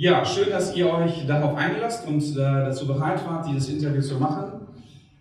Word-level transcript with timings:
Ja, 0.00 0.24
schön, 0.24 0.50
dass 0.50 0.76
ihr 0.76 0.88
euch 0.94 1.26
darauf 1.26 1.56
einlasst 1.56 2.06
und 2.06 2.22
äh, 2.22 2.36
dazu 2.36 2.86
bereit 2.86 3.20
wart, 3.26 3.48
dieses 3.48 3.68
Interview 3.68 4.00
zu 4.00 4.14
machen. 4.14 4.68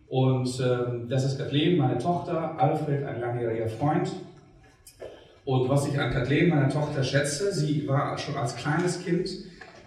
Und 0.07 0.47
äh, 0.59 1.09
das 1.09 1.25
ist 1.25 1.39
Kathleen, 1.39 1.79
meine 1.79 1.97
Tochter, 1.97 2.53
Alfred, 2.59 3.03
ein 3.03 3.19
langjähriger 3.19 3.67
Freund. 3.67 4.11
Und 5.45 5.67
was 5.67 5.87
ich 5.87 5.99
an 5.99 6.13
Kathleen, 6.13 6.49
meiner 6.49 6.69
Tochter, 6.69 7.03
schätze, 7.03 7.51
sie 7.51 7.87
war 7.87 8.15
schon 8.19 8.37
als 8.37 8.55
kleines 8.55 9.03
Kind 9.03 9.27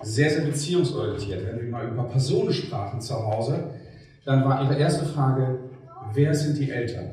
sehr, 0.03 0.29
sehr 0.29 0.43
beziehungsorientiert. 0.43 1.47
Wenn 1.47 1.61
wir 1.61 1.71
mal 1.71 1.87
über 1.87 2.03
Personen 2.03 2.53
sprachen 2.53 3.01
zu 3.01 3.15
Hause, 3.15 3.71
dann 4.25 4.45
war 4.45 4.61
ihre 4.65 4.77
erste 4.77 5.07
Frage, 5.07 5.57
wer 6.15 6.35
sind 6.35 6.59
die 6.59 6.69
Eltern? 6.69 7.11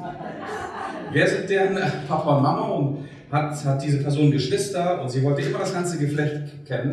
wer 1.12 1.28
sind 1.28 1.50
deren 1.50 1.76
Papa 2.08 2.36
und 2.38 2.42
Mama? 2.42 2.68
Und 2.68 3.08
hat, 3.30 3.64
hat 3.64 3.82
diese 3.82 3.98
Person 3.98 4.30
Geschwister 4.30 5.00
und 5.02 5.10
sie 5.10 5.22
wollte 5.22 5.42
immer 5.42 5.58
das 5.58 5.72
ganze 5.72 5.98
Geflecht 5.98 6.66
kennen. 6.66 6.92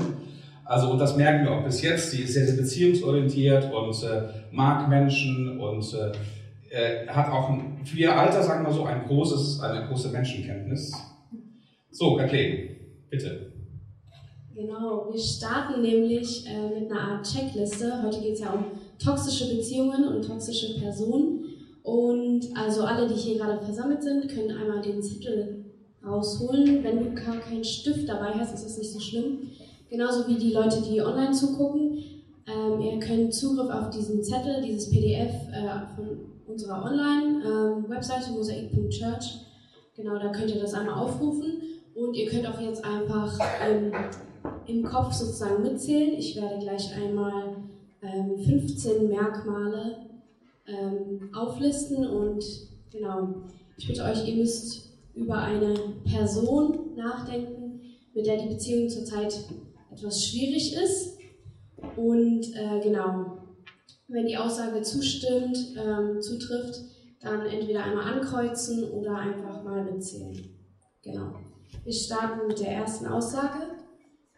Also, 0.66 0.92
und 0.92 1.00
das 1.00 1.16
merken 1.16 1.46
wir 1.46 1.52
auch 1.52 1.64
bis 1.64 1.82
jetzt. 1.82 2.12
Sie 2.12 2.24
ist 2.24 2.34
sehr, 2.34 2.48
sehr 2.48 2.58
beziehungsorientiert 2.58 3.72
und 3.72 4.04
äh, 4.04 4.24
mag 4.52 4.90
Menschen 4.90 5.60
und 5.60 5.86
äh, 6.72 7.08
hat 7.08 7.32
auch 7.32 7.50
ein, 7.50 7.86
für 7.86 7.98
ihr 7.98 8.18
Alter, 8.18 8.42
sagen 8.42 8.66
wir 8.66 8.74
so, 8.74 8.84
ein 8.84 9.06
großes, 9.06 9.62
eine 9.62 9.88
große 9.88 10.10
Menschenkenntnis. 10.10 10.92
So, 11.92 12.16
Kathleen, 12.18 12.76
bitte. 13.10 13.54
Genau, 14.56 15.10
wir 15.12 15.20
starten 15.20 15.82
nämlich 15.82 16.48
äh, 16.48 16.80
mit 16.80 16.90
einer 16.90 17.00
Art 17.00 17.26
Checkliste. 17.26 18.02
Heute 18.04 18.22
geht 18.22 18.34
es 18.34 18.40
ja 18.40 18.52
um 18.52 18.66
toxische 18.98 19.56
Beziehungen 19.56 20.08
und 20.08 20.26
toxische 20.26 20.80
Personen. 20.80 21.44
Und 21.84 22.46
also 22.56 22.84
alle, 22.84 23.08
die 23.08 23.14
hier 23.14 23.38
gerade 23.38 23.64
versammelt 23.64 24.02
sind, 24.02 24.28
können 24.30 24.58
einmal 24.58 24.82
den 24.82 25.04
Zettel 25.04 25.65
rausholen. 26.06 26.84
Wenn 26.84 27.00
du 27.00 27.22
gar 27.22 27.38
keinen 27.40 27.64
Stift 27.64 28.08
dabei 28.08 28.32
hast, 28.34 28.54
ist 28.54 28.66
das 28.66 28.78
nicht 28.78 28.92
so 28.92 29.00
schlimm. 29.00 29.50
Genauso 29.90 30.28
wie 30.28 30.36
die 30.36 30.52
Leute, 30.52 30.82
die 30.82 31.02
online 31.02 31.32
zugucken. 31.32 32.04
Ähm, 32.48 32.82
ihr 32.82 33.00
könnt 33.00 33.34
Zugriff 33.34 33.70
auf 33.70 33.90
diesen 33.90 34.24
Zettel, 34.24 34.62
dieses 34.62 34.90
PDF 34.90 35.34
äh, 35.52 35.96
von 35.96 36.20
unserer 36.48 36.84
Online-Webseite 36.84 38.30
ähm, 38.30 38.36
mosaik.church. 38.36 39.40
Genau, 39.96 40.20
da 40.20 40.30
könnt 40.30 40.52
ihr 40.54 40.62
das 40.62 40.74
einmal 40.74 40.96
aufrufen. 40.96 41.62
Und 41.96 42.14
ihr 42.14 42.30
könnt 42.30 42.48
auch 42.48 42.60
jetzt 42.60 42.84
einfach 42.84 43.40
ähm, 43.66 43.92
im 44.68 44.84
Kopf 44.84 45.14
sozusagen 45.14 45.64
mitzählen. 45.64 46.14
Ich 46.14 46.36
werde 46.36 46.60
gleich 46.60 46.94
einmal 46.96 47.56
15 48.02 49.02
ähm, 49.02 49.10
Merkmale 49.10 49.98
ähm, 50.68 51.30
auflisten 51.34 52.06
und 52.06 52.44
genau, 52.92 53.36
ich 53.78 53.88
bitte 53.88 54.04
euch, 54.04 54.28
ihr 54.28 54.36
müsst 54.36 54.95
über 55.16 55.38
eine 55.38 55.74
Person 56.04 56.96
nachdenken, 56.96 57.82
mit 58.14 58.26
der 58.26 58.38
die 58.38 58.50
Beziehung 58.50 58.90
zurzeit 58.90 59.34
etwas 59.92 60.26
schwierig 60.26 60.76
ist. 60.76 61.18
Und 61.96 62.44
äh, 62.56 62.82
genau, 62.82 63.38
wenn 64.08 64.28
die 64.28 64.38
Aussage 64.38 64.82
zustimmt, 64.82 65.58
ähm, 65.78 66.22
zutrifft, 66.22 66.82
dann 67.22 67.46
entweder 67.46 67.84
einmal 67.84 68.14
ankreuzen 68.14 68.92
oder 68.92 69.16
einfach 69.18 69.64
mal 69.64 69.84
mitzählen. 69.84 70.38
Genau. 71.02 71.34
Wir 71.84 71.94
starten 71.94 72.48
mit 72.48 72.60
der 72.60 72.72
ersten 72.72 73.08
Aussage. 73.08 73.76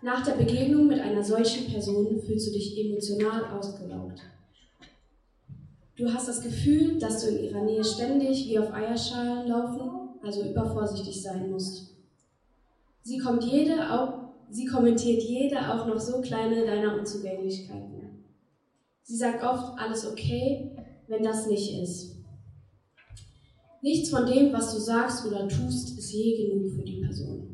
Nach 0.01 0.23
der 0.23 0.33
Begegnung 0.33 0.87
mit 0.87 0.99
einer 0.99 1.23
solchen 1.23 1.71
Person 1.71 2.19
fühlst 2.21 2.47
du 2.47 2.51
dich 2.51 2.77
emotional 2.77 3.45
ausgelaugt. 3.45 4.21
Du 5.95 6.13
hast 6.13 6.27
das 6.27 6.41
Gefühl, 6.41 6.99
dass 6.99 7.23
du 7.23 7.31
in 7.31 7.45
ihrer 7.45 7.63
Nähe 7.63 7.83
ständig 7.83 8.47
wie 8.47 8.59
auf 8.59 8.71
Eierschalen 8.71 9.47
laufen 9.47 10.06
also 10.23 10.43
übervorsichtig 10.43 11.21
sein 11.21 11.49
musst. 11.51 11.95
Sie, 13.03 13.17
kommt 13.17 13.43
jede, 13.43 13.91
auch, 13.91 14.33
sie 14.49 14.65
kommentiert 14.65 15.23
jede 15.23 15.57
auch 15.73 15.87
noch 15.87 15.99
so 15.99 16.21
kleine 16.21 16.65
deiner 16.65 16.97
Unzugänglichkeiten. 16.97 17.97
Sie 19.03 19.15
sagt 19.15 19.43
oft 19.43 19.79
alles 19.79 20.05
okay, 20.05 20.71
wenn 21.07 21.23
das 21.23 21.47
nicht 21.47 21.81
ist. 21.81 22.17
Nichts 23.81 24.09
von 24.09 24.25
dem, 24.25 24.51
was 24.51 24.73
du 24.73 24.81
sagst 24.81 25.25
oder 25.25 25.47
tust, 25.47 25.97
ist 25.97 26.11
je 26.11 26.45
genug 26.45 26.73
für 26.73 26.83
die 26.83 26.99
Person. 26.99 27.47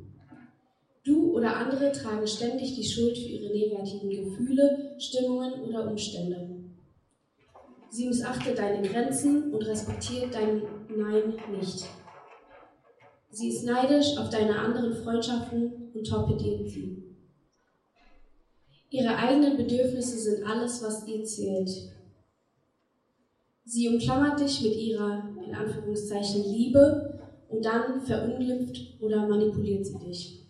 Du 1.04 1.34
oder 1.36 1.58
andere 1.58 1.92
tragen 1.92 2.26
ständig 2.26 2.76
die 2.76 2.84
Schuld 2.84 3.18
für 3.18 3.28
ihre 3.28 3.54
negativen 3.54 4.10
Gefühle, 4.10 4.96
Stimmungen 4.98 5.62
oder 5.62 5.88
Umstände. 5.88 6.50
Sie 7.90 8.08
missachtet 8.08 8.58
deine 8.58 8.88
Grenzen 8.88 9.54
und 9.54 9.62
respektiert 9.68 10.34
dein 10.34 10.64
Nein 10.88 11.36
nicht. 11.52 11.86
Sie 13.34 13.50
ist 13.50 13.66
neidisch 13.66 14.16
auf 14.20 14.30
deine 14.30 14.60
anderen 14.60 14.94
Freundschaften 14.94 15.90
und 15.92 16.06
torpediert 16.06 16.70
sie. 16.70 17.04
Ihre 18.92 19.16
eigenen 19.16 19.58
Bedürfnisse 19.58 20.20
sind 20.20 20.46
alles, 20.46 20.84
was 20.84 21.08
ihr 21.08 21.24
zählt. 21.24 21.68
Sie 23.66 23.90
umklammert 23.90 24.40
dich 24.40 24.62
mit 24.62 24.76
ihrer, 24.76 25.34
in 25.44 25.56
Anführungszeichen, 25.56 26.44
Liebe 26.44 27.20
und 27.50 27.66
dann 27.66 28.02
verunglimpft 28.02 29.02
oder 29.02 29.28
manipuliert 29.28 29.88
sie 29.88 29.98
dich. 29.98 30.48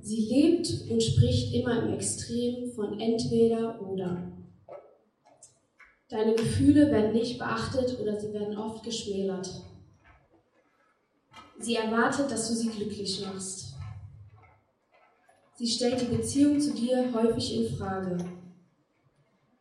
Sie 0.00 0.26
lebt 0.26 0.92
und 0.92 1.02
spricht 1.02 1.54
immer 1.54 1.82
im 1.82 1.94
Extrem 1.94 2.70
von 2.70 3.00
entweder 3.00 3.82
oder. 3.82 4.30
Deine 6.08 6.36
Gefühle 6.36 6.88
werden 6.92 7.14
nicht 7.14 7.36
beachtet 7.36 7.98
oder 8.00 8.20
sie 8.20 8.32
werden 8.32 8.56
oft 8.56 8.84
geschmälert. 8.84 9.50
Sie 11.58 11.76
erwartet, 11.76 12.30
dass 12.30 12.48
du 12.48 12.54
sie 12.54 12.68
glücklich 12.68 13.24
machst. 13.26 13.74
Sie 15.56 15.66
stellt 15.66 16.00
die 16.00 16.16
Beziehung 16.16 16.58
zu 16.58 16.74
dir 16.74 17.12
häufig 17.14 17.56
in 17.56 17.76
Frage. 17.76 18.18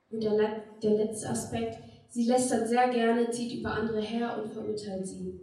Und 0.09 0.23
der, 0.23 0.63
der 0.81 0.91
letzte 0.91 1.29
Aspekt, 1.29 1.77
sie 2.09 2.25
lästert 2.25 2.67
sehr 2.67 2.89
gerne, 2.89 3.29
zieht 3.29 3.59
über 3.59 3.73
andere 3.73 4.01
her 4.01 4.41
und 4.41 4.51
verurteilt 4.51 5.07
sie. 5.07 5.39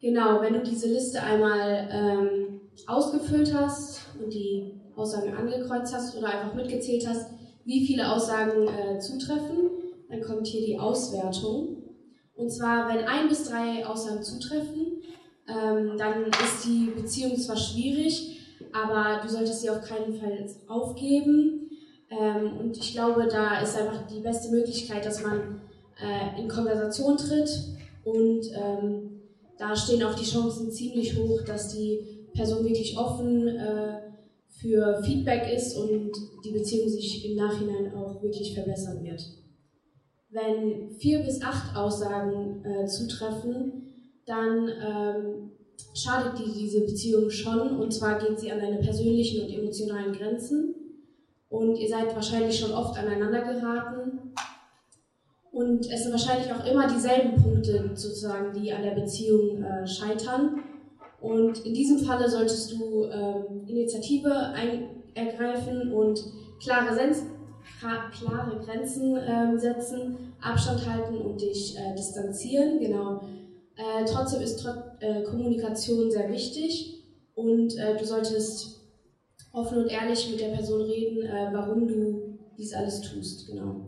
Genau, 0.00 0.40
wenn 0.40 0.54
du 0.54 0.62
diese 0.62 0.86
Liste 0.86 1.20
einmal 1.20 1.88
ähm, 1.90 2.60
ausgefüllt 2.86 3.52
hast 3.52 4.00
und 4.22 4.32
die 4.32 4.80
Aussagen 4.94 5.34
angekreuzt 5.34 5.92
hast 5.92 6.16
oder 6.16 6.28
einfach 6.28 6.54
mitgezählt 6.54 7.06
hast, 7.06 7.30
wie 7.64 7.84
viele 7.84 8.12
Aussagen 8.12 8.68
äh, 8.68 8.98
zutreffen, 9.00 9.70
dann 10.08 10.22
kommt 10.22 10.46
hier 10.46 10.64
die 10.64 10.78
Auswertung. 10.78 11.77
Und 12.38 12.50
zwar, 12.50 12.88
wenn 12.88 13.04
ein 13.04 13.28
bis 13.28 13.48
drei 13.48 13.84
Aussagen 13.84 14.22
zutreffen, 14.22 15.02
ähm, 15.48 15.98
dann 15.98 16.24
ist 16.26 16.64
die 16.64 16.92
Beziehung 16.94 17.36
zwar 17.36 17.56
schwierig, 17.56 18.38
aber 18.72 19.20
du 19.20 19.28
solltest 19.28 19.60
sie 19.60 19.70
auf 19.70 19.82
keinen 19.82 20.14
Fall 20.14 20.46
aufgeben. 20.68 21.68
Ähm, 22.10 22.56
und 22.60 22.76
ich 22.76 22.92
glaube, 22.92 23.26
da 23.26 23.60
ist 23.60 23.76
einfach 23.76 24.06
die 24.06 24.20
beste 24.20 24.50
Möglichkeit, 24.50 25.04
dass 25.04 25.20
man 25.20 25.60
äh, 26.00 26.40
in 26.40 26.48
Konversation 26.48 27.16
tritt 27.16 27.50
und 28.04 28.42
ähm, 28.54 29.20
da 29.58 29.74
stehen 29.74 30.04
auch 30.04 30.14
die 30.14 30.24
Chancen 30.24 30.70
ziemlich 30.70 31.18
hoch, 31.18 31.42
dass 31.42 31.74
die 31.74 32.28
Person 32.34 32.64
wirklich 32.64 32.96
offen 32.96 33.48
äh, 33.48 33.98
für 34.48 35.02
Feedback 35.02 35.52
ist 35.52 35.76
und 35.76 36.12
die 36.44 36.52
Beziehung 36.52 36.88
sich 36.88 37.28
im 37.28 37.36
Nachhinein 37.36 37.92
auch 37.94 38.22
wirklich 38.22 38.54
verbessern 38.54 39.02
wird. 39.02 39.24
Wenn 40.30 40.90
vier 40.98 41.20
bis 41.20 41.42
acht 41.42 41.74
Aussagen 41.76 42.64
äh, 42.64 42.86
zutreffen, 42.86 43.84
dann 44.26 44.68
ähm, 44.68 45.50
schadet 45.94 46.38
die, 46.38 46.52
diese 46.52 46.82
Beziehung 46.82 47.30
schon. 47.30 47.78
Und 47.78 47.92
zwar 47.92 48.18
geht 48.18 48.38
sie 48.38 48.52
an 48.52 48.60
deine 48.60 48.78
persönlichen 48.78 49.42
und 49.42 49.50
emotionalen 49.50 50.12
Grenzen. 50.12 50.74
Und 51.48 51.76
ihr 51.76 51.88
seid 51.88 52.14
wahrscheinlich 52.14 52.58
schon 52.58 52.72
oft 52.72 52.98
aneinander 52.98 53.40
geraten. 53.40 54.34
Und 55.50 55.90
es 55.90 56.02
sind 56.02 56.12
wahrscheinlich 56.12 56.52
auch 56.52 56.64
immer 56.70 56.86
dieselben 56.86 57.42
Punkte 57.42 57.90
sozusagen, 57.94 58.52
die 58.52 58.70
an 58.72 58.82
der 58.82 58.94
Beziehung 58.94 59.62
äh, 59.62 59.86
scheitern. 59.86 60.62
Und 61.20 61.64
in 61.64 61.74
diesem 61.74 61.98
Falle 62.00 62.28
solltest 62.28 62.72
du 62.72 63.06
ähm, 63.06 63.66
Initiative 63.66 64.30
ergreifen 65.14 65.92
und 65.92 66.22
klare 66.62 66.94
Sens 66.94 67.22
klare 67.80 68.58
Grenzen 68.64 69.16
äh, 69.16 69.58
setzen, 69.58 70.34
Abstand 70.40 70.88
halten 70.88 71.16
und 71.18 71.40
dich 71.40 71.76
äh, 71.76 71.94
distanzieren. 71.94 72.78
Genau. 72.78 73.20
Äh, 73.76 74.04
trotzdem 74.04 74.42
ist 74.42 74.60
trot 74.60 74.76
äh, 75.00 75.22
Kommunikation 75.22 76.10
sehr 76.10 76.28
wichtig 76.30 77.04
und 77.34 77.76
äh, 77.78 77.96
du 77.96 78.04
solltest 78.04 78.80
offen 79.52 79.78
und 79.78 79.90
ehrlich 79.90 80.28
mit 80.30 80.40
der 80.40 80.48
Person 80.48 80.82
reden, 80.82 81.22
äh, 81.22 81.50
warum 81.52 81.86
du 81.86 82.38
dies 82.56 82.74
alles 82.74 83.00
tust. 83.00 83.46
Genau. 83.46 83.86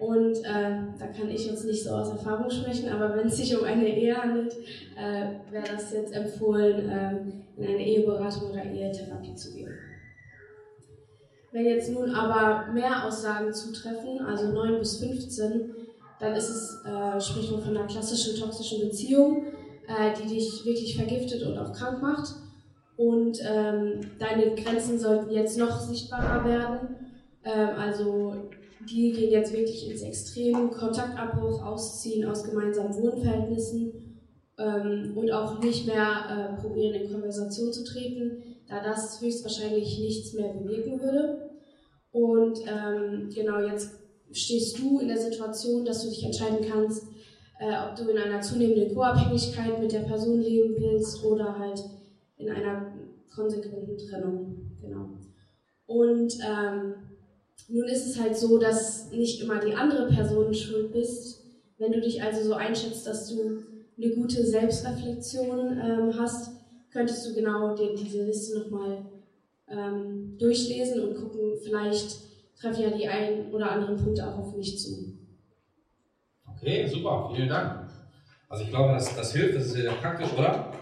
Und 0.00 0.44
da 0.44 1.08
kann 1.08 1.28
ich 1.28 1.44
jetzt 1.46 1.64
nicht 1.64 1.82
so 1.82 1.90
aus 1.90 2.10
Erfahrung 2.10 2.48
sprechen, 2.48 2.88
aber 2.88 3.16
wenn 3.16 3.26
es 3.26 3.36
sich 3.36 3.58
um 3.58 3.64
eine 3.64 3.88
Ehe 3.88 4.16
handelt, 4.16 4.54
wäre 4.94 5.64
das 5.68 5.92
jetzt 5.92 6.14
empfohlen, 6.14 6.88
ähm, 6.88 7.42
in 7.56 7.64
eine 7.64 7.84
Eheberatung 7.84 8.52
oder 8.52 8.62
Ehetherapie 8.64 9.34
zu 9.34 9.54
gehen. 9.54 9.68
Wenn 11.58 11.66
jetzt 11.66 11.90
nun 11.90 12.14
aber 12.14 12.72
mehr 12.72 13.04
Aussagen 13.04 13.52
zutreffen, 13.52 14.20
also 14.24 14.52
9 14.52 14.78
bis 14.78 14.98
15, 14.98 15.74
dann 16.20 16.32
ist 16.34 16.50
es, 16.50 16.84
äh, 16.84 17.20
spricht 17.20 17.50
man 17.50 17.60
von 17.60 17.76
einer 17.76 17.88
klassischen 17.88 18.38
toxischen 18.38 18.82
Beziehung, 18.82 19.46
äh, 19.88 20.12
die 20.16 20.28
dich 20.34 20.64
wirklich 20.64 20.96
vergiftet 20.96 21.42
und 21.42 21.58
auch 21.58 21.72
krank 21.72 22.00
macht. 22.00 22.32
Und 22.96 23.40
ähm, 23.42 24.02
deine 24.20 24.54
Grenzen 24.54 25.00
sollten 25.00 25.32
jetzt 25.32 25.58
noch 25.58 25.80
sichtbarer 25.80 26.44
werden. 26.44 26.94
Ähm, 27.42 27.70
also 27.76 28.36
die 28.88 29.10
gehen 29.10 29.32
jetzt 29.32 29.52
wirklich 29.52 29.90
ins 29.90 30.02
Extrem, 30.02 30.70
Kontaktabbruch, 30.70 31.66
Ausziehen 31.66 32.24
aus 32.28 32.44
gemeinsamen 32.44 32.94
Wohnverhältnissen 32.94 34.20
ähm, 34.58 35.12
und 35.16 35.32
auch 35.32 35.60
nicht 35.60 35.88
mehr 35.88 36.54
äh, 36.56 36.60
probieren, 36.60 36.94
in 36.94 37.10
Konversation 37.10 37.72
zu 37.72 37.82
treten, 37.82 38.44
da 38.68 38.80
das 38.80 39.20
höchstwahrscheinlich 39.20 39.98
nichts 39.98 40.34
mehr 40.34 40.52
bewirken 40.52 41.00
würde. 41.00 41.47
Und 42.12 42.58
ähm, 42.66 43.28
genau 43.34 43.60
jetzt 43.60 43.90
stehst 44.32 44.78
du 44.78 45.00
in 45.00 45.08
der 45.08 45.18
Situation, 45.18 45.84
dass 45.84 46.02
du 46.02 46.10
dich 46.10 46.24
entscheiden 46.24 46.66
kannst, 46.68 47.04
äh, 47.58 47.72
ob 47.88 47.96
du 47.96 48.10
in 48.10 48.18
einer 48.18 48.40
zunehmenden 48.40 48.94
Co-Abhängigkeit 48.94 49.80
mit 49.80 49.92
der 49.92 50.00
Person 50.00 50.40
leben 50.40 50.74
willst 50.78 51.24
oder 51.24 51.58
halt 51.58 51.82
in 52.36 52.50
einer 52.50 52.92
konsequenten 53.34 53.96
Trennung. 53.98 54.72
Genau. 54.80 55.10
Und 55.86 56.34
ähm, 56.44 56.94
nun 57.68 57.84
ist 57.84 58.06
es 58.06 58.20
halt 58.20 58.36
so, 58.36 58.58
dass 58.58 59.10
nicht 59.10 59.42
immer 59.42 59.58
die 59.58 59.74
andere 59.74 60.08
Person 60.08 60.52
schuld 60.54 60.92
bist. 60.92 61.44
Wenn 61.78 61.92
du 61.92 62.00
dich 62.00 62.22
also 62.22 62.42
so 62.42 62.54
einschätzt, 62.54 63.06
dass 63.06 63.28
du 63.28 63.62
eine 63.96 64.14
gute 64.14 64.44
Selbstreflexion 64.44 65.78
ähm, 65.78 66.12
hast, 66.18 66.52
könntest 66.90 67.26
du 67.26 67.34
genau 67.34 67.74
dir 67.74 67.94
diese 67.94 68.24
Liste 68.24 68.58
nochmal 68.58 69.04
ähm, 69.70 70.36
durchlesen 70.38 71.00
und 71.02 71.14
gucken, 71.14 71.56
vielleicht 71.62 72.16
treffen 72.60 72.82
ja 72.82 72.90
die 72.90 73.08
ein 73.08 73.52
oder 73.52 73.70
anderen 73.72 73.96
Punkte 73.96 74.26
auch 74.26 74.38
auf 74.38 74.56
mich 74.56 74.78
zu. 74.78 75.18
Okay, 76.54 76.86
super, 76.86 77.30
vielen 77.34 77.48
Dank. 77.48 77.88
Also 78.48 78.64
ich 78.64 78.70
glaube, 78.70 78.94
das, 78.94 79.14
das 79.14 79.32
hilft, 79.32 79.56
das 79.56 79.66
ist 79.66 79.72
sehr 79.72 79.92
praktisch, 79.92 80.32
oder? 80.36 80.72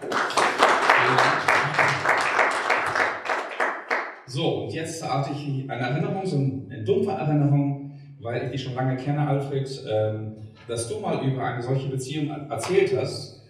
So, 4.25 4.63
und 4.63 4.73
jetzt 4.73 5.07
hatte 5.07 5.31
ich 5.33 5.69
eine 5.69 5.81
Erinnerung, 5.81 6.25
so 6.25 6.37
eine 6.37 6.83
dumpfe 6.83 7.11
Erinnerung, 7.11 7.99
weil 8.19 8.45
ich 8.45 8.51
dich 8.51 8.63
schon 8.63 8.75
lange 8.75 8.95
kenne, 8.97 9.27
Alfred, 9.27 9.83
ähm, 9.89 10.35
dass 10.67 10.89
du 10.89 10.99
mal 10.99 11.25
über 11.25 11.43
eine 11.43 11.61
solche 11.61 11.89
Beziehung 11.89 12.29
erzählt 12.49 12.95
hast. 12.97 13.41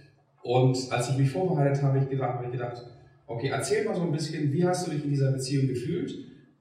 Und 0.43 0.77
als 0.91 1.09
ich 1.09 1.17
mich 1.17 1.29
vorbereitet 1.29 1.81
habe, 1.83 1.97
ich 1.97 2.21
habe 2.21 2.45
ich 2.45 2.51
gedacht, 2.51 2.85
okay, 3.27 3.49
erzähl 3.49 3.85
mal 3.85 3.95
so 3.95 4.01
ein 4.01 4.11
bisschen, 4.11 4.51
wie 4.51 4.65
hast 4.65 4.87
du 4.87 4.91
dich 4.91 5.03
in 5.03 5.09
dieser 5.09 5.31
Beziehung 5.31 5.67
gefühlt 5.67 6.11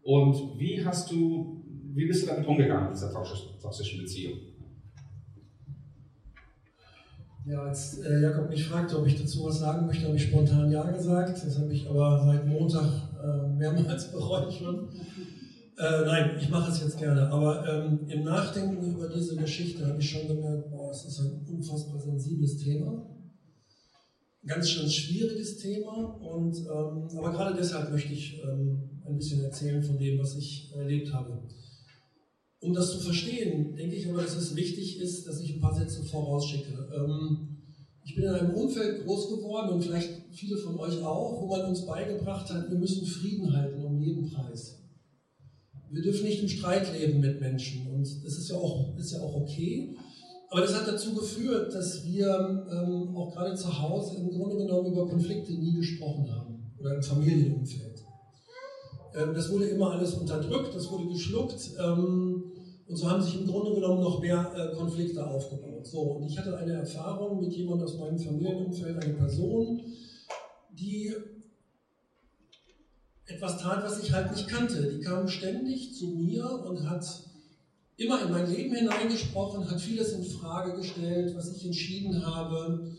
und 0.02 0.58
wie 0.58 0.84
hast 0.84 1.10
du, 1.10 1.64
wie 1.94 2.06
bist 2.06 2.24
du 2.24 2.26
damit 2.26 2.46
umgegangen, 2.46 2.88
in 2.88 2.94
dieser 2.94 3.12
toxischen 3.12 4.00
Beziehung? 4.00 4.38
Ja, 7.46 7.62
als 7.62 7.98
äh, 7.98 8.22
Jakob 8.22 8.50
mich 8.50 8.66
fragte, 8.66 8.98
ob 8.98 9.06
ich 9.06 9.20
dazu 9.20 9.44
was 9.44 9.60
sagen 9.60 9.86
möchte, 9.86 10.06
habe 10.06 10.16
ich 10.16 10.24
spontan 10.24 10.68
Ja 10.68 10.82
gesagt. 10.90 11.46
Das 11.46 11.58
habe 11.60 11.72
ich 11.72 11.88
aber 11.88 12.24
seit 12.24 12.44
Montag 12.44 12.84
äh, 13.22 13.48
mehrmals 13.56 14.10
bereut 14.12 14.52
schon. 14.52 14.88
Äh, 15.78 16.06
nein, 16.06 16.30
ich 16.40 16.48
mache 16.48 16.72
es 16.72 16.80
jetzt 16.80 16.98
gerne. 16.98 17.28
Aber 17.28 17.64
ähm, 17.68 18.00
im 18.08 18.24
Nachdenken 18.24 18.92
über 18.92 19.08
diese 19.08 19.36
Geschichte 19.36 19.86
habe 19.86 20.00
ich 20.00 20.10
schon 20.10 20.26
gemerkt, 20.26 20.70
boah, 20.70 20.90
es 20.90 21.04
ist 21.04 21.20
ein 21.20 21.46
unfassbar 21.48 22.00
sensibles 22.00 22.58
Thema. 22.58 23.06
Ganz 24.46 24.70
schön 24.70 24.88
schwieriges 24.88 25.58
Thema. 25.58 26.20
Und, 26.20 26.56
ähm, 26.58 27.18
aber 27.18 27.32
gerade 27.32 27.56
deshalb 27.56 27.90
möchte 27.90 28.12
ich 28.12 28.40
ähm, 28.44 29.00
ein 29.04 29.16
bisschen 29.16 29.42
erzählen 29.42 29.82
von 29.82 29.98
dem, 29.98 30.18
was 30.18 30.36
ich 30.36 30.72
erlebt 30.74 31.12
habe. 31.12 31.42
Um 32.60 32.72
das 32.72 32.92
zu 32.92 33.00
verstehen, 33.00 33.74
denke 33.74 33.96
ich 33.96 34.08
aber, 34.08 34.22
dass 34.22 34.36
es 34.36 34.54
wichtig 34.54 35.00
ist, 35.00 35.26
dass 35.26 35.40
ich 35.40 35.54
ein 35.54 35.60
paar 35.60 35.74
Sätze 35.74 36.02
vorausschicke. 36.04 36.88
Ähm, 36.94 37.56
ich 38.04 38.14
bin 38.14 38.24
in 38.24 38.30
einem 38.30 38.54
Umfeld 38.54 39.04
groß 39.04 39.30
geworden 39.30 39.70
und 39.70 39.82
vielleicht 39.82 40.10
viele 40.30 40.56
von 40.58 40.78
euch 40.78 41.02
auch, 41.02 41.42
wo 41.42 41.48
man 41.48 41.66
uns 41.66 41.84
beigebracht 41.84 42.48
hat, 42.48 42.70
wir 42.70 42.78
müssen 42.78 43.04
Frieden 43.04 43.52
halten 43.52 43.84
um 43.84 44.00
jeden 44.00 44.30
Preis. 44.30 44.78
Wir 45.90 46.02
dürfen 46.02 46.24
nicht 46.24 46.40
im 46.40 46.48
Streit 46.48 46.92
leben 46.96 47.20
mit 47.20 47.40
Menschen 47.40 47.88
und 47.88 48.02
das 48.24 48.38
ist 48.38 48.48
ja 48.48 48.56
auch, 48.56 48.96
ist 48.96 49.12
ja 49.12 49.20
auch 49.20 49.34
okay. 49.34 49.96
Aber 50.56 50.64
das 50.64 50.74
hat 50.74 50.88
dazu 50.88 51.12
geführt, 51.12 51.74
dass 51.74 52.02
wir 52.06 52.66
ähm, 52.72 53.14
auch 53.14 53.30
gerade 53.34 53.54
zu 53.54 53.78
Hause 53.78 54.16
im 54.16 54.30
Grunde 54.30 54.56
genommen 54.56 54.90
über 54.90 55.06
Konflikte 55.06 55.52
nie 55.52 55.74
gesprochen 55.74 56.34
haben 56.34 56.72
oder 56.78 56.94
im 56.94 57.02
Familienumfeld. 57.02 58.02
Ähm, 59.16 59.34
das 59.34 59.50
wurde 59.50 59.66
immer 59.66 59.90
alles 59.90 60.14
unterdrückt, 60.14 60.74
das 60.74 60.90
wurde 60.90 61.08
geschluckt. 61.08 61.72
Ähm, 61.78 62.42
und 62.88 62.96
so 62.96 63.10
haben 63.10 63.20
sich 63.20 63.38
im 63.38 63.46
Grunde 63.46 63.74
genommen 63.74 64.00
noch 64.00 64.18
mehr 64.22 64.50
äh, 64.56 64.74
Konflikte 64.74 65.26
aufgebaut. 65.26 65.86
So, 65.86 66.00
und 66.00 66.22
ich 66.24 66.38
hatte 66.38 66.56
eine 66.56 66.72
Erfahrung 66.72 67.38
mit 67.38 67.52
jemandem 67.52 67.84
aus 67.84 67.98
meinem 67.98 68.18
Familienumfeld, 68.18 69.04
eine 69.04 69.12
Person, 69.12 69.82
die 70.70 71.12
etwas 73.26 73.58
tat, 73.58 73.84
was 73.84 74.02
ich 74.02 74.10
halt 74.10 74.30
nicht 74.30 74.48
kannte. 74.48 74.90
Die 74.90 75.02
kam 75.02 75.28
ständig 75.28 75.94
zu 75.94 76.06
mir 76.06 76.48
und 76.66 76.88
hat 76.88 77.25
immer 77.96 78.22
in 78.22 78.30
mein 78.30 78.50
Leben 78.52 78.74
hineingesprochen, 78.74 79.70
hat 79.70 79.80
vieles 79.80 80.12
in 80.12 80.24
Frage 80.24 80.74
gestellt, 80.74 81.34
was 81.34 81.54
ich 81.56 81.64
entschieden 81.64 82.24
habe, 82.24 82.92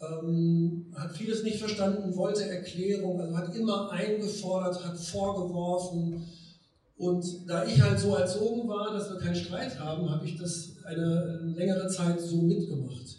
ähm, 0.00 0.92
hat 0.96 1.16
vieles 1.16 1.42
nicht 1.44 1.58
verstanden, 1.58 2.16
wollte 2.16 2.44
Erklärung, 2.44 3.20
also 3.20 3.36
hat 3.36 3.54
immer 3.54 3.90
eingefordert, 3.90 4.84
hat 4.84 4.98
vorgeworfen, 4.98 6.24
und 7.02 7.48
da 7.48 7.64
ich 7.64 7.82
halt 7.82 7.98
so 7.98 8.14
erzogen 8.14 8.68
war, 8.68 8.92
dass 8.92 9.10
wir 9.10 9.18
keinen 9.18 9.34
Streit 9.34 9.76
haben, 9.80 10.08
habe 10.08 10.24
ich 10.24 10.38
das 10.38 10.76
eine 10.84 11.40
längere 11.56 11.88
Zeit 11.88 12.20
so 12.20 12.36
mitgemacht. 12.36 13.18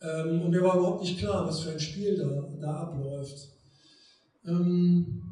Ähm, 0.00 0.40
und 0.40 0.50
mir 0.50 0.62
war 0.62 0.78
überhaupt 0.78 1.02
nicht 1.02 1.18
klar, 1.18 1.46
was 1.46 1.60
für 1.60 1.72
ein 1.72 1.80
Spiel 1.80 2.16
da, 2.16 2.48
da 2.62 2.74
abläuft. 2.74 3.48
Ähm, 4.46 5.22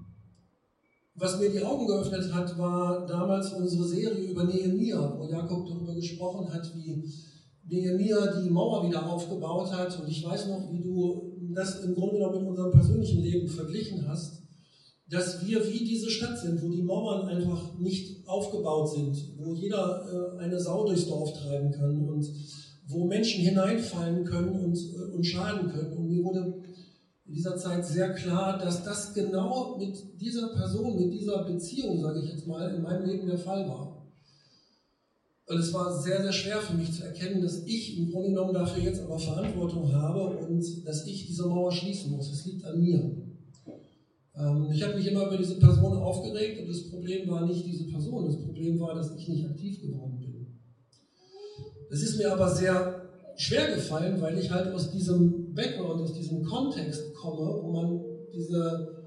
was 1.15 1.39
mir 1.39 1.51
die 1.51 1.63
Augen 1.63 1.87
geöffnet 1.87 2.33
hat, 2.33 2.59
war 2.59 3.07
damals 3.07 3.53
unsere 3.53 3.85
Serie 3.85 4.31
über 4.31 4.45
Nehemia, 4.45 5.17
wo 5.19 5.29
Jakob 5.29 5.67
darüber 5.69 5.95
gesprochen 5.95 6.53
hat, 6.53 6.75
wie 6.75 7.05
Nehemia 7.69 8.41
die 8.41 8.51
Mauer 8.51 8.87
wieder 8.89 9.07
aufgebaut 9.07 9.71
hat. 9.73 10.01
Und 10.01 10.09
ich 10.09 10.25
weiß 10.25 10.49
noch, 10.49 10.73
wie 10.73 10.83
du 10.83 11.33
das 11.55 11.85
im 11.85 11.95
Grunde 11.95 12.17
genommen 12.17 12.41
in 12.41 12.47
unserem 12.49 12.73
persönlichen 12.73 13.23
Leben 13.23 13.49
verglichen 13.49 14.09
hast 14.09 14.43
dass 15.13 15.47
wir 15.47 15.63
wie 15.71 15.85
diese 15.85 16.09
Stadt 16.09 16.39
sind, 16.39 16.63
wo 16.63 16.71
die 16.71 16.83
Mauern 16.83 17.29
einfach 17.29 17.79
nicht 17.79 18.27
aufgebaut 18.27 18.91
sind, 18.91 19.15
wo 19.37 19.53
jeder 19.53 20.07
äh, 20.11 20.39
eine 20.39 20.59
Sau 20.59 20.87
durchs 20.87 21.07
Dorf 21.07 21.35
treiben 21.35 21.71
kann 21.71 22.09
und 22.09 22.27
wo 22.89 23.07
Menschen 23.07 23.43
hineinfallen 23.43 24.25
können 24.25 24.65
und, 24.65 24.75
äh, 24.75 25.15
und 25.15 25.23
schaden 25.23 25.71
können. 25.71 25.93
Und 25.93 26.09
mir 26.09 26.25
wurde 26.25 26.63
in 27.25 27.35
dieser 27.35 27.57
Zeit 27.57 27.87
sehr 27.87 28.15
klar, 28.15 28.59
dass 28.59 28.85
das 28.85 29.15
genau 29.15 29.77
mit 29.79 30.21
dieser 30.21 30.49
Person, 30.49 30.97
mit 30.97 31.13
dieser 31.13 31.45
Beziehung, 31.45 32.01
sage 32.01 32.21
ich 32.21 32.31
jetzt 32.31 32.47
mal, 32.47 32.75
in 32.75 32.83
meinem 32.83 33.07
Leben 33.07 33.27
der 33.27 33.39
Fall 33.39 33.69
war. 33.69 34.03
Und 35.47 35.59
es 35.59 35.73
war 35.73 36.01
sehr, 36.01 36.23
sehr 36.23 36.33
schwer 36.33 36.59
für 36.59 36.75
mich 36.75 36.93
zu 36.93 37.05
erkennen, 37.05 37.43
dass 37.43 37.65
ich 37.67 37.99
im 37.99 38.11
Grunde 38.11 38.31
genommen 38.31 38.55
dafür 38.55 38.83
jetzt 38.83 39.03
aber 39.03 39.19
Verantwortung 39.19 39.93
habe 39.93 40.39
und 40.39 40.65
dass 40.87 41.07
ich 41.07 41.27
diese 41.27 41.47
Mauer 41.47 41.73
schließen 41.73 42.13
muss. 42.13 42.31
Es 42.33 42.47
liegt 42.47 42.65
an 42.65 42.81
mir. 42.81 43.23
Ähm, 44.35 44.71
ich 44.73 44.83
habe 44.83 44.95
mich 44.95 45.07
immer 45.07 45.27
über 45.27 45.37
diese 45.37 45.59
Person 45.59 45.99
aufgeregt 45.99 46.61
und 46.61 46.69
das 46.69 46.89
Problem 46.89 47.29
war 47.29 47.47
nicht 47.47 47.67
diese 47.67 47.85
Person, 47.89 48.27
das 48.27 48.41
Problem 48.41 48.81
war, 48.81 48.95
dass 48.95 49.15
ich 49.15 49.29
nicht 49.29 49.45
aktiv 49.45 49.81
geworden 49.81 50.19
bin. 50.19 50.47
Es 51.91 52.03
ist 52.03 52.17
mir 52.17 52.33
aber 52.33 52.49
sehr 52.49 53.11
schwer 53.37 53.75
gefallen, 53.75 54.21
weil 54.21 54.39
ich 54.39 54.51
halt 54.51 54.73
aus 54.73 54.91
diesem 54.91 55.42
Background, 55.55 56.03
aus 56.03 56.15
diesem 56.15 56.45
Kontext 56.45 57.15
komme, 57.15 57.63
wo 57.63 57.71
man 57.71 58.01
diese 58.33 59.03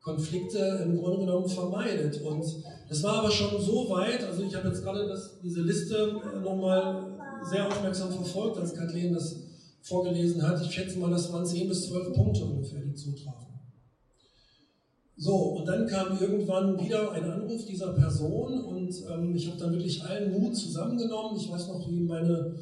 Konflikte 0.00 0.58
im 0.84 0.96
Grunde 0.98 1.20
genommen 1.20 1.48
vermeidet. 1.48 2.20
Und 2.22 2.44
das 2.88 3.02
war 3.02 3.18
aber 3.18 3.30
schon 3.30 3.60
so 3.60 3.88
weit, 3.90 4.24
also 4.24 4.42
ich 4.42 4.54
habe 4.54 4.68
jetzt 4.68 4.82
gerade 4.82 5.06
das, 5.06 5.38
diese 5.42 5.62
Liste 5.62 6.20
nochmal 6.42 7.18
sehr 7.48 7.66
aufmerksam 7.66 8.10
verfolgt, 8.12 8.58
als 8.58 8.74
Kathleen 8.74 9.12
das 9.12 9.36
vorgelesen 9.82 10.42
hat. 10.42 10.62
Ich 10.62 10.70
schätze 10.70 10.98
mal, 10.98 11.10
das 11.10 11.32
waren 11.32 11.46
10 11.46 11.68
bis 11.68 11.88
12 11.88 12.14
Punkte 12.14 12.44
ungefähr, 12.44 12.80
die 12.80 12.94
zutrafen. 12.94 13.48
So, 15.20 15.34
und 15.34 15.66
dann 15.66 15.86
kam 15.88 16.16
irgendwann 16.20 16.78
wieder 16.78 17.10
ein 17.10 17.24
Anruf 17.24 17.66
dieser 17.66 17.92
Person 17.92 18.64
und 18.64 18.94
ähm, 19.10 19.34
ich 19.34 19.48
habe 19.48 19.58
dann 19.58 19.72
wirklich 19.72 20.02
allen 20.04 20.30
Mut 20.30 20.56
zusammengenommen. 20.56 21.36
Ich 21.36 21.50
weiß 21.50 21.66
noch, 21.66 21.88
wie 21.90 22.00
meine, 22.00 22.54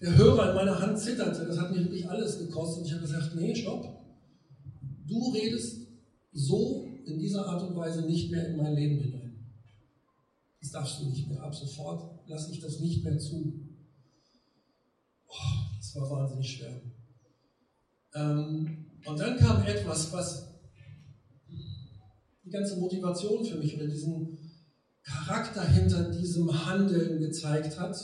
der 0.00 0.16
Hörer 0.16 0.50
in 0.50 0.56
meiner 0.56 0.80
Hand 0.80 0.98
zitterte. 0.98 1.46
Das 1.46 1.58
hat 1.58 1.70
mich 1.70 1.80
wirklich 1.80 2.08
alles 2.08 2.38
gekostet. 2.38 2.82
Und 2.82 2.86
ich 2.86 2.92
habe 2.92 3.02
gesagt, 3.02 3.34
nee, 3.34 3.54
stopp. 3.54 3.84
Du 5.06 5.30
redest 5.30 5.88
so 6.32 6.86
in 7.04 7.18
dieser 7.18 7.46
Art 7.46 7.62
und 7.62 7.76
Weise 7.76 8.02
nicht 8.02 8.30
mehr 8.30 8.48
in 8.48 8.56
mein 8.56 8.74
Leben 8.74 8.98
hinein. 8.98 9.28
Das 10.60 10.70
darfst 10.70 11.00
du 11.00 11.06
nicht 11.06 11.28
mehr. 11.28 11.42
Ab 11.42 11.54
sofort 11.54 12.28
lasse 12.28 12.52
ich 12.52 12.60
das 12.60 12.80
nicht 12.80 13.04
mehr 13.04 13.18
zu. 13.18 13.60
Oh, 15.26 15.76
das 15.76 15.96
war 15.96 16.10
wahnsinnig 16.10 16.50
schwer. 16.50 16.80
Ähm, 18.14 18.86
und 19.04 19.18
dann 19.18 19.36
kam 19.38 19.62
etwas, 19.62 20.12
was 20.12 20.48
die 22.44 22.50
ganze 22.50 22.76
Motivation 22.76 23.44
für 23.44 23.58
mich 23.58 23.76
oder 23.76 23.86
diesen 23.86 24.38
Charakter 25.02 25.66
hinter 25.66 26.10
diesem 26.10 26.66
Handeln 26.66 27.20
gezeigt 27.20 27.78
hat. 27.78 27.96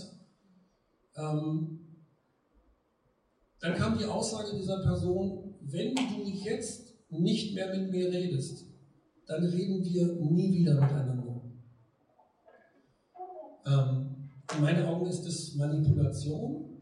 Ähm, 1.16 1.73
dann 3.64 3.76
kam 3.76 3.96
die 3.96 4.04
Aussage 4.04 4.58
dieser 4.58 4.82
Person, 4.82 5.54
wenn 5.62 5.94
du 5.94 6.28
jetzt 6.28 6.92
nicht 7.08 7.54
mehr 7.54 7.74
mit 7.74 7.90
mir 7.90 8.12
redest, 8.12 8.66
dann 9.26 9.42
reden 9.42 9.82
wir 9.82 10.06
nie 10.30 10.52
wieder 10.52 10.74
miteinander. 10.74 11.42
Ähm, 13.66 14.30
in 14.54 14.60
meinen 14.60 14.84
Augen 14.84 15.06
ist 15.06 15.26
es 15.26 15.54
Manipulation, 15.54 16.76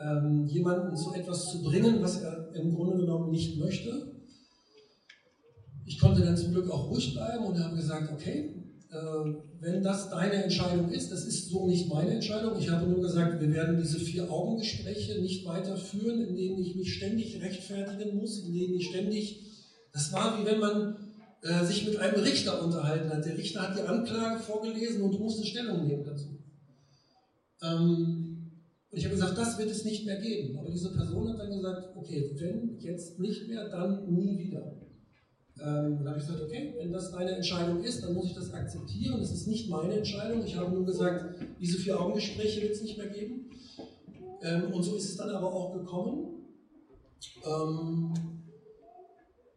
ähm, 0.00 0.46
jemanden 0.46 0.96
zu 0.96 1.12
etwas 1.12 1.50
zu 1.50 1.62
bringen, 1.62 2.00
was 2.00 2.22
er 2.22 2.54
im 2.54 2.74
Grunde 2.74 2.96
genommen 2.96 3.30
nicht 3.30 3.58
möchte. 3.58 4.22
Ich 5.84 5.98
konnte 5.98 6.22
dann 6.22 6.38
zum 6.38 6.52
Glück 6.52 6.70
auch 6.70 6.88
ruhig 6.88 7.12
bleiben 7.12 7.44
und 7.44 7.62
habe 7.62 7.76
gesagt, 7.76 8.10
okay, 8.10 8.63
wenn 9.60 9.82
das 9.82 10.10
deine 10.10 10.44
Entscheidung 10.44 10.90
ist, 10.90 11.10
das 11.10 11.24
ist 11.24 11.50
so 11.50 11.66
nicht 11.66 11.88
meine 11.88 12.12
Entscheidung. 12.12 12.58
Ich 12.58 12.70
habe 12.70 12.86
nur 12.86 13.00
gesagt, 13.00 13.40
wir 13.40 13.52
werden 13.52 13.76
diese 13.76 13.98
vier 13.98 14.30
Augengespräche 14.30 15.20
nicht 15.20 15.44
weiterführen, 15.44 16.20
in 16.26 16.36
denen 16.36 16.60
ich 16.60 16.76
mich 16.76 16.94
ständig 16.94 17.40
rechtfertigen 17.42 18.16
muss, 18.16 18.44
in 18.44 18.52
denen 18.52 18.74
ich 18.74 18.86
ständig, 18.88 19.40
das 19.92 20.12
war 20.12 20.40
wie 20.40 20.46
wenn 20.46 20.60
man 20.60 20.96
äh, 21.42 21.64
sich 21.64 21.86
mit 21.86 21.98
einem 21.98 22.22
Richter 22.22 22.62
unterhalten 22.64 23.10
hat. 23.10 23.24
Der 23.24 23.36
Richter 23.36 23.62
hat 23.62 23.78
die 23.78 23.82
Anklage 23.82 24.40
vorgelesen 24.40 25.02
und 25.02 25.12
du 25.12 25.18
musst 25.18 25.46
Stellung 25.46 25.86
nehmen 25.86 26.04
dazu. 26.04 26.38
Ähm, 27.62 28.34
und 28.90 28.98
ich 28.98 29.04
habe 29.04 29.14
gesagt, 29.16 29.36
das 29.36 29.58
wird 29.58 29.70
es 29.70 29.84
nicht 29.84 30.06
mehr 30.06 30.20
geben. 30.20 30.56
Aber 30.58 30.70
diese 30.70 30.92
Person 30.92 31.28
hat 31.28 31.38
dann 31.38 31.50
gesagt, 31.50 31.96
okay, 31.96 32.30
wenn 32.38 32.78
jetzt 32.78 33.18
nicht 33.18 33.48
mehr, 33.48 33.68
dann 33.68 34.12
nie 34.14 34.38
wieder. 34.38 34.83
Ähm, 35.60 35.98
dann 35.98 36.08
habe 36.08 36.18
ich 36.18 36.26
gesagt, 36.26 36.42
okay, 36.42 36.74
wenn 36.78 36.92
das 36.92 37.12
deine 37.12 37.36
Entscheidung 37.36 37.82
ist, 37.82 38.02
dann 38.02 38.14
muss 38.14 38.26
ich 38.26 38.34
das 38.34 38.52
akzeptieren. 38.52 39.20
Es 39.20 39.30
ist 39.30 39.46
nicht 39.46 39.70
meine 39.70 39.94
Entscheidung. 39.94 40.44
Ich 40.44 40.56
habe 40.56 40.74
nur 40.74 40.84
gesagt, 40.84 41.36
diese 41.60 41.78
vier 41.78 42.00
Augengespräche 42.00 42.62
wird 42.62 42.72
es 42.72 42.82
nicht 42.82 42.98
mehr 42.98 43.08
geben. 43.08 43.50
Ähm, 44.42 44.72
und 44.72 44.82
so 44.82 44.96
ist 44.96 45.10
es 45.10 45.16
dann 45.16 45.30
aber 45.30 45.52
auch 45.52 45.72
gekommen. 45.74 46.44
Ähm, 47.46 48.12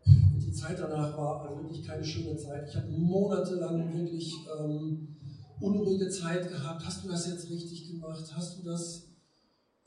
die 0.05 0.51
Zeit 0.51 0.79
danach 0.79 1.17
war 1.17 1.41
also 1.41 1.63
wirklich 1.63 1.83
keine 1.83 2.03
schöne 2.03 2.37
Zeit. 2.37 2.69
Ich 2.69 2.75
habe 2.75 2.89
monatelang 2.89 3.91
wirklich 3.97 4.31
ähm, 4.59 5.15
unruhige 5.59 6.09
Zeit 6.09 6.47
gehabt. 6.47 6.85
Hast 6.85 7.03
du 7.03 7.09
das 7.09 7.27
jetzt 7.27 7.49
richtig 7.49 7.91
gemacht? 7.91 8.23
Hast 8.35 8.59
du 8.59 8.63
das? 8.63 9.07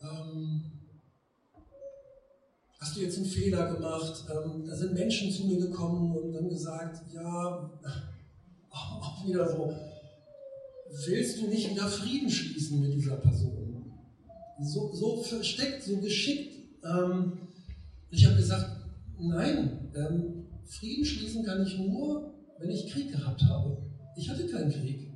Ähm, 0.00 0.79
hast 2.80 2.96
du 2.96 3.00
jetzt 3.00 3.18
einen 3.18 3.26
Fehler 3.26 3.74
gemacht? 3.74 4.24
Ähm, 4.30 4.64
da 4.66 4.74
sind 4.74 4.94
Menschen 4.94 5.30
zu 5.30 5.46
mir 5.46 5.58
gekommen 5.58 6.16
und 6.16 6.34
haben 6.34 6.48
gesagt, 6.48 7.02
ja, 7.12 7.70
auch 8.70 9.26
wieder 9.26 9.48
so, 9.48 9.74
willst 11.06 11.40
du 11.40 11.46
nicht 11.48 11.70
wieder 11.70 11.86
Frieden 11.86 12.30
schließen 12.30 12.80
mit 12.80 12.94
dieser 12.94 13.16
Person? 13.16 13.84
So, 14.62 14.92
so 14.92 15.22
versteckt, 15.22 15.82
so 15.82 15.98
geschickt. 15.98 16.54
Ähm, 16.84 17.38
ich 18.10 18.26
habe 18.26 18.36
gesagt, 18.36 18.70
nein, 19.18 19.90
ähm, 19.94 20.46
Frieden 20.64 21.04
schließen 21.04 21.44
kann 21.44 21.64
ich 21.64 21.78
nur, 21.78 22.34
wenn 22.58 22.70
ich 22.70 22.90
Krieg 22.90 23.10
gehabt 23.12 23.42
habe. 23.42 23.76
Ich 24.16 24.28
hatte 24.28 24.46
keinen 24.46 24.70
Krieg. 24.70 25.10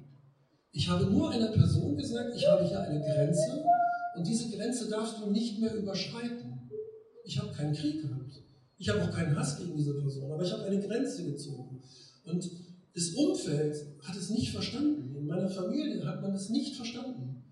Ich 0.72 0.88
habe 0.88 1.06
nur 1.06 1.30
einer 1.30 1.52
Person 1.52 1.96
gesagt, 1.96 2.34
ich 2.36 2.46
habe 2.46 2.66
hier 2.66 2.80
eine 2.80 3.00
Grenze 3.00 3.64
und 4.16 4.26
diese 4.26 4.50
Grenze 4.50 4.88
darfst 4.88 5.18
du 5.20 5.30
nicht 5.30 5.60
mehr 5.60 5.74
überschreiten. 5.74 6.53
Ich 7.24 7.38
habe 7.38 7.52
keinen 7.52 7.74
Krieg 7.74 8.02
gehabt. 8.02 8.42
Ich 8.76 8.88
habe 8.88 9.02
auch 9.02 9.10
keinen 9.10 9.36
Hass 9.36 9.58
gegen 9.58 9.76
diese 9.76 9.94
Person, 9.94 10.30
aber 10.30 10.44
ich 10.44 10.52
habe 10.52 10.64
eine 10.64 10.80
Grenze 10.80 11.24
gezogen. 11.24 11.80
Und 12.24 12.50
das 12.94 13.08
Umfeld 13.14 13.74
hat 14.02 14.16
es 14.16 14.30
nicht 14.30 14.52
verstanden. 14.52 15.16
In 15.16 15.26
meiner 15.26 15.48
Familie 15.48 16.04
hat 16.04 16.20
man 16.20 16.34
es 16.34 16.50
nicht 16.50 16.76
verstanden. 16.76 17.42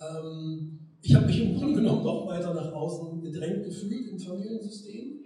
Ähm, 0.00 0.78
ich 1.00 1.14
habe 1.14 1.26
mich 1.26 1.40
im 1.40 1.56
Grunde 1.56 1.76
genommen 1.76 2.02
doch 2.02 2.26
weiter 2.26 2.52
nach 2.52 2.72
außen 2.72 3.20
gedrängt 3.22 3.64
gefühlt 3.64 4.08
im 4.08 4.18
Familiensystem. 4.18 5.20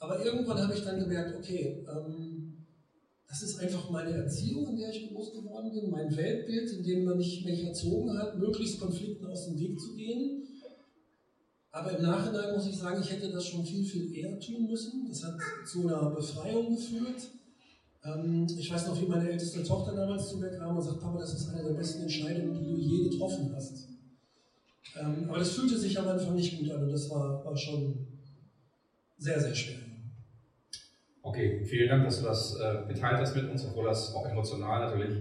Aber 0.00 0.24
irgendwann 0.24 0.58
habe 0.58 0.74
ich 0.74 0.82
dann 0.82 0.98
gemerkt, 0.98 1.36
okay, 1.36 1.86
ähm, 1.88 2.66
das 3.28 3.42
ist 3.42 3.60
einfach 3.60 3.90
meine 3.90 4.10
Erziehung, 4.10 4.68
in 4.68 4.76
der 4.76 4.90
ich 4.90 5.08
groß 5.08 5.32
geworden 5.32 5.70
bin, 5.72 5.90
mein 5.90 6.16
Weltbild, 6.16 6.70
in 6.72 6.82
dem 6.82 7.04
man 7.04 7.18
mich 7.18 7.46
erzogen 7.46 8.18
hat, 8.18 8.38
möglichst 8.38 8.80
Konflikten 8.80 9.26
aus 9.26 9.46
dem 9.46 9.58
Weg 9.58 9.78
zu 9.78 9.94
gehen 9.94 10.47
aber 11.70 11.96
im 11.96 12.02
Nachhinein 12.02 12.54
muss 12.54 12.66
ich 12.66 12.78
sagen, 12.78 13.00
ich 13.00 13.10
hätte 13.10 13.30
das 13.30 13.46
schon 13.46 13.64
viel, 13.64 13.84
viel 13.84 14.16
eher 14.16 14.38
tun 14.40 14.66
müssen. 14.68 15.06
Das 15.08 15.24
hat 15.24 15.34
zu 15.66 15.86
einer 15.86 16.10
Befreiung 16.10 16.74
geführt. 16.74 17.30
Ähm, 18.04 18.46
ich 18.58 18.72
weiß 18.72 18.86
noch, 18.86 19.00
wie 19.00 19.06
meine 19.06 19.30
älteste 19.30 19.62
Tochter 19.62 19.94
damals 19.94 20.28
zu 20.28 20.38
mir 20.38 20.50
kam 20.50 20.76
und 20.76 20.82
sagt, 20.82 21.00
Papa, 21.00 21.18
das 21.18 21.34
ist 21.34 21.48
eine 21.48 21.62
der 21.62 21.74
besten 21.74 22.02
Entscheidungen, 22.02 22.58
die 22.58 22.70
du 22.70 22.76
je 22.76 23.08
getroffen 23.10 23.52
hast. 23.54 23.88
Ähm, 24.98 25.26
aber 25.28 25.38
das 25.38 25.50
fühlte 25.50 25.78
sich 25.78 25.98
am 25.98 26.08
Anfang 26.08 26.34
nicht 26.34 26.58
gut 26.58 26.70
an 26.70 26.84
und 26.84 26.90
das 26.90 27.10
war, 27.10 27.44
war 27.44 27.56
schon 27.56 28.06
sehr, 29.18 29.38
sehr 29.40 29.54
schwer. 29.54 29.78
Okay, 31.22 31.62
vielen 31.64 31.88
Dank, 31.88 32.04
dass 32.04 32.20
du 32.20 32.26
das 32.26 32.56
äh, 32.58 32.92
geteilt 32.92 33.18
hast 33.18 33.36
mit 33.36 33.50
uns, 33.50 33.66
obwohl 33.66 33.84
das 33.84 34.14
auch 34.14 34.26
emotional 34.26 34.80
natürlich, 34.80 35.18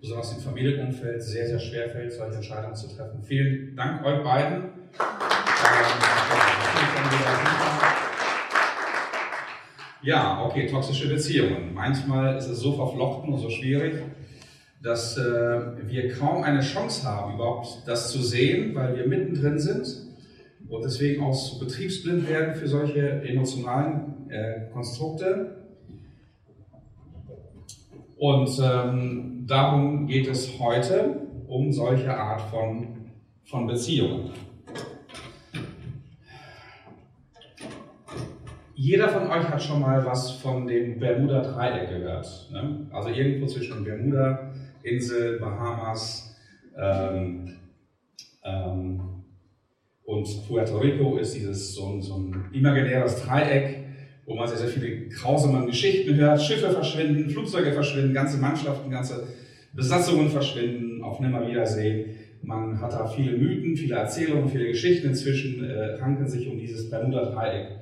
besonders 0.00 0.32
im 0.32 0.40
Familienumfeld, 0.40 1.22
sehr, 1.22 1.46
sehr 1.46 1.58
schwer 1.58 1.90
fällt, 1.90 2.12
solche 2.12 2.36
Entscheidungen 2.36 2.76
zu 2.76 2.88
treffen. 2.88 3.22
Vielen 3.22 3.74
Dank 3.74 4.04
euch 4.04 4.22
beiden. 4.22 4.70
Ja, 10.02 10.42
okay, 10.44 10.66
toxische 10.66 11.08
Beziehungen. 11.08 11.74
Manchmal 11.74 12.38
ist 12.38 12.48
es 12.48 12.60
so 12.60 12.72
verflochten 12.72 13.34
und 13.34 13.38
so 13.38 13.50
schwierig, 13.50 14.02
dass 14.82 15.18
äh, 15.18 15.22
wir 15.86 16.10
kaum 16.12 16.42
eine 16.42 16.60
Chance 16.60 17.06
haben, 17.06 17.34
überhaupt 17.34 17.82
das 17.86 18.10
zu 18.10 18.22
sehen, 18.22 18.74
weil 18.74 18.96
wir 18.96 19.06
mittendrin 19.06 19.58
sind 19.58 19.86
und 20.70 20.84
deswegen 20.84 21.22
auch 21.22 21.34
so 21.34 21.58
betriebsblind 21.58 22.28
werden 22.28 22.54
für 22.54 22.66
solche 22.66 23.22
emotionalen 23.22 24.30
äh, 24.30 24.72
Konstrukte. 24.72 25.56
Und 28.16 28.50
ähm, 28.62 29.44
darum 29.46 30.06
geht 30.06 30.28
es 30.28 30.58
heute, 30.58 31.16
um 31.46 31.72
solche 31.72 32.16
Art 32.16 32.40
von, 32.50 33.10
von 33.44 33.66
Beziehungen. 33.66 34.30
Jeder 38.82 39.10
von 39.10 39.24
euch 39.24 39.46
hat 39.46 39.62
schon 39.62 39.82
mal 39.82 40.02
was 40.06 40.30
von 40.30 40.66
dem 40.66 40.98
Bermuda-Dreieck 40.98 41.90
gehört. 41.90 42.48
Ne? 42.50 42.86
Also 42.90 43.10
irgendwo 43.10 43.44
zwischen 43.44 43.84
Bermuda, 43.84 44.52
Insel, 44.82 45.38
Bahamas 45.38 46.34
ähm, 46.78 47.56
ähm, 48.42 49.02
und 50.04 50.26
Puerto 50.48 50.78
Rico 50.78 51.18
ist 51.18 51.34
dieses 51.34 51.74
so 51.74 51.88
ein, 51.88 52.00
so 52.00 52.16
ein 52.16 52.46
imaginäres 52.54 53.22
Dreieck, 53.22 53.84
wo 54.24 54.34
man 54.34 54.48
sehr, 54.48 54.56
sehr 54.56 54.68
viele 54.68 55.08
grausame 55.08 55.66
Geschichten 55.66 56.14
hört. 56.14 56.40
Schiffe 56.40 56.70
verschwinden, 56.70 57.28
Flugzeuge 57.28 57.72
verschwinden, 57.72 58.14
ganze 58.14 58.38
Mannschaften, 58.38 58.90
ganze 58.90 59.28
Besatzungen 59.74 60.30
verschwinden, 60.30 61.04
auf 61.04 61.20
Nimmerwiedersehen. 61.20 62.16
Man 62.40 62.80
hat 62.80 62.94
da 62.94 63.06
viele 63.06 63.36
Mythen, 63.36 63.76
viele 63.76 63.96
Erzählungen, 63.96 64.48
viele 64.48 64.68
Geschichten 64.68 65.08
inzwischen 65.08 65.68
äh, 65.68 65.96
ranken 65.96 66.26
sich 66.26 66.48
um 66.48 66.58
dieses 66.58 66.88
Bermuda-Dreieck 66.88 67.80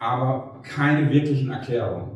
aber 0.00 0.62
keine 0.62 1.12
wirklichen 1.12 1.50
Erklärungen. 1.50 2.10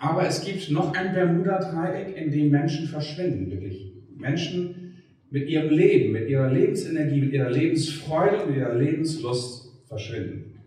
Aber 0.00 0.26
es 0.26 0.44
gibt 0.44 0.70
noch 0.70 0.94
ein 0.94 1.12
Bermuda-Dreieck, 1.12 2.16
in 2.16 2.30
dem 2.30 2.50
Menschen 2.50 2.86
verschwinden, 2.86 3.50
wirklich. 3.50 3.92
Menschen 4.16 5.02
mit 5.30 5.48
ihrem 5.48 5.70
Leben, 5.70 6.12
mit 6.12 6.28
ihrer 6.28 6.50
Lebensenergie, 6.50 7.20
mit 7.20 7.32
ihrer 7.32 7.50
Lebensfreude, 7.50 8.46
mit 8.46 8.56
ihrer 8.56 8.74
Lebenslust 8.74 9.72
verschwinden. 9.86 10.60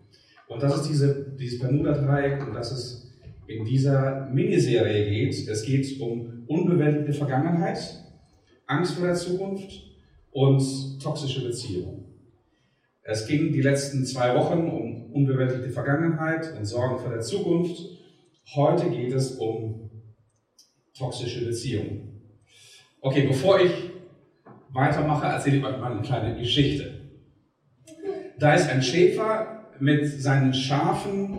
Und 0.48 0.62
das 0.62 0.76
ist 0.76 0.90
diese, 0.90 1.34
dieses 1.38 1.58
Bermuda-Dreieck 1.60 2.46
und 2.46 2.54
das 2.54 2.72
es 2.72 3.12
in 3.46 3.64
dieser 3.64 4.28
Miniserie 4.32 5.08
geht. 5.08 5.48
Es 5.48 5.62
geht 5.64 6.00
um 6.00 6.44
unbewältigte 6.46 7.12
Vergangenheit, 7.12 7.78
Angst 8.66 8.94
vor 8.94 9.06
der 9.06 9.14
Zukunft 9.14 9.82
und 10.32 11.00
toxische 11.00 11.46
Beziehungen. 11.46 12.04
Es 13.02 13.26
ging 13.26 13.52
die 13.52 13.62
letzten 13.62 14.04
zwei 14.04 14.34
Wochen 14.34 14.68
um 14.68 14.95
unbewältigte 15.16 15.70
Vergangenheit 15.70 16.54
und 16.56 16.66
Sorgen 16.66 16.98
vor 16.98 17.10
der 17.10 17.20
Zukunft. 17.20 17.80
Heute 18.54 18.90
geht 18.90 19.12
es 19.12 19.32
um 19.32 19.90
toxische 20.96 21.46
Beziehungen. 21.46 22.20
Okay, 23.00 23.26
bevor 23.26 23.60
ich 23.60 23.72
weitermache, 24.72 25.26
erzähle 25.26 25.56
ich 25.56 25.64
euch 25.64 25.78
mal 25.78 25.92
eine 25.92 26.02
kleine 26.02 26.38
Geschichte. 26.38 27.00
Da 28.38 28.54
ist 28.54 28.68
ein 28.68 28.82
Schäfer 28.82 29.70
mit 29.80 30.06
seinen 30.06 30.52
Schafen 30.52 31.38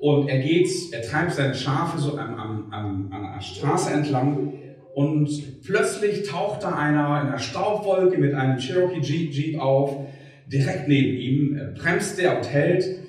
und 0.00 0.28
er 0.28 0.38
geht, 0.40 0.68
er 0.92 1.02
treibt 1.02 1.32
seine 1.32 1.54
Schafe 1.54 1.98
so 1.98 2.18
am, 2.18 2.70
am, 2.70 3.12
an 3.12 3.12
einer 3.12 3.40
Straße 3.40 3.92
entlang 3.92 4.52
und 4.94 5.62
plötzlich 5.62 6.28
taucht 6.28 6.62
da 6.62 6.76
einer 6.76 7.20
in 7.22 7.28
einer 7.28 7.38
Staubwolke 7.38 8.18
mit 8.18 8.34
einem 8.34 8.58
Cherokee 8.58 9.00
Jeep, 9.00 9.58
auf. 9.58 10.06
Direkt 10.46 10.86
neben 10.86 11.16
ihm 11.16 11.74
bremst 11.76 12.20
er 12.20 12.36
und 12.36 12.48
hält 12.48 13.05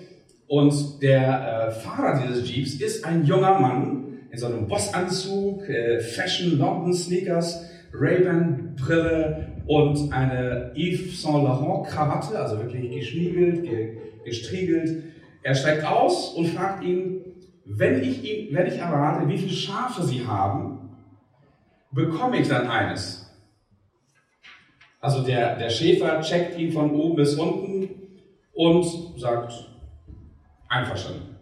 und 0.48 1.02
der 1.02 1.68
äh, 1.68 1.72
Fahrer 1.72 2.22
dieses 2.22 2.50
Jeeps 2.50 2.76
ist 2.76 3.06
ein 3.06 3.26
junger 3.26 3.60
Mann 3.60 4.20
in 4.32 4.38
so 4.38 4.48
einem 4.48 4.68
Bossanzug, 4.68 5.68
äh, 5.68 6.00
Fashion 6.00 6.58
London 6.58 6.94
Sneakers, 6.94 7.70
Ray-Ban 7.94 8.76
Brille 8.76 9.48
und 9.66 10.12
eine 10.14 10.72
Yves 10.76 11.22
Saint 11.22 11.44
Laurent 11.44 11.88
Krawatte, 11.88 12.40
also 12.40 12.58
wirklich 12.60 12.92
geschniegelt, 12.92 13.64
ge 13.64 13.98
gestriegelt. 14.24 15.04
Er 15.44 15.56
steigt 15.56 15.86
aus 15.86 16.34
und 16.34 16.48
fragt 16.48 16.84
ihn, 16.84 17.22
wenn 17.66 18.02
ich, 18.02 18.24
ihn, 18.24 18.54
wenn 18.54 18.68
ich 18.68 18.78
errate, 18.78 19.28
wie 19.28 19.38
viele 19.38 19.54
Schafe 19.54 20.04
Sie 20.04 20.26
haben, 20.26 20.90
bekomme 21.92 22.40
ich 22.40 22.48
dann 22.48 22.68
eines. 22.68 23.30
Also 25.00 25.24
der, 25.24 25.58
der 25.58 25.70
Schäfer 25.70 26.22
checkt 26.22 26.58
ihn 26.58 26.72
von 26.72 26.92
oben 26.92 27.16
bis 27.16 27.36
unten 27.36 27.90
und 28.54 28.86
sagt, 29.18 29.54
einverstanden. 30.70 31.36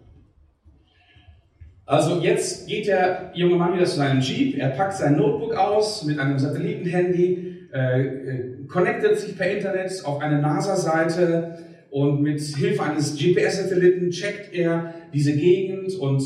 Also 1.86 2.20
jetzt 2.20 2.68
geht 2.68 2.88
der 2.88 3.32
junge 3.36 3.56
Mann 3.56 3.76
wieder 3.76 3.86
zu 3.86 3.98
seinem 3.98 4.20
Jeep, 4.20 4.58
er 4.58 4.70
packt 4.70 4.94
sein 4.94 5.18
Notebook 5.18 5.56
aus 5.56 6.04
mit 6.04 6.18
einem 6.18 6.40
Satellitenhandy, 6.40 7.68
äh, 7.74 8.02
äh 8.02 8.68
connectet 8.68 9.20
sich 9.20 9.38
per 9.38 9.52
Internet 9.52 10.04
auf 10.04 10.20
eine 10.20 10.42
NASA-Seite 10.42 11.60
und 11.92 12.24
mit 12.24 12.42
Hilfe 12.42 12.84
eines 12.84 13.16
GPS-Satelliten 13.16 14.10
checkt 14.10 14.54
er 14.54 14.96
diese 15.14 15.36
Gegend 15.36 15.94
und 16.00 16.22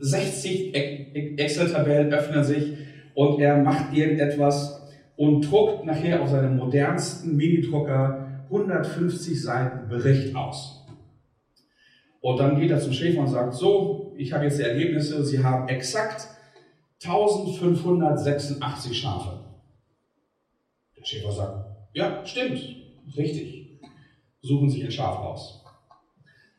60 0.00 0.74
Excel-Tabellen 1.36 2.12
öffnen 2.12 2.42
sich 2.42 2.72
und 3.14 3.40
er 3.40 3.58
macht 3.58 3.94
irgendetwas 3.94 4.82
und 5.16 5.42
druckt 5.42 5.84
nachher 5.84 6.22
auf 6.22 6.30
seinem 6.30 6.56
modernsten 6.56 7.36
Minidrucker 7.36 8.26
150 8.46 9.40
Seiten 9.40 9.88
Bericht 9.88 10.34
aus. 10.34 10.81
Und 12.22 12.38
dann 12.38 12.58
geht 12.58 12.70
er 12.70 12.80
zum 12.80 12.94
Schäfer 12.94 13.20
und 13.20 13.28
sagt, 13.28 13.52
so, 13.52 14.14
ich 14.16 14.32
habe 14.32 14.44
jetzt 14.44 14.58
die 14.58 14.62
Ergebnisse, 14.62 15.22
Sie 15.24 15.44
haben 15.44 15.68
exakt 15.68 16.28
1586 17.04 18.98
Schafe. 18.98 19.40
Der 20.96 21.04
Schäfer 21.04 21.32
sagt, 21.32 21.66
ja, 21.92 22.24
stimmt, 22.24 22.60
richtig 23.16 23.62
suchen 24.42 24.68
sich 24.68 24.84
ein 24.84 24.90
Schaf 24.90 25.18
aus. 25.18 25.64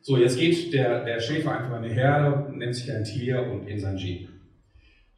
So, 0.00 0.18
jetzt 0.18 0.38
geht 0.38 0.72
der, 0.72 1.04
der 1.04 1.20
Schäfer 1.20 1.58
einfach 1.58 1.76
in 1.78 1.84
die 1.84 1.94
Herde, 1.94 2.52
nimmt 2.54 2.74
sich 2.74 2.90
ein 2.92 3.04
Tier 3.04 3.42
und 3.50 3.66
in 3.66 3.78
sein 3.78 3.96
Jeep. 3.96 4.28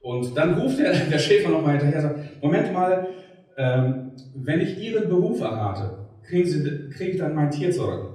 Und 0.00 0.36
dann 0.36 0.54
ruft 0.54 0.78
der, 0.78 0.92
der 0.92 1.18
Schäfer 1.18 1.48
nochmal 1.48 1.78
hinterher 1.78 1.96
und 1.96 2.16
sagt, 2.16 2.42
Moment 2.42 2.72
mal, 2.72 3.08
ähm, 3.56 4.12
wenn 4.34 4.60
ich 4.60 4.78
Ihren 4.78 5.08
Beruf 5.08 5.40
errate, 5.40 6.06
kriegen 6.22 6.46
Sie, 6.46 6.88
kriege 6.90 7.12
ich 7.12 7.18
dann 7.18 7.34
mein 7.34 7.50
Tier 7.50 7.70
zurück? 7.70 8.12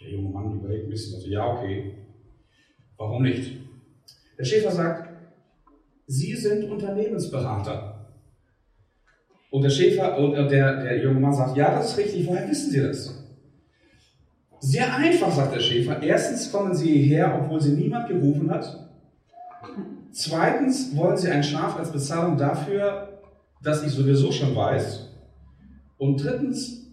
Der 0.00 0.10
junge 0.10 0.30
Mann 0.30 0.58
überlegt 0.58 0.79
ein 0.90 0.92
bisschen, 0.92 1.14
also, 1.14 1.28
ja, 1.28 1.46
okay, 1.46 1.94
warum 2.96 3.22
nicht? 3.22 3.58
Der 4.38 4.44
Schäfer 4.44 4.70
sagt, 4.70 5.08
Sie 6.06 6.34
sind 6.34 6.68
Unternehmensberater. 6.68 8.08
Und 9.50 9.62
der 9.62 9.70
Schäfer 9.70 10.18
und 10.18 10.34
der, 10.34 10.82
der 10.82 11.02
junge 11.02 11.20
Mann 11.20 11.32
sagt, 11.32 11.56
ja, 11.56 11.76
das 11.76 11.92
ist 11.92 11.98
richtig, 11.98 12.26
woher 12.26 12.48
wissen 12.48 12.70
Sie 12.70 12.80
das? 12.80 13.24
Sehr 14.58 14.94
einfach, 14.94 15.30
sagt 15.30 15.54
der 15.54 15.60
Schäfer. 15.60 16.02
Erstens 16.02 16.50
kommen 16.50 16.74
Sie 16.74 16.98
hierher, 16.98 17.40
obwohl 17.40 17.60
Sie 17.60 17.72
niemand 17.72 18.08
gerufen 18.08 18.50
hat. 18.50 18.90
Zweitens 20.12 20.96
wollen 20.96 21.16
Sie 21.16 21.30
ein 21.30 21.44
Schaf 21.44 21.76
als 21.76 21.92
Bezahlung 21.92 22.36
dafür, 22.36 23.20
dass 23.62 23.84
ich 23.84 23.92
sowieso 23.92 24.32
schon 24.32 24.54
weiß. 24.54 25.08
Und 25.98 26.22
drittens 26.22 26.86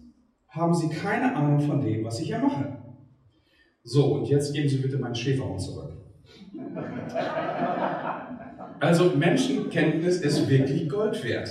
haben 0.48 0.74
Sie 0.74 0.88
keine 0.88 1.34
Ahnung 1.34 1.60
von 1.60 1.80
dem, 1.80 2.04
was 2.04 2.20
ich 2.20 2.28
hier 2.28 2.38
mache. 2.38 2.77
So, 3.82 4.14
und 4.14 4.28
jetzt 4.28 4.54
geben 4.54 4.68
Sie 4.68 4.78
bitte 4.78 4.98
meinen 4.98 5.14
Schäferhund 5.14 5.60
zurück. 5.60 5.92
Also 8.80 9.10
Menschenkenntnis 9.16 10.20
ist 10.20 10.48
wirklich 10.48 10.88
Gold 10.88 11.24
wert. 11.24 11.50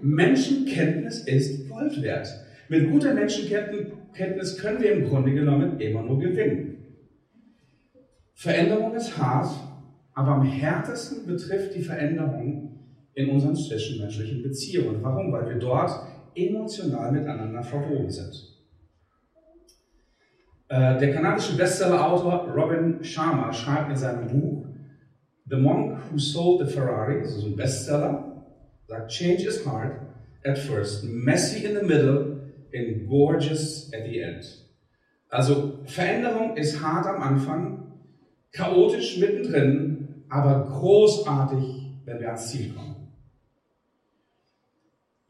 Menschenkenntnis 0.00 1.24
ist 1.26 1.68
Gold 1.68 2.02
wert. 2.02 2.28
Mit 2.68 2.90
guter 2.90 3.14
Menschenkenntnis 3.14 4.58
können 4.58 4.80
wir 4.82 4.92
im 4.92 5.08
Grunde 5.08 5.32
genommen 5.32 5.80
immer 5.80 6.02
nur 6.02 6.18
gewinnen. 6.18 6.78
Veränderung 8.34 8.94
ist 8.94 9.16
hart, 9.18 9.50
aber 10.14 10.32
am 10.32 10.44
härtesten 10.44 11.26
betrifft 11.26 11.74
die 11.74 11.82
Veränderung 11.82 12.78
in 13.14 13.30
unseren 13.30 13.56
zwischenmenschlichen 13.56 14.42
Beziehungen. 14.42 15.02
Warum? 15.02 15.32
Weil 15.32 15.48
wir 15.48 15.58
dort 15.58 15.90
emotional 16.34 17.12
miteinander 17.12 17.62
verwoben 17.62 18.10
sind. 18.10 18.57
Äh, 20.68 20.98
der 20.98 21.14
kanadische 21.14 21.56
Bestsellerautor 21.56 22.52
Robin 22.54 23.02
Sharma 23.02 23.52
schreibt 23.52 23.90
in 23.90 23.96
seinem 23.96 24.28
Buch 24.28 24.66
The 25.48 25.56
Monk 25.56 25.98
Who 26.10 26.18
Sold 26.18 26.66
the 26.66 26.74
Ferrari, 26.74 27.22
das 27.22 27.36
ist 27.36 27.44
ein 27.44 27.56
Bestseller, 27.56 28.24
That 28.88 29.08
change 29.08 29.46
is 29.46 29.66
hard 29.66 30.00
at 30.44 30.58
first, 30.58 31.04
messy 31.04 31.64
in 31.64 31.74
the 31.74 31.82
middle, 31.82 32.38
and 32.74 33.08
gorgeous 33.08 33.90
at 33.92 34.04
the 34.04 34.20
end. 34.20 34.44
Also 35.30 35.80
Veränderung 35.84 36.56
ist 36.56 36.82
hart 36.82 37.06
am 37.06 37.22
Anfang, 37.22 37.92
chaotisch 38.52 39.18
mittendrin, 39.18 40.24
aber 40.28 40.66
großartig, 40.70 42.00
wenn 42.04 42.20
wir 42.20 42.28
ans 42.28 42.50
Ziel 42.50 42.72
kommen. 42.74 42.97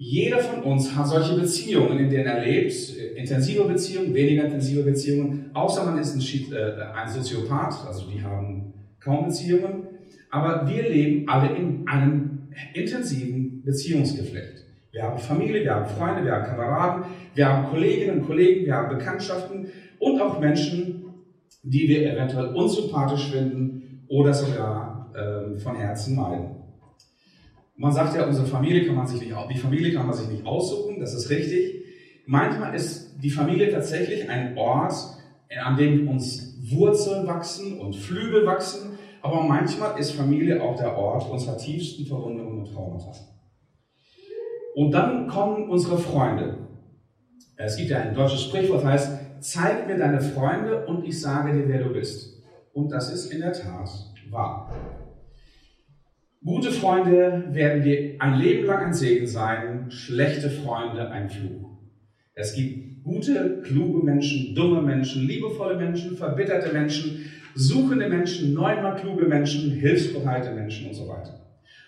Jeder 0.01 0.39
von 0.39 0.63
uns 0.63 0.95
hat 0.95 1.09
solche 1.09 1.35
Beziehungen, 1.35 1.99
in 1.99 2.09
denen 2.09 2.27
er 2.27 2.45
lebt, 2.45 2.73
intensive 3.17 3.65
Beziehungen, 3.65 4.15
weniger 4.15 4.45
intensive 4.45 4.85
Beziehungen, 4.85 5.51
außer 5.55 5.85
man 5.85 5.99
ist 5.99 6.15
ein, 6.15 6.53
äh, 6.53 6.83
ein 6.95 7.09
Soziopath, 7.09 7.85
also 7.85 8.09
die 8.09 8.23
haben 8.23 8.73
kaum 9.01 9.25
Beziehungen, 9.25 9.89
aber 10.31 10.69
wir 10.69 10.89
leben 10.89 11.29
alle 11.29 11.57
in 11.57 11.89
einem 11.89 12.49
intensiven 12.75 13.65
Beziehungsgeflecht. 13.65 14.65
Wir 14.93 15.03
haben 15.03 15.19
Familie, 15.19 15.65
wir 15.65 15.75
haben 15.75 15.87
Freunde, 15.87 16.25
wir 16.25 16.33
haben 16.33 16.45
Kameraden, 16.45 17.05
wir 17.35 17.49
haben 17.49 17.69
Kolleginnen 17.69 18.21
und 18.21 18.27
Kollegen, 18.27 18.67
wir 18.67 18.75
haben 18.75 18.97
Bekanntschaften 18.97 19.67
und 19.99 20.21
auch 20.21 20.39
Menschen, 20.39 21.07
die 21.65 21.89
wir 21.89 22.13
eventuell 22.13 22.55
unsympathisch 22.55 23.33
finden 23.33 24.05
oder 24.09 24.33
sogar 24.33 25.13
ähm, 25.17 25.59
von 25.59 25.75
Herzen 25.75 26.15
meiden. 26.15 26.58
Man 27.79 27.93
sagt 27.93 28.14
ja, 28.14 28.27
unsere 28.27 28.47
Familie 28.47 28.87
kann 28.87 28.97
man 28.97 29.07
sich 29.07 29.21
nicht, 29.21 29.35
die 29.51 29.59
Familie 29.59 29.95
kann 29.95 30.07
man 30.07 30.14
sich 30.14 30.29
nicht 30.29 30.45
aussuchen, 30.45 31.01
das 31.01 31.14
ist 31.14 31.31
richtig. 31.31 31.85
Manchmal 32.27 32.75
ist 32.75 33.14
die 33.23 33.31
Familie 33.31 33.71
tatsächlich 33.71 34.29
ein 34.29 34.59
Ort, 34.59 34.93
an 35.64 35.77
dem 35.77 36.07
uns 36.09 36.59
Wurzeln 36.71 37.27
wachsen 37.27 37.81
und 37.81 37.97
Flügel 37.97 38.45
wachsen 38.45 38.99
aber 39.21 39.43
manchmal 39.43 39.99
ist 39.99 40.12
Familie 40.12 40.62
auch 40.62 40.77
der 40.77 40.97
Ort 40.97 41.29
unserer 41.31 41.57
tiefsten 41.57 42.07
Verwundungen 42.07 42.61
und 42.61 42.73
Traumata. 42.73 43.12
Und 44.75 44.93
dann 44.93 45.27
kommen 45.27 45.69
unsere 45.69 45.99
Freunde. 45.99 46.59
Es 47.57 47.77
gibt 47.77 47.91
ja 47.91 47.99
ein 47.99 48.14
deutsches 48.14 48.43
Sprichwort, 48.43 48.85
das 48.85 48.91
heißt, 48.91 49.21
zeig 49.41 49.87
mir 49.88 49.99
deine 49.99 50.21
Freunde 50.21 50.87
und 50.87 51.05
ich 51.05 51.21
sage 51.21 51.53
dir, 51.53 51.69
wer 51.69 51.83
du 51.83 51.93
bist. 51.93 52.43
Und 52.73 52.91
das 52.91 53.12
ist 53.12 53.33
in 53.33 53.41
der 53.41 53.53
Tat 53.53 53.91
wahr. 54.31 54.73
Gute 56.49 56.73
Freunde 56.73 57.45
werden 57.51 57.83
dir 57.83 58.15
ein 58.21 58.41
Leben 58.41 58.65
lang 58.65 58.87
ein 58.87 58.95
Segen 58.95 59.27
sein, 59.27 59.91
schlechte 59.91 60.49
Freunde 60.49 61.11
ein 61.11 61.29
Fluch. 61.29 61.77
Es 62.33 62.55
gibt 62.55 63.05
gute, 63.05 63.61
kluge 63.63 64.03
Menschen, 64.03 64.55
dumme 64.55 64.81
Menschen, 64.81 65.27
liebevolle 65.27 65.77
Menschen, 65.77 66.17
verbitterte 66.17 66.73
Menschen, 66.73 67.31
suchende 67.55 68.09
Menschen, 68.09 68.55
neunmal 68.55 68.97
kluge 68.97 69.27
Menschen, 69.27 69.73
hilfsbereite 69.73 70.55
Menschen 70.55 70.89
und 70.89 70.95
so 70.95 71.07
weiter. 71.07 71.39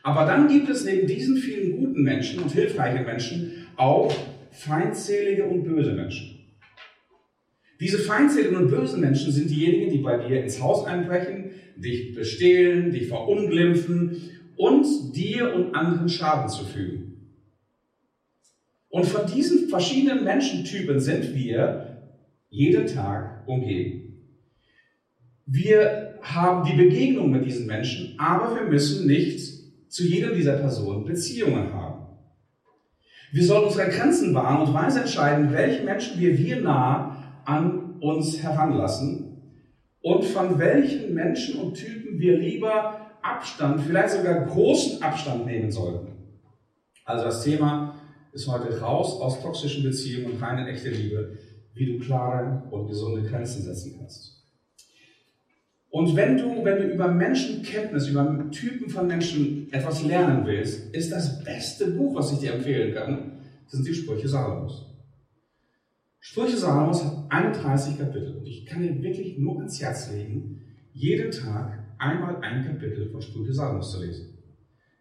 Aber 0.03 0.27
dann 0.27 0.47
gibt 0.47 0.69
es 0.69 0.85
neben 0.85 1.07
diesen 1.07 1.39
vielen 1.39 1.79
guten 1.79 2.03
Menschen 2.03 2.43
und 2.43 2.53
hilfreichen 2.53 3.07
Menschen 3.07 3.53
auch 3.77 4.15
feindselige 4.51 5.45
und 5.45 5.65
böse 5.65 5.93
Menschen. 5.93 6.37
Diese 7.81 7.99
feindseligen 8.01 8.59
und 8.59 8.69
bösen 8.69 9.01
Menschen 9.01 9.33
sind 9.33 9.49
diejenigen, 9.49 9.91
die 9.91 10.03
bei 10.03 10.19
dir 10.19 10.43
ins 10.43 10.61
Haus 10.61 10.85
einbrechen, 10.85 11.53
dich 11.77 12.15
bestehlen, 12.15 12.93
dich 12.93 13.09
verunglimpfen 13.09 14.21
und 14.61 15.17
dir 15.17 15.55
und 15.55 15.75
anderen 15.75 16.11
Schaden 16.11 16.51
zufügen. 16.51 17.33
Und 18.91 19.07
von 19.07 19.27
diesen 19.27 19.71
verschiedenen 19.71 20.23
Menschentypen 20.23 21.01
sind 21.01 21.35
wir 21.35 22.13
jeden 22.51 22.87
Tag 22.87 23.49
umgeben. 23.49 24.19
Wir 25.47 26.19
haben 26.21 26.69
die 26.69 26.77
Begegnung 26.77 27.31
mit 27.31 27.47
diesen 27.47 27.67
Menschen, 27.67 28.15
aber 28.19 28.55
wir 28.55 28.65
müssen 28.65 29.07
nicht 29.07 29.41
zu 29.89 30.05
jeder 30.07 30.35
dieser 30.35 30.59
Personen 30.59 31.07
Beziehungen 31.07 31.73
haben. 31.73 32.19
Wir 33.33 33.45
sollen 33.45 33.65
unsere 33.65 33.89
Grenzen 33.89 34.35
wahren 34.35 34.67
und 34.67 34.75
weise 34.75 35.01
entscheiden, 35.01 35.55
welche 35.55 35.85
Menschen 35.85 36.21
wir 36.21 36.37
wie 36.37 36.55
nah 36.57 37.41
an 37.47 37.99
uns 38.01 38.43
heranlassen 38.43 39.39
und 40.03 40.23
von 40.27 40.59
welchen 40.59 41.15
Menschen 41.15 41.61
und 41.61 41.75
Typen 41.75 42.19
wir 42.19 42.37
lieber 42.37 43.10
Abstand, 43.23 43.83
vielleicht 43.83 44.15
sogar 44.15 44.47
großen 44.47 45.03
Abstand 45.03 45.47
nehmen 45.47 45.71
sollten. 45.71 46.09
Also 47.05 47.25
das 47.25 47.43
Thema 47.43 47.95
ist 48.33 48.49
heute 48.49 48.81
raus 48.81 49.21
aus 49.21 49.43
toxischen 49.43 49.83
Beziehungen 49.83 50.33
und 50.33 50.43
rein 50.43 50.59
in 50.59 50.67
echte 50.67 50.91
Liebe, 50.91 51.39
wie 51.75 51.87
du 51.87 52.05
klare 52.05 52.63
und 52.71 52.87
gesunde 52.87 53.29
Grenzen 53.29 53.63
setzen 53.63 53.97
kannst. 53.99 54.41
Und 55.91 56.15
wenn 56.15 56.37
du, 56.37 56.65
wenn 56.65 56.77
du 56.77 56.95
über 56.95 57.09
Menschenkenntnis, 57.09 58.09
über 58.09 58.49
Typen 58.53 58.89
von 58.89 59.09
Menschen 59.09 59.73
etwas 59.73 60.05
lernen 60.05 60.47
willst, 60.47 60.95
ist 60.95 61.11
das 61.11 61.43
beste 61.43 61.89
Buch, 61.91 62.15
was 62.15 62.33
ich 62.33 62.39
dir 62.39 62.55
empfehlen 62.55 62.95
kann, 62.95 63.33
sind 63.67 63.87
die 63.87 63.95
Sprüche 63.95 64.29
Salomos. 64.29 64.87
Sprüche 66.21 66.57
Salomos 66.57 67.05
hat 67.05 67.25
31 67.31 67.99
Kapitel 67.99 68.37
und 68.37 68.47
ich 68.47 68.67
kann 68.67 68.83
dir 68.83 69.03
wirklich 69.03 69.39
nur 69.39 69.57
ans 69.57 69.81
Herz 69.81 70.13
legen, 70.13 70.61
jeden 70.93 71.31
Tag 71.31 71.79
einmal 71.99 72.37
ein 72.43 72.65
Kapitel 72.65 73.11
von 73.11 73.21
Sprüche 73.21 73.53
Salomos 73.53 73.93
zu 73.93 74.05
lesen. 74.05 74.39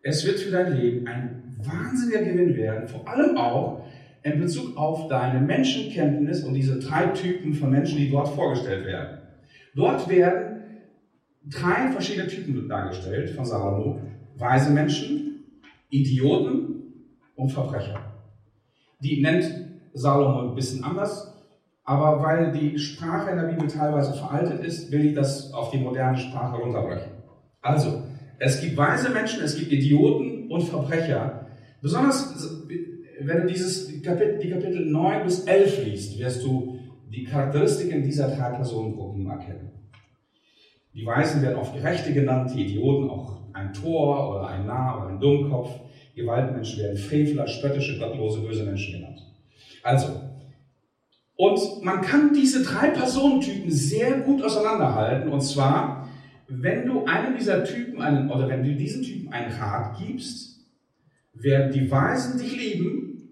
Es 0.02 0.25
wird 0.25 0.39
für 0.39 0.52
dein 0.52 0.78
Leben 0.78 1.08
ein 1.08 1.56
wahnsinniger 1.58 2.23
Gewinn 2.23 2.56
werden, 2.56 2.88
vor 2.88 3.08
allem 3.08 3.38
auch 3.38 3.86
in 4.23 4.39
Bezug 4.39 4.78
auf 4.78 5.08
deine 5.08 5.39
Menschenkenntnis 5.39 6.43
und 6.43 6.54
diese 6.54 6.80
drei 6.80 7.08
Typen 7.08 7.54
von 7.54 7.69
Menschen, 7.69 7.97
die 7.97 8.10
dort 8.10 8.30
vorgestellt 8.30 8.86
werden. 8.86 9.19
Dort 9.75 10.10
werden 10.10 10.62
drei 11.45 11.91
verschiedene 11.91 12.28
Typen 12.28 12.67
dargestellt 12.67 13.30
von 13.32 13.45
Salomo. 13.45 14.02
Weise 14.38 14.71
Menschen, 14.71 15.43
Idioten 15.89 16.84
und 17.36 17.52
Verbrecher. 17.52 17.99
Die 19.02 19.21
nennt 19.21 19.45
Salomo 19.93 20.49
ein 20.49 20.56
bisschen 20.56 20.84
anders, 20.84 21.29
aber 21.89 22.21
weil 22.21 22.52
die 22.52 22.78
Sprache 22.78 23.32
in 23.32 23.38
der 23.38 23.47
Bibel 23.47 23.67
teilweise 23.67 24.13
veraltet 24.13 24.63
ist, 24.63 24.91
will 24.91 25.08
ich 25.08 25.15
das 25.15 25.52
auf 25.52 25.71
die 25.71 25.80
moderne 25.80 26.15
Sprache 26.15 26.58
runterbrechen. 26.58 27.13
Also, 27.62 28.04
es 28.38 28.62
gibt 28.62 28.78
weise 28.78 29.10
Menschen, 29.10 29.41
es 29.43 29.58
gibt 29.58 29.71
Idioten 29.71 30.52
und 30.52 30.62
Verbrecher. 30.62 31.47
Besonders, 31.82 32.63
wenn 33.21 33.41
du 33.41 33.47
dieses 33.47 34.04
Kapitel, 34.04 34.38
die 34.38 34.52
Kapitel 34.52 34.86
9 34.86 35.23
bis 35.23 35.45
11 35.45 35.86
liest, 35.86 36.19
wirst 36.19 36.43
du 36.43 36.78
die 37.12 37.23
Charakteristiken 37.23 38.04
dieser 38.04 38.28
drei 38.28 38.52
Personengruppen 38.52 39.28
erkennen. 39.28 39.71
Die 40.93 41.08
Weisen 41.08 41.41
werden 41.41 41.58
oft 41.58 41.73
Gerechte 41.73 42.13
genannt, 42.13 42.52
die 42.54 42.65
Idioten 42.65 43.10
auch 43.10 43.39
ein 43.54 43.73
Tor 43.73 44.30
oder 44.30 44.47
ein 44.49 44.67
Narr 44.67 44.99
oder 44.99 45.08
ein 45.10 45.19
Dummkopf. 45.19 45.71
Gewaltmenschen 46.15 46.84
werden 46.84 46.97
Frevler, 46.97 47.47
spöttische, 47.47 47.97
gottlose, 47.97 48.41
böse 48.41 48.63
Menschen 48.63 48.99
genannt. 48.99 49.25
Also, 49.82 50.29
und 51.39 51.86
man 51.86 52.02
kann 52.02 52.34
diese 52.34 52.63
drei 52.63 52.89
Personentypen 52.89 53.71
sehr 53.71 54.19
gut 54.19 54.43
auseinanderhalten. 54.43 55.32
Und 55.32 55.39
zwar, 55.39 56.10
wenn 56.49 56.86
du 56.86 57.06
einem 57.06 57.38
dieser 57.38 57.63
Typen 57.63 58.02
einen, 58.02 58.30
oder 58.30 58.49
wenn 58.49 58.62
du 58.62 58.75
diesen 58.75 59.04
Typen 59.04 59.32
einen 59.32 59.49
Rat 59.54 59.97
gibst, 59.97 60.60
werden 61.32 61.71
die 61.71 61.89
Weisen 61.89 62.38
dich 62.38 62.58
lieben, 62.58 63.30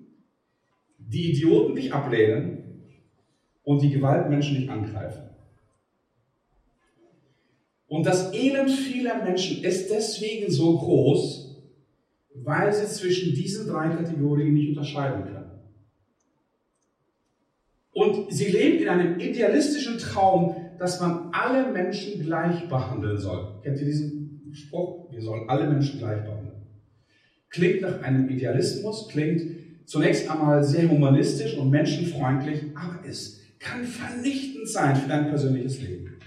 die 0.98 1.34
Idioten 1.34 1.76
dich 1.76 1.94
ablehnen 1.94 2.86
und 3.64 3.82
die 3.82 3.92
Gewaltmenschen 3.92 4.56
dich 4.56 4.70
angreifen. 4.70 5.24
Und 7.88 8.06
das 8.06 8.34
Elend 8.34 8.72
vieler 8.72 9.22
Menschen 9.22 9.66
ist 9.66 9.92
deswegen 9.92 10.50
so 10.50 10.78
groß, 10.78 11.58
weil 12.36 12.72
sie 12.72 12.88
zwischen 12.88 13.34
diesen 13.34 13.68
drei 13.68 13.90
Kategorien 13.90 14.54
nicht 14.54 14.70
unterscheiden 14.70 15.26
können. 15.26 15.37
Und 17.98 18.32
sie 18.32 18.50
lebt 18.50 18.84
in 18.84 18.90
einem 18.90 19.20
idealistischen 19.20 19.98
Traum, 19.98 20.56
dass 20.78 21.02
man 21.02 21.30
alle 21.32 21.72
Menschen 21.72 22.22
gleich 22.22 22.70
behandeln 22.70 23.18
soll. 23.18 23.60
Kennt 23.64 23.80
ihr 23.80 23.88
diesen 23.88 24.52
Spruch? 24.54 25.12
Wir 25.12 25.20
sollen 25.20 25.50
alle 25.50 25.68
Menschen 25.68 25.98
gleich 25.98 26.24
behandeln. 26.24 26.62
Klingt 27.50 27.82
nach 27.82 28.04
einem 28.04 28.30
Idealismus, 28.30 29.08
klingt 29.10 29.42
zunächst 29.86 30.30
einmal 30.30 30.64
sehr 30.64 30.88
humanistisch 30.92 31.58
und 31.58 31.72
menschenfreundlich, 31.72 32.66
aber 32.76 33.00
es 33.04 33.42
kann 33.58 33.84
vernichtend 33.84 34.70
sein 34.70 34.96
für 34.96 35.10
dein 35.10 35.30
persönliches 35.30 35.82
Leben. 35.82 36.20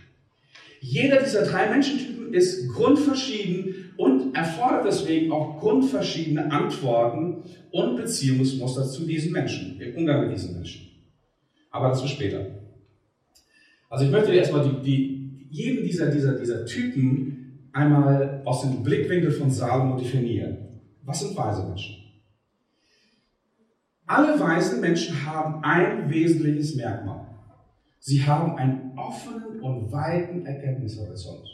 Jeder 0.80 1.22
dieser 1.22 1.44
drei 1.44 1.70
Menschentypen 1.70 2.34
ist 2.34 2.68
grundverschieden 2.72 3.92
und 3.96 4.34
erfordert 4.34 4.86
deswegen 4.86 5.30
auch 5.30 5.60
grundverschiedene 5.60 6.50
Antworten 6.50 7.44
und 7.70 7.94
Beziehungsmuster 7.94 8.88
zu 8.88 9.06
diesen 9.06 9.30
Menschen, 9.30 9.80
im 9.80 9.94
Umgang 9.94 10.26
mit 10.26 10.36
diesen 10.36 10.54
Menschen. 10.54 10.89
Aber 11.70 11.88
dazu 11.88 12.06
später. 12.06 12.46
Also 13.88 14.04
ich 14.04 14.10
möchte 14.10 14.32
erstmal 14.32 14.68
die, 14.68 14.82
die, 14.82 15.46
jeden 15.50 15.84
dieser, 15.84 16.10
dieser, 16.10 16.38
dieser 16.38 16.64
Typen 16.64 17.68
einmal 17.72 18.42
aus 18.44 18.62
dem 18.62 18.82
Blickwinkel 18.82 19.30
von 19.30 19.50
Salomo 19.50 19.96
definieren. 19.96 20.58
Was 21.02 21.20
sind 21.20 21.36
weise 21.36 21.64
Menschen? 21.64 21.96
Alle 24.06 24.38
weisen 24.40 24.80
Menschen 24.80 25.24
haben 25.24 25.62
ein 25.62 26.10
wesentliches 26.10 26.74
Merkmal. 26.74 27.26
Sie 28.00 28.24
haben 28.24 28.56
einen 28.56 28.92
offenen 28.96 29.60
und 29.60 29.92
weiten 29.92 30.44
Erkenntnishorizont. 30.46 31.46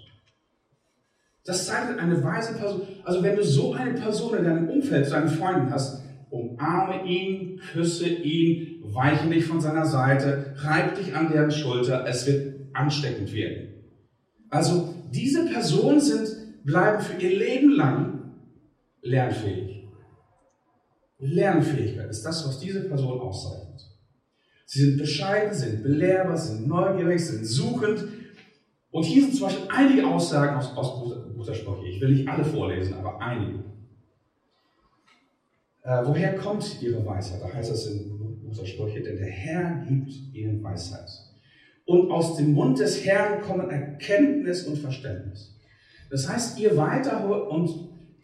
Das 1.44 1.66
zeichnet 1.66 1.98
eine 1.98 2.22
weise 2.24 2.54
Person. 2.54 2.82
Also 3.04 3.22
wenn 3.22 3.36
du 3.36 3.44
so 3.44 3.74
eine 3.74 3.92
Person 3.92 4.38
in 4.38 4.44
deinem 4.44 4.68
Umfeld, 4.68 5.10
deinen 5.10 5.28
Freunden 5.28 5.70
hast, 5.70 6.02
umarme 6.30 7.06
ihn, 7.06 7.60
küsse 7.72 8.08
ihn, 8.08 8.82
weiche 8.82 9.26
nicht 9.26 9.46
von 9.46 9.60
seiner 9.60 9.86
Seite, 9.86 10.54
reib 10.56 10.96
dich 10.96 11.14
an 11.14 11.30
deren 11.30 11.50
Schulter, 11.50 12.04
es 12.06 12.26
wird 12.26 12.56
ansteckend 12.72 13.32
werden. 13.32 13.68
Also 14.50 14.94
diese 15.12 15.46
Personen 15.46 16.00
sind, 16.00 16.64
bleiben 16.64 17.00
für 17.00 17.20
ihr 17.20 17.38
Leben 17.38 17.70
lang 17.70 18.34
lernfähig. 19.02 19.88
Lernfähigkeit 21.18 22.10
ist 22.10 22.22
das, 22.24 22.46
was 22.46 22.58
diese 22.58 22.88
Person 22.88 23.20
auszeichnet. 23.20 23.80
Sie 24.66 24.80
sind 24.80 24.98
bescheiden, 24.98 25.54
sind 25.54 25.82
belehrbar, 25.82 26.36
sind 26.36 26.66
neugierig, 26.66 27.24
sind 27.24 27.46
suchend. 27.46 28.04
Und 28.90 29.04
hier 29.04 29.22
sind 29.22 29.36
zum 29.36 29.46
Beispiel 29.46 29.68
einige 29.68 30.06
Aussagen 30.06 30.56
aus, 30.56 30.76
aus 30.76 31.34
Buch 31.34 31.54
Sprüche. 31.54 31.88
Ich 31.88 32.00
will 32.00 32.10
nicht 32.10 32.28
alle 32.28 32.44
vorlesen, 32.44 32.94
aber 32.94 33.20
einige. 33.20 33.75
Äh, 35.86 36.02
woher 36.04 36.34
kommt 36.34 36.82
ihre 36.82 37.06
Weisheit? 37.06 37.40
Da 37.40 37.52
heißt 37.52 37.70
es 37.70 37.86
in 37.86 38.10
unserer 38.44 38.66
Sprüche, 38.66 39.02
denn 39.02 39.18
der 39.18 39.30
Herr 39.30 39.84
gibt 39.88 40.10
ihnen 40.34 40.62
Weisheit. 40.62 41.08
Und 41.84 42.10
aus 42.10 42.36
dem 42.36 42.54
Mund 42.54 42.80
des 42.80 43.04
Herrn 43.06 43.40
kommen 43.42 43.70
Erkenntnis 43.70 44.64
und 44.64 44.78
Verständnis. 44.78 45.56
Das 46.10 46.28
heißt, 46.28 46.58
ihr 46.58 46.76
weiter 46.76 47.48
und 47.50 47.70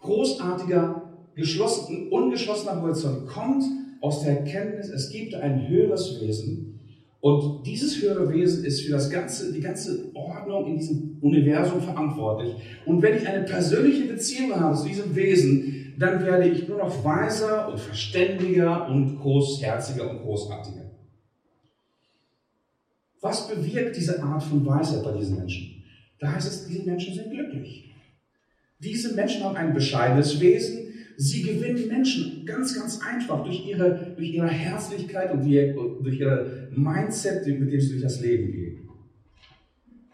großartiger, 0.00 1.02
geschlossen, 1.36 2.08
ungeschlossener 2.10 2.82
Horizont 2.82 3.28
kommt 3.28 3.64
aus 4.00 4.22
der 4.22 4.40
Erkenntnis, 4.40 4.88
es 4.88 5.10
gibt 5.10 5.34
ein 5.34 5.68
höheres 5.68 6.20
Wesen. 6.20 6.80
Und 7.22 7.64
dieses 7.64 8.02
höhere 8.02 8.32
Wesen 8.32 8.64
ist 8.64 8.80
für 8.80 8.90
das 8.90 9.08
ganze, 9.08 9.52
die 9.52 9.60
ganze 9.60 10.10
Ordnung 10.12 10.66
in 10.66 10.76
diesem 10.76 11.18
Universum 11.20 11.80
verantwortlich. 11.80 12.56
Und 12.84 13.00
wenn 13.00 13.16
ich 13.16 13.28
eine 13.28 13.44
persönliche 13.44 14.06
Beziehung 14.06 14.58
habe 14.58 14.76
zu 14.76 14.88
diesem 14.88 15.14
Wesen, 15.14 15.94
dann 16.00 16.26
werde 16.26 16.48
ich 16.48 16.66
nur 16.66 16.78
noch 16.78 17.04
weiser 17.04 17.68
und 17.68 17.78
verständiger 17.78 18.88
und 18.88 19.20
großherziger 19.20 20.10
und 20.10 20.22
großartiger. 20.22 20.90
Was 23.20 23.46
bewirkt 23.46 23.96
diese 23.96 24.20
Art 24.20 24.42
von 24.42 24.66
Weisheit 24.66 25.04
bei 25.04 25.12
diesen 25.12 25.36
Menschen? 25.36 25.84
Da 26.18 26.32
heißt 26.32 26.48
es, 26.48 26.66
diese 26.66 26.82
Menschen 26.82 27.14
sind 27.14 27.30
glücklich. 27.30 27.88
Diese 28.80 29.14
Menschen 29.14 29.44
haben 29.44 29.54
ein 29.54 29.74
bescheidenes 29.74 30.40
Wesen. 30.40 30.81
Sie 31.16 31.42
gewinnen 31.42 31.88
Menschen 31.88 32.44
ganz, 32.46 32.74
ganz 32.74 33.00
einfach 33.00 33.44
durch 33.44 33.66
ihre, 33.66 34.14
durch 34.16 34.32
ihre 34.34 34.48
Herzlichkeit 34.48 35.32
und 35.32 35.44
durch 36.02 36.18
ihre 36.18 36.68
Mindset, 36.74 37.46
mit 37.46 37.72
dem 37.72 37.80
sie 37.80 37.90
durch 37.90 38.02
das 38.02 38.20
Leben 38.20 38.52
gehen. 38.52 38.88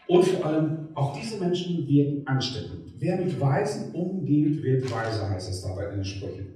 Und 0.06 0.24
vor 0.24 0.46
allem, 0.46 0.88
auch 0.94 1.18
diese 1.18 1.38
Menschen 1.38 1.86
wirken 1.86 2.26
ansteckend. 2.26 2.94
Wer 2.98 3.18
mit 3.18 3.38
Weisen 3.38 3.92
umgeht, 3.92 4.62
wird 4.62 4.90
weise, 4.90 5.28
heißt 5.28 5.50
es 5.50 5.62
dabei 5.62 5.90
in 5.90 5.96
den 5.96 6.04
Sprüchen. 6.04 6.46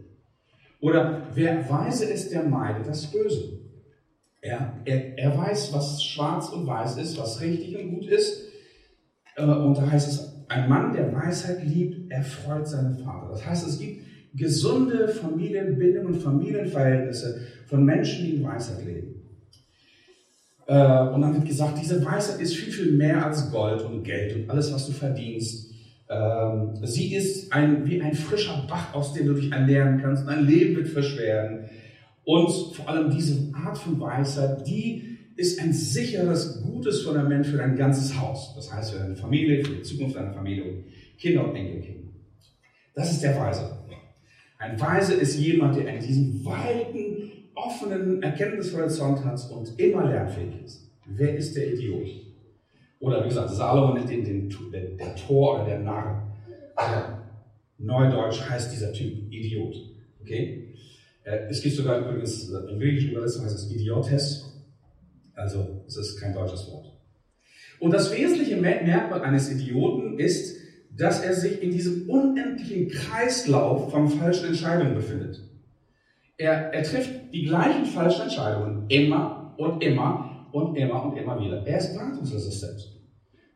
Oder 0.81 1.29
wer 1.35 1.69
weise 1.71 2.07
ist, 2.07 2.33
der 2.33 2.43
meidet 2.43 2.89
das 2.89 3.11
Böse. 3.11 3.61
Er, 4.41 4.81
er, 4.85 5.17
er 5.17 5.39
weiß, 5.39 5.73
was 5.73 6.03
schwarz 6.03 6.49
und 6.49 6.67
weiß 6.67 6.97
ist, 6.97 7.17
was 7.19 7.41
richtig 7.41 7.77
und 7.79 7.95
gut 7.95 8.07
ist. 8.07 8.49
Äh, 9.37 9.45
und 9.45 9.77
da 9.77 9.89
heißt 9.89 10.09
es, 10.09 10.45
ein 10.49 10.69
Mann, 10.69 10.93
der 10.93 11.13
Weisheit 11.15 11.63
liebt, 11.65 12.11
erfreut 12.11 12.67
seinen 12.67 12.99
Vater. 12.99 13.29
Das 13.31 13.47
heißt, 13.47 13.69
es 13.69 13.79
gibt 13.79 14.03
gesunde 14.35 15.09
Familienbindungen, 15.09 16.15
Familienverhältnisse 16.15 17.41
von 17.67 17.85
Menschen, 17.85 18.25
die 18.25 18.37
in 18.37 18.45
Weisheit 18.45 18.85
leben. 18.85 19.15
Äh, 20.67 21.09
und 21.09 21.21
dann 21.21 21.35
wird 21.35 21.47
gesagt, 21.47 21.79
diese 21.81 22.05
Weisheit 22.05 22.41
ist 22.41 22.57
viel, 22.57 22.73
viel 22.73 22.93
mehr 22.93 23.27
als 23.27 23.51
Gold 23.51 23.83
und 23.83 24.05
Geld 24.05 24.37
und 24.37 24.51
alles, 24.51 24.73
was 24.73 24.87
du 24.87 24.93
verdienst. 24.93 25.73
Ähm, 26.09 26.77
sie 26.83 27.15
ist 27.15 27.53
ein, 27.53 27.87
wie 27.87 28.01
ein 28.01 28.15
frischer 28.15 28.65
Bach, 28.69 28.95
aus 28.95 29.13
dem 29.15 29.27
du 29.27 29.35
dich 29.35 29.51
ernähren 29.51 30.01
kannst. 30.01 30.27
Dein 30.27 30.47
Leben 30.47 30.77
wird 30.77 30.89
frisch 30.89 31.19
werden. 31.19 31.69
Und 32.25 32.51
vor 32.75 32.89
allem 32.89 33.11
diese 33.11 33.53
Art 33.53 33.79
von 33.79 33.99
Weisheit, 34.01 34.67
die 34.67 35.19
ist 35.37 35.61
ein 35.61 35.73
sicheres, 35.73 36.63
gutes 36.63 37.03
Fundament 37.03 37.47
für 37.47 37.57
dein 37.57 37.77
ganzes 37.77 38.19
Haus. 38.21 38.55
Das 38.55 38.73
heißt 38.73 38.93
für 38.93 38.99
deine 38.99 39.17
Familie, 39.17 39.65
für 39.65 39.77
die 39.77 39.83
Zukunft 39.83 40.17
deiner 40.17 40.33
Familie, 40.33 40.85
Kinder 41.19 41.49
und 41.49 41.57
Enkelkinder. 41.57 42.11
Das 42.95 43.11
ist 43.11 43.23
der 43.23 43.39
Weise. 43.39 43.82
Ein 44.63 44.81
Weise 44.81 45.15
ist 45.15 45.37
jemand, 45.41 45.75
der 45.75 45.93
in 45.93 46.01
diesem 46.01 46.45
weiten, 46.45 47.33
offenen 47.57 48.23
Erkenntnishorizont 48.23 49.25
hat 49.25 49.51
und 49.51 49.77
immer 49.77 50.09
lernfähig 50.09 50.55
ist. 50.65 50.89
Wer 51.05 51.37
ist 51.37 51.57
der 51.57 51.73
Idiot? 51.73 52.09
Oder 53.01 53.25
wie 53.25 53.29
gesagt, 53.29 53.51
Salomon 53.51 54.09
ihn 54.09 54.25
den, 54.25 54.49
den, 54.49 54.97
der 54.97 55.17
Tor 55.17 55.57
oder 55.57 55.65
der 55.65 55.81
Narr. 55.81 56.37
Also, 56.77 57.07
Neudeutsch 57.79 58.49
heißt 58.49 58.73
dieser 58.73 58.93
Typ 58.93 59.33
Idiot. 59.33 59.75
Okay? 60.21 60.77
Äh, 61.25 61.49
es 61.51 61.61
gibt 61.61 61.75
sogar 61.75 61.99
übrigens, 61.99 62.49
äh, 62.49 62.71
in 62.71 62.79
griechischen 62.79 63.11
Übersetzung 63.11 63.45
heißt 63.45 63.57
es 63.57 63.73
Idiotes. 63.73 64.63
Also, 65.35 65.83
es 65.89 65.97
ist 65.97 66.21
kein 66.21 66.35
deutsches 66.35 66.71
Wort. 66.71 66.87
Und 67.81 67.93
das 67.93 68.13
wesentliche 68.17 68.57
Merkmal 68.59 69.23
eines 69.23 69.51
Idioten 69.51 70.21
ist, 70.21 70.62
dass 70.97 71.23
er 71.23 71.35
sich 71.35 71.63
in 71.63 71.71
diesem 71.71 72.09
unendlichen 72.09 72.89
Kreislauf 72.89 73.91
von 73.91 74.09
falschen 74.09 74.49
Entscheidungen 74.49 74.95
befindet. 74.95 75.41
Er, 76.37 76.73
er 76.73 76.83
trifft 76.83 77.33
die 77.33 77.45
gleichen 77.45 77.85
falschen 77.85 78.23
Entscheidungen 78.23 78.87
immer 78.89 79.55
und 79.57 79.83
immer 79.83 80.49
und 80.53 80.77
immer 80.77 81.05
und 81.05 81.17
immer 81.17 81.41
wieder. 81.41 81.67
Er 81.67 81.79
ist 81.79 81.95
beratungsresistent. 81.95 83.01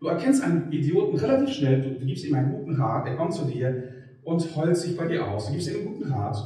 Du 0.00 0.08
erkennst 0.08 0.42
einen 0.42 0.70
Idioten 0.72 1.16
relativ 1.16 1.54
schnell, 1.54 1.82
du, 1.82 1.90
du 1.98 2.06
gibst 2.06 2.24
ihm 2.24 2.34
einen 2.34 2.52
guten 2.52 2.80
Rat, 2.80 3.06
er 3.06 3.16
kommt 3.16 3.34
zu 3.34 3.44
dir 3.46 3.82
und 4.24 4.56
heult 4.56 4.76
sich 4.76 4.96
bei 4.96 5.06
dir 5.06 5.26
aus. 5.26 5.46
Du 5.46 5.52
gibst 5.52 5.68
ihm 5.68 5.76
einen 5.76 5.86
guten 5.86 6.12
Rat. 6.12 6.36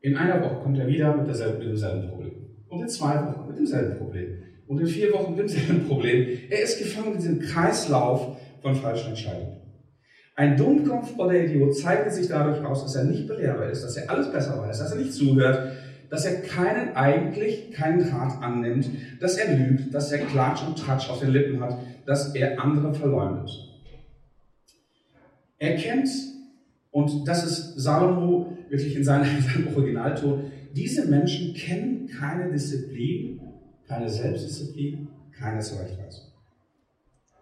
In 0.00 0.16
einer 0.16 0.42
Woche 0.42 0.62
kommt 0.62 0.78
er 0.78 0.86
wieder 0.86 1.16
mit, 1.16 1.26
derselben, 1.26 1.58
mit 1.58 1.68
demselben 1.68 2.08
Problem. 2.08 2.32
Und 2.68 2.82
in 2.82 2.88
zwei 2.88 3.14
Wochen 3.14 3.48
mit 3.48 3.58
demselben 3.58 3.98
Problem. 3.98 4.38
Und 4.66 4.80
in 4.80 4.86
vier 4.86 5.12
Wochen 5.12 5.32
mit 5.32 5.40
demselben 5.40 5.86
Problem. 5.86 6.26
Er 6.50 6.62
ist 6.62 6.78
gefangen 6.78 7.12
in 7.12 7.18
diesem 7.18 7.40
Kreislauf 7.40 8.36
von 8.62 8.74
falschen 8.74 9.10
Entscheidungen. 9.10 9.62
Ein 10.34 10.56
Dummkopf 10.56 11.18
oder 11.18 11.34
Idiot 11.34 11.76
zeichnet 11.76 12.14
sich 12.14 12.28
dadurch 12.28 12.64
aus, 12.64 12.82
dass 12.82 12.94
er 12.94 13.04
nicht 13.04 13.26
belehrbar 13.28 13.68
ist, 13.68 13.84
dass 13.84 13.96
er 13.96 14.10
alles 14.10 14.32
besser 14.32 14.58
weiß, 14.58 14.78
dass 14.78 14.92
er 14.92 14.98
nicht 14.98 15.12
zuhört, 15.12 15.72
dass 16.08 16.24
er 16.24 16.42
keinen 16.42 16.94
eigentlich 16.94 17.70
keinen 17.70 18.08
Rat 18.08 18.42
annimmt, 18.42 18.88
dass 19.20 19.36
er 19.36 19.54
lügt, 19.54 19.94
dass 19.94 20.10
er 20.12 20.24
Klatsch 20.26 20.62
und 20.66 20.78
Tratsch 20.78 21.10
auf 21.10 21.20
den 21.20 21.30
Lippen 21.30 21.60
hat, 21.62 21.78
dass 22.06 22.34
er 22.34 22.62
andere 22.62 22.94
verleumdet. 22.94 23.50
Er 25.58 25.76
kennt, 25.76 26.08
und 26.90 27.26
das 27.26 27.44
ist 27.44 27.80
Salomo 27.80 28.56
wirklich 28.68 28.96
in 28.96 29.04
seinem, 29.04 29.24
in 29.36 29.42
seinem 29.42 29.76
Originalton, 29.76 30.50
diese 30.74 31.06
Menschen 31.08 31.54
kennen 31.54 32.08
keine 32.08 32.50
Disziplin, 32.50 33.40
keine 33.86 34.08
Selbstdisziplin, 34.08 35.08
keine 35.38 35.60
Zurechtweisung. 35.60 36.24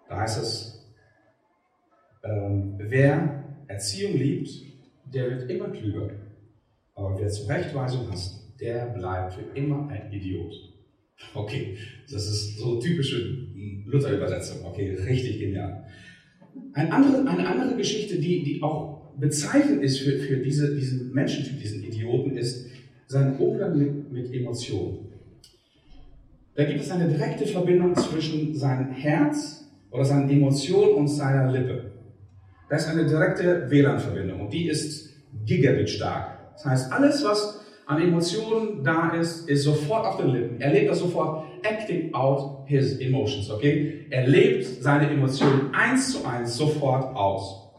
Da 0.09 0.21
heißt 0.21 0.43
es, 0.43 0.80
ähm, 2.23 2.75
wer 2.79 3.45
Erziehung 3.67 4.15
liebt, 4.15 4.51
der 5.13 5.31
wird 5.31 5.51
immer 5.51 5.71
klüger. 5.71 6.11
Aber 6.95 7.19
wer 7.19 7.29
Zurechtweisung 7.29 8.11
hasst, 8.11 8.61
der 8.61 8.87
bleibt 8.87 9.35
für 9.35 9.59
immer 9.59 9.89
ein 9.89 10.13
Idiot. 10.13 10.53
Okay, 11.35 11.77
das 12.11 12.27
ist 12.27 12.59
so 12.59 12.81
typische 12.81 13.49
Luther-Übersetzung. 13.87 14.65
Okay, 14.65 14.95
richtig 14.95 15.39
genial. 15.39 15.85
Eine 16.73 16.93
andere, 16.93 17.29
eine 17.29 17.47
andere 17.49 17.77
Geschichte, 17.77 18.19
die, 18.19 18.43
die 18.43 18.63
auch 18.63 19.13
bezeichnend 19.19 19.83
ist 19.83 19.99
für, 20.01 20.19
für 20.19 20.39
diese, 20.39 20.75
diesen 20.75 21.13
Menschentyp, 21.13 21.61
diesen 21.61 21.85
Idioten, 21.85 22.37
ist 22.37 22.69
sein 23.07 23.37
Umgang 23.39 23.77
mit, 23.77 24.13
mit 24.13 24.33
Emotionen. 24.33 25.11
Da 26.55 26.65
gibt 26.65 26.81
es 26.81 26.91
eine 26.91 27.09
direkte 27.09 27.47
Verbindung 27.47 27.95
zwischen 27.95 28.55
seinem 28.55 28.93
Herz 28.93 29.65
oder 29.91 30.05
seinen 30.05 30.29
Emotionen 30.31 30.95
und 30.95 31.09
seiner 31.09 31.51
Lippe. 31.51 31.93
Da 32.71 32.77
ist 32.77 32.89
eine 32.89 33.05
direkte 33.05 33.69
WLAN-Verbindung 33.69 34.43
und 34.43 34.53
die 34.53 34.69
ist 34.69 35.11
gigabit 35.45 35.91
stark. 35.91 36.55
Das 36.55 36.65
heißt, 36.65 36.93
alles, 36.93 37.25
was 37.25 37.61
an 37.87 38.01
Emotionen 38.01 38.85
da 38.85 39.11
ist, 39.11 39.49
ist 39.49 39.65
sofort 39.65 40.07
auf 40.07 40.19
den 40.19 40.29
Lippen. 40.29 40.61
Er 40.61 40.73
lebt 40.73 40.89
das 40.89 41.01
sofort, 41.01 41.47
acting 41.65 42.15
out 42.15 42.69
his 42.69 43.01
emotions, 43.01 43.51
okay? 43.51 44.07
Er 44.11 44.29
lebt 44.29 44.65
seine 44.65 45.11
Emotionen 45.11 45.75
eins 45.75 46.13
zu 46.13 46.25
eins 46.25 46.57
sofort 46.57 47.17
aus. 47.17 47.73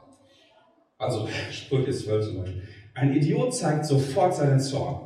Also, 0.97 1.29
Sprüche 1.51 1.91
12 1.91 2.25
zum 2.25 2.41
Beispiel. 2.41 2.63
Ein 2.93 3.15
Idiot 3.15 3.55
zeigt 3.55 3.85
sofort 3.85 4.35
seinen 4.35 4.59
Zorn. 4.59 4.99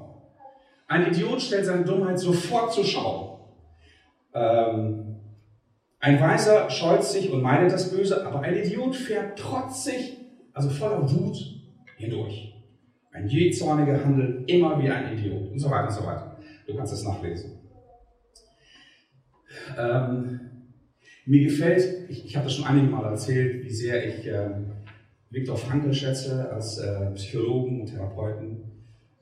Ein 0.88 1.12
Idiot 1.12 1.42
stellt 1.42 1.66
seine 1.66 1.86
Dummheit 1.86 2.18
sofort 2.18 2.74
zur 2.74 2.86
Schau. 2.86 3.56
Ähm, 4.34 5.15
ein 6.06 6.22
Weiser 6.22 6.70
scheut 6.70 7.04
sich 7.04 7.32
und 7.32 7.42
meidet 7.42 7.72
das 7.72 7.90
Böse, 7.90 8.28
aber 8.28 8.42
ein 8.42 8.56
Idiot 8.56 8.96
fährt 8.96 9.40
trotzig, 9.40 10.18
also 10.54 10.70
voller 10.70 11.02
Wut, 11.12 11.36
hindurch. 11.98 12.54
Ein 13.12 13.28
Jähzorniger 13.28 14.06
handelt 14.06 14.48
immer 14.48 14.80
wie 14.80 14.88
ein 14.88 15.18
Idiot 15.18 15.52
und 15.52 15.58
so 15.58 15.68
weiter 15.72 15.88
und 15.88 15.94
so 15.94 16.06
weiter. 16.06 16.38
Du 16.68 16.76
kannst 16.76 16.94
es 16.94 17.04
nachlesen. 17.04 17.54
Ähm, 19.80 20.40
mir 21.26 21.44
gefällt, 21.44 22.08
ich, 22.08 22.24
ich 22.24 22.36
habe 22.36 22.46
das 22.46 22.54
schon 22.54 22.68
einige 22.68 22.86
Mal 22.86 23.10
erzählt, 23.10 23.64
wie 23.64 23.72
sehr 23.72 24.06
ich 24.08 24.28
ähm, 24.28 24.74
Viktor 25.32 25.58
Frankl 25.58 25.92
schätze 25.92 26.52
als 26.52 26.78
äh, 26.78 27.10
Psychologen 27.16 27.82
und 27.82 27.88
Therapeuten, 27.88 28.62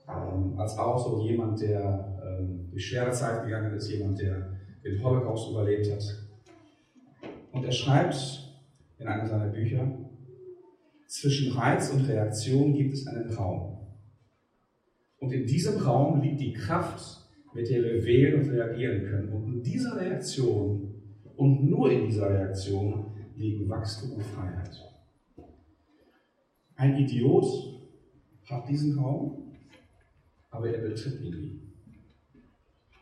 ähm, 0.06 0.58
als 0.58 0.76
auch 0.76 0.98
so 0.98 1.22
jemand, 1.26 1.62
der 1.62 2.20
ähm, 2.22 2.68
durch 2.70 2.84
schwere 2.88 3.10
Zeit 3.10 3.44
gegangen 3.44 3.74
ist, 3.74 3.90
jemand, 3.90 4.20
der 4.20 4.52
den 4.84 5.02
Holocaust 5.02 5.50
überlebt 5.50 5.90
hat. 5.90 6.23
Und 7.54 7.64
er 7.64 7.72
schreibt 7.72 8.16
in 8.98 9.06
einem 9.06 9.28
seiner 9.28 9.46
Bücher, 9.46 9.86
zwischen 11.06 11.52
Reiz 11.52 11.90
und 11.90 12.08
Reaktion 12.08 12.74
gibt 12.74 12.94
es 12.94 13.06
einen 13.06 13.30
Raum. 13.30 13.78
Und 15.20 15.32
in 15.32 15.46
diesem 15.46 15.80
Raum 15.80 16.20
liegt 16.20 16.40
die 16.40 16.52
Kraft, 16.52 17.30
mit 17.54 17.70
der 17.70 17.84
wir 17.84 18.04
wählen 18.04 18.42
und 18.42 18.50
reagieren 18.50 19.04
können. 19.04 19.32
Und 19.32 19.54
in 19.54 19.62
dieser 19.62 20.00
Reaktion 20.00 20.94
und 21.36 21.70
nur 21.70 21.92
in 21.92 22.06
dieser 22.06 22.28
Reaktion 22.28 23.06
liegen 23.36 23.68
Wachstum 23.68 24.14
und 24.14 24.24
Freiheit. 24.24 24.76
Ein 26.74 26.96
Idiot 26.96 27.46
hat 28.46 28.68
diesen 28.68 28.98
Raum, 28.98 29.54
aber 30.50 30.70
er 30.70 30.88
betritt 30.88 31.20
ihn 31.20 31.40
nie. 31.40 31.60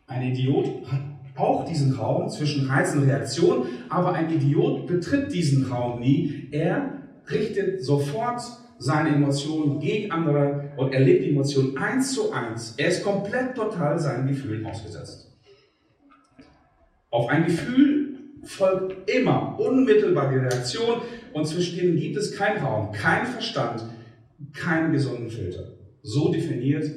Ein 0.06 0.30
Idiot 0.30 0.86
hat 0.92 1.21
auch 1.36 1.64
diesen 1.64 1.94
Raum 1.94 2.28
zwischen 2.28 2.68
Reiz 2.68 2.94
und 2.94 3.04
Reaktion, 3.04 3.66
aber 3.88 4.12
ein 4.12 4.30
Idiot 4.30 4.86
betritt 4.86 5.32
diesen 5.32 5.66
Raum 5.66 6.00
nie. 6.00 6.48
Er 6.50 7.02
richtet 7.30 7.84
sofort 7.84 8.42
seine 8.78 9.10
Emotionen 9.10 9.78
gegen 9.78 10.10
andere 10.10 10.72
und 10.76 10.92
erlebt 10.92 11.24
die 11.24 11.30
Emotionen 11.30 11.76
eins 11.78 12.14
zu 12.14 12.32
eins. 12.32 12.74
Er 12.76 12.88
ist 12.88 13.04
komplett 13.04 13.54
total 13.54 13.98
seinen 13.98 14.26
Gefühlen 14.26 14.66
ausgesetzt. 14.66 15.30
Auf 17.10 17.28
ein 17.28 17.44
Gefühl 17.44 18.18
folgt 18.42 19.08
immer 19.08 19.58
unmittelbar 19.58 20.30
die 20.30 20.38
Reaktion 20.38 21.02
und 21.32 21.46
zwischen 21.46 21.78
denen 21.78 21.96
gibt 21.96 22.16
es 22.16 22.36
keinen 22.36 22.64
Raum, 22.64 22.90
keinen 22.92 23.26
Verstand, 23.26 23.84
keinen 24.52 24.92
gesunden 24.92 25.30
Filter. 25.30 25.74
So 26.02 26.32
definiert 26.32 26.90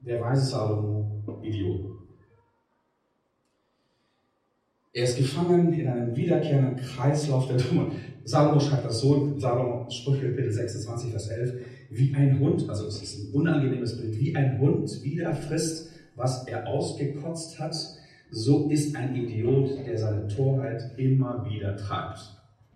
der 0.00 0.20
weise 0.20 0.44
Salomo 0.44 1.24
Idiot. 1.42 1.95
Er 4.96 5.04
ist 5.04 5.18
gefangen 5.18 5.74
in 5.74 5.88
einem 5.88 6.16
wiederkehrenden 6.16 6.76
Kreislauf 6.76 7.48
der 7.48 7.58
Dummheit. 7.58 7.92
Salomo 8.24 8.58
schreibt 8.58 8.86
das 8.86 9.00
so, 9.00 9.38
Salomo, 9.38 9.90
Sprüche, 9.90 10.30
Kapitel 10.30 10.50
26, 10.50 11.10
Vers 11.10 11.28
11, 11.28 11.54
wie 11.90 12.14
ein 12.14 12.40
Hund, 12.40 12.66
also 12.66 12.86
es 12.86 13.02
ist 13.02 13.18
ein 13.18 13.34
unangenehmes 13.34 14.00
Bild, 14.00 14.18
wie 14.18 14.34
ein 14.34 14.58
Hund 14.58 14.90
wieder 15.04 15.34
frisst, 15.34 15.90
was 16.14 16.48
er 16.48 16.66
ausgekotzt 16.66 17.60
hat, 17.60 17.76
so 18.30 18.70
ist 18.70 18.96
ein 18.96 19.14
Idiot, 19.14 19.86
der 19.86 19.98
seine 19.98 20.28
Torheit 20.28 20.82
immer 20.96 21.46
wieder 21.46 21.76
treibt. 21.76 22.18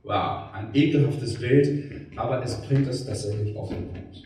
Wow, 0.03 0.53
ein 0.53 0.75
ekelhaftes 0.75 1.39
Bild, 1.39 1.91
aber 2.17 2.45
es 2.45 2.61
bringt 2.61 2.87
es 2.87 3.07
tatsächlich 3.07 3.57
auf 3.57 3.71
den 3.71 3.89
Punkt. 3.89 4.25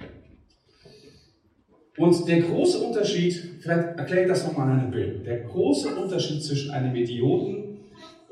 Und 1.96 2.26
der 2.26 2.40
große 2.40 2.78
Unterschied, 2.78 3.34
vielleicht 3.60 3.96
erkläre 3.96 4.22
ich 4.22 4.28
das 4.28 4.44
nochmal 4.44 4.68
an 4.68 4.80
einem 4.80 4.90
Bild, 4.90 5.24
der 5.24 5.44
große 5.44 5.94
Unterschied 5.94 6.42
zwischen 6.42 6.72
einem 6.72 6.96
Idioten 6.96 7.53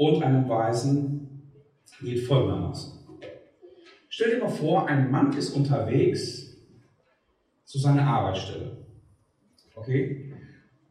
und 0.02 0.22
einem 0.22 0.48
Weisen 0.48 1.52
geht 2.00 2.20
folgendermaßen. 2.26 2.98
Stell 4.08 4.34
dir 4.34 4.40
mal 4.40 4.48
vor, 4.48 4.88
ein 4.88 5.10
Mann 5.10 5.36
ist 5.36 5.54
unterwegs 5.54 6.56
zu 7.64 7.78
seiner 7.78 8.02
Arbeitsstelle. 8.02 8.78
Okay? 9.74 10.32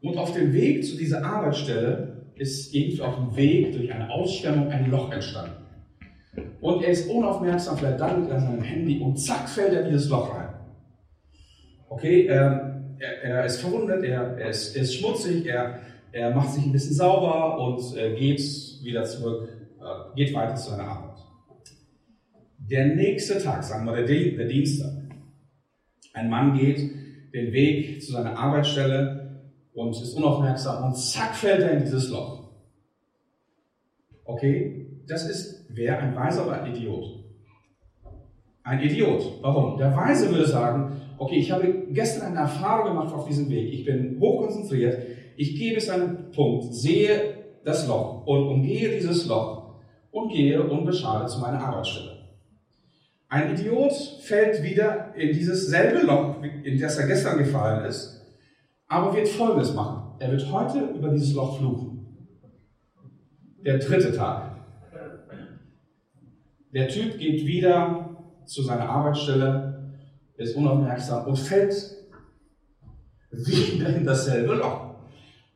Und 0.00 0.16
auf 0.16 0.32
dem 0.32 0.52
Weg 0.52 0.84
zu 0.84 0.96
dieser 0.96 1.24
Arbeitsstelle 1.24 2.32
ist 2.36 2.74
irgendwie 2.74 3.02
auf 3.02 3.14
dem 3.16 3.36
Weg 3.36 3.72
durch 3.72 3.92
eine 3.92 4.10
Ausstellung 4.10 4.68
ein 4.68 4.90
Loch 4.90 5.12
entstanden. 5.12 5.66
Und 6.60 6.82
er 6.82 6.90
ist 6.90 7.08
unaufmerksam, 7.08 7.76
vielleicht 7.76 8.00
dann 8.00 8.22
mit 8.22 8.30
seinem 8.30 8.62
Handy 8.62 8.98
und 9.00 9.16
zack 9.16 9.48
fällt 9.48 9.74
er 9.74 9.84
in 9.84 9.90
dieses 9.92 10.08
Loch 10.08 10.34
rein. 10.34 10.54
Okay, 11.90 12.26
ähm, 12.26 12.96
er, 12.98 13.22
er, 13.22 13.44
ist 13.44 13.60
verwundet, 13.60 14.02
er, 14.04 14.38
er, 14.38 14.48
ist, 14.48 14.74
er 14.74 14.82
ist 14.82 14.94
schmutzig, 14.94 15.44
er, 15.46 15.80
er 16.12 16.34
macht 16.34 16.52
sich 16.52 16.64
ein 16.64 16.72
bisschen 16.72 16.94
sauber 16.94 17.58
und 17.58 17.96
äh, 17.96 18.14
geht 18.14 18.40
wieder 18.82 19.04
zurück, 19.04 19.48
äh, 19.80 20.16
geht 20.16 20.34
weiter 20.34 20.54
zu 20.54 20.70
seiner 20.70 20.84
Arbeit. 20.84 21.18
Der 22.58 22.86
nächste 22.94 23.42
Tag, 23.42 23.64
sagen 23.64 23.86
wir 23.86 24.04
der, 24.04 24.46
Dienstag, 24.46 24.92
ein 26.12 26.30
Mann 26.30 26.56
geht 26.56 26.78
den 27.32 27.52
Weg 27.52 28.02
zu 28.02 28.12
seiner 28.12 28.38
Arbeitsstelle 28.38 29.40
und 29.72 29.90
ist 29.90 30.14
unaufmerksam 30.14 30.84
und 30.84 30.96
zack 30.96 31.34
fällt 31.34 31.60
er 31.60 31.72
in 31.72 31.80
dieses 31.80 32.10
Loch. 32.10 32.50
Okay, 34.24 35.02
das 35.06 35.28
ist 35.28 35.66
wer 35.70 35.98
ein 35.98 36.14
Weiser 36.14 36.46
oder 36.46 36.62
ein 36.62 36.74
Idiot? 36.74 37.24
Ein 38.62 38.80
Idiot. 38.80 39.38
Warum? 39.40 39.76
Der 39.78 39.96
Weise 39.96 40.30
würde 40.30 40.46
sagen, 40.46 41.00
okay, 41.18 41.36
ich 41.36 41.50
habe 41.50 41.86
gestern 41.90 42.28
eine 42.28 42.40
Erfahrung 42.40 42.94
gemacht 42.94 43.12
auf 43.12 43.26
diesem 43.26 43.50
Weg. 43.50 43.72
Ich 43.72 43.84
bin 43.84 44.18
hochkonzentriert. 44.20 45.21
Ich 45.36 45.56
gehe 45.56 45.74
bis 45.74 45.88
an 45.88 46.02
einen 46.02 46.30
Punkt, 46.30 46.74
sehe 46.74 47.42
das 47.64 47.86
Loch 47.86 48.26
und 48.26 48.48
umgehe 48.48 48.90
dieses 48.90 49.26
Loch 49.26 49.80
und 50.10 50.32
gehe 50.32 50.62
unbeschadet 50.62 51.30
zu 51.30 51.40
meiner 51.40 51.60
Arbeitsstelle. 51.60 52.22
Ein 53.28 53.54
Idiot 53.54 53.92
fällt 54.20 54.62
wieder 54.62 55.14
in 55.14 55.32
dieses 55.32 55.68
selbe 55.68 56.04
Loch, 56.06 56.42
in 56.42 56.78
das 56.78 56.98
er 56.98 57.06
gestern 57.06 57.38
gefallen 57.38 57.86
ist, 57.86 58.20
aber 58.88 59.16
wird 59.16 59.28
Folgendes 59.28 59.72
machen. 59.72 60.16
Er 60.20 60.30
wird 60.30 60.52
heute 60.52 60.80
über 60.80 61.08
dieses 61.08 61.32
Loch 61.34 61.58
fluchen. 61.58 62.28
Der 63.64 63.78
dritte 63.78 64.14
Tag. 64.14 64.52
Der 66.74 66.88
Typ 66.88 67.18
geht 67.18 67.46
wieder 67.46 68.16
zu 68.44 68.62
seiner 68.62 68.88
Arbeitsstelle, 68.88 69.94
ist 70.36 70.56
unaufmerksam 70.56 71.26
und 71.26 71.38
fällt 71.38 71.74
wieder 73.30 73.96
in 73.96 74.04
dasselbe 74.04 74.54
Loch. 74.54 74.91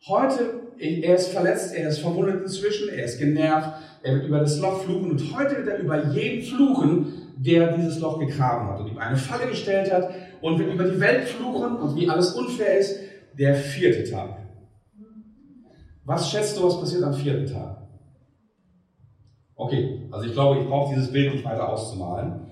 Heute, 0.08 0.60
er 0.78 1.16
ist 1.16 1.32
verletzt, 1.32 1.74
er 1.74 1.88
ist 1.88 1.98
verwundet 1.98 2.42
inzwischen, 2.42 2.88
er 2.90 3.06
ist 3.06 3.18
genervt, 3.18 3.70
er 4.04 4.14
wird 4.14 4.26
über 4.26 4.38
das 4.38 4.60
Loch 4.60 4.82
fluchen 4.82 5.10
und 5.10 5.36
heute 5.36 5.56
wird 5.56 5.66
er 5.66 5.78
über 5.78 6.04
jeden 6.12 6.44
fluchen, 6.44 7.32
der 7.36 7.76
dieses 7.76 7.98
Loch 7.98 8.20
gegraben 8.20 8.68
hat 8.68 8.78
und 8.78 8.88
ihm 8.88 8.98
eine 8.98 9.16
Falle 9.16 9.48
gestellt 9.48 9.92
hat 9.92 10.10
und 10.42 10.60
wird 10.60 10.72
über 10.72 10.84
die 10.84 11.00
Welt 11.00 11.24
fluchen 11.24 11.76
und 11.76 11.96
wie 11.96 12.08
alles 12.08 12.34
unfair 12.34 12.78
ist. 12.78 13.00
Der 13.36 13.56
vierte 13.56 14.08
Tag. 14.08 14.38
Was 16.04 16.30
schätzt 16.30 16.56
du, 16.56 16.62
was 16.62 16.78
passiert 16.78 17.02
am 17.02 17.12
vierten 17.12 17.46
Tag? 17.52 17.88
Okay, 19.56 20.08
also 20.12 20.24
ich 20.24 20.32
glaube, 20.32 20.60
ich 20.60 20.68
brauche 20.68 20.94
dieses 20.94 21.10
Bild 21.10 21.34
nicht 21.34 21.44
weiter 21.44 21.68
auszumalen. 21.68 22.46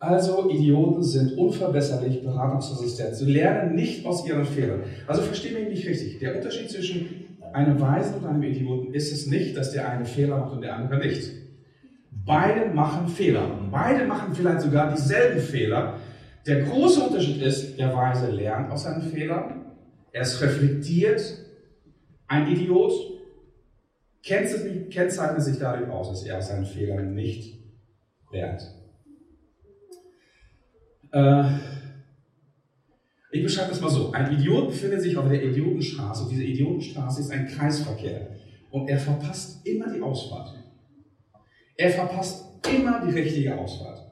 Also 0.00 0.48
Idioten 0.48 1.02
sind 1.02 1.36
unverbesserlich 1.36 2.22
beratungsresistent. 2.22 3.16
Sie 3.16 3.30
lernen 3.30 3.74
nicht 3.74 4.06
aus 4.06 4.26
ihren 4.26 4.46
Fehlern. 4.46 4.82
Also 5.06 5.20
verstehe 5.20 5.52
mich 5.52 5.68
nicht 5.68 5.86
richtig. 5.86 6.18
Der 6.20 6.36
Unterschied 6.36 6.70
zwischen 6.70 7.36
einem 7.52 7.78
Weisen 7.78 8.14
und 8.14 8.26
einem 8.26 8.42
Idioten 8.42 8.94
ist 8.94 9.12
es 9.12 9.26
nicht, 9.26 9.54
dass 9.58 9.72
der 9.72 9.90
eine 9.90 10.06
Fehler 10.06 10.38
macht 10.38 10.52
und 10.54 10.62
der 10.62 10.74
andere 10.74 11.00
nicht. 11.00 11.30
Beide 12.24 12.72
machen 12.72 13.08
Fehler. 13.08 13.46
Beide 13.70 14.06
machen 14.06 14.34
vielleicht 14.34 14.62
sogar 14.62 14.90
dieselben 14.90 15.38
Fehler. 15.38 15.98
Der 16.46 16.62
große 16.62 17.02
Unterschied 17.02 17.42
ist, 17.42 17.78
der 17.78 17.94
Weise 17.94 18.30
lernt 18.30 18.70
aus 18.72 18.84
seinen 18.84 19.02
Fehlern. 19.02 19.66
Er 20.12 20.22
ist 20.22 20.40
reflektiert. 20.40 21.20
Ein 22.26 22.50
Idiot 22.50 22.92
kennzeichnet 24.22 25.42
sich 25.42 25.58
dadurch 25.58 25.90
aus, 25.90 26.08
dass 26.08 26.24
er 26.24 26.38
aus 26.38 26.48
seinen 26.48 26.64
Fehlern 26.64 27.12
nicht 27.14 27.58
lernt. 28.32 28.79
Äh, 31.12 31.44
ich 33.32 33.42
beschreibe 33.42 33.70
das 33.70 33.80
mal 33.80 33.90
so. 33.90 34.10
Ein 34.12 34.32
Idiot 34.32 34.68
befindet 34.68 35.02
sich 35.02 35.16
auf 35.16 35.28
der 35.28 35.42
Idiotenstraße. 35.42 36.24
Und 36.24 36.30
diese 36.30 36.44
Idiotenstraße 36.44 37.20
ist 37.20 37.30
ein 37.30 37.46
Kreisverkehr. 37.46 38.36
Und 38.70 38.88
er 38.88 38.98
verpasst 38.98 39.66
immer 39.66 39.92
die 39.92 40.00
Ausfahrt. 40.00 40.54
Er 41.76 41.90
verpasst 41.90 42.44
immer 42.72 43.02
die 43.06 43.12
richtige 43.12 43.56
Ausfahrt. 43.56 44.10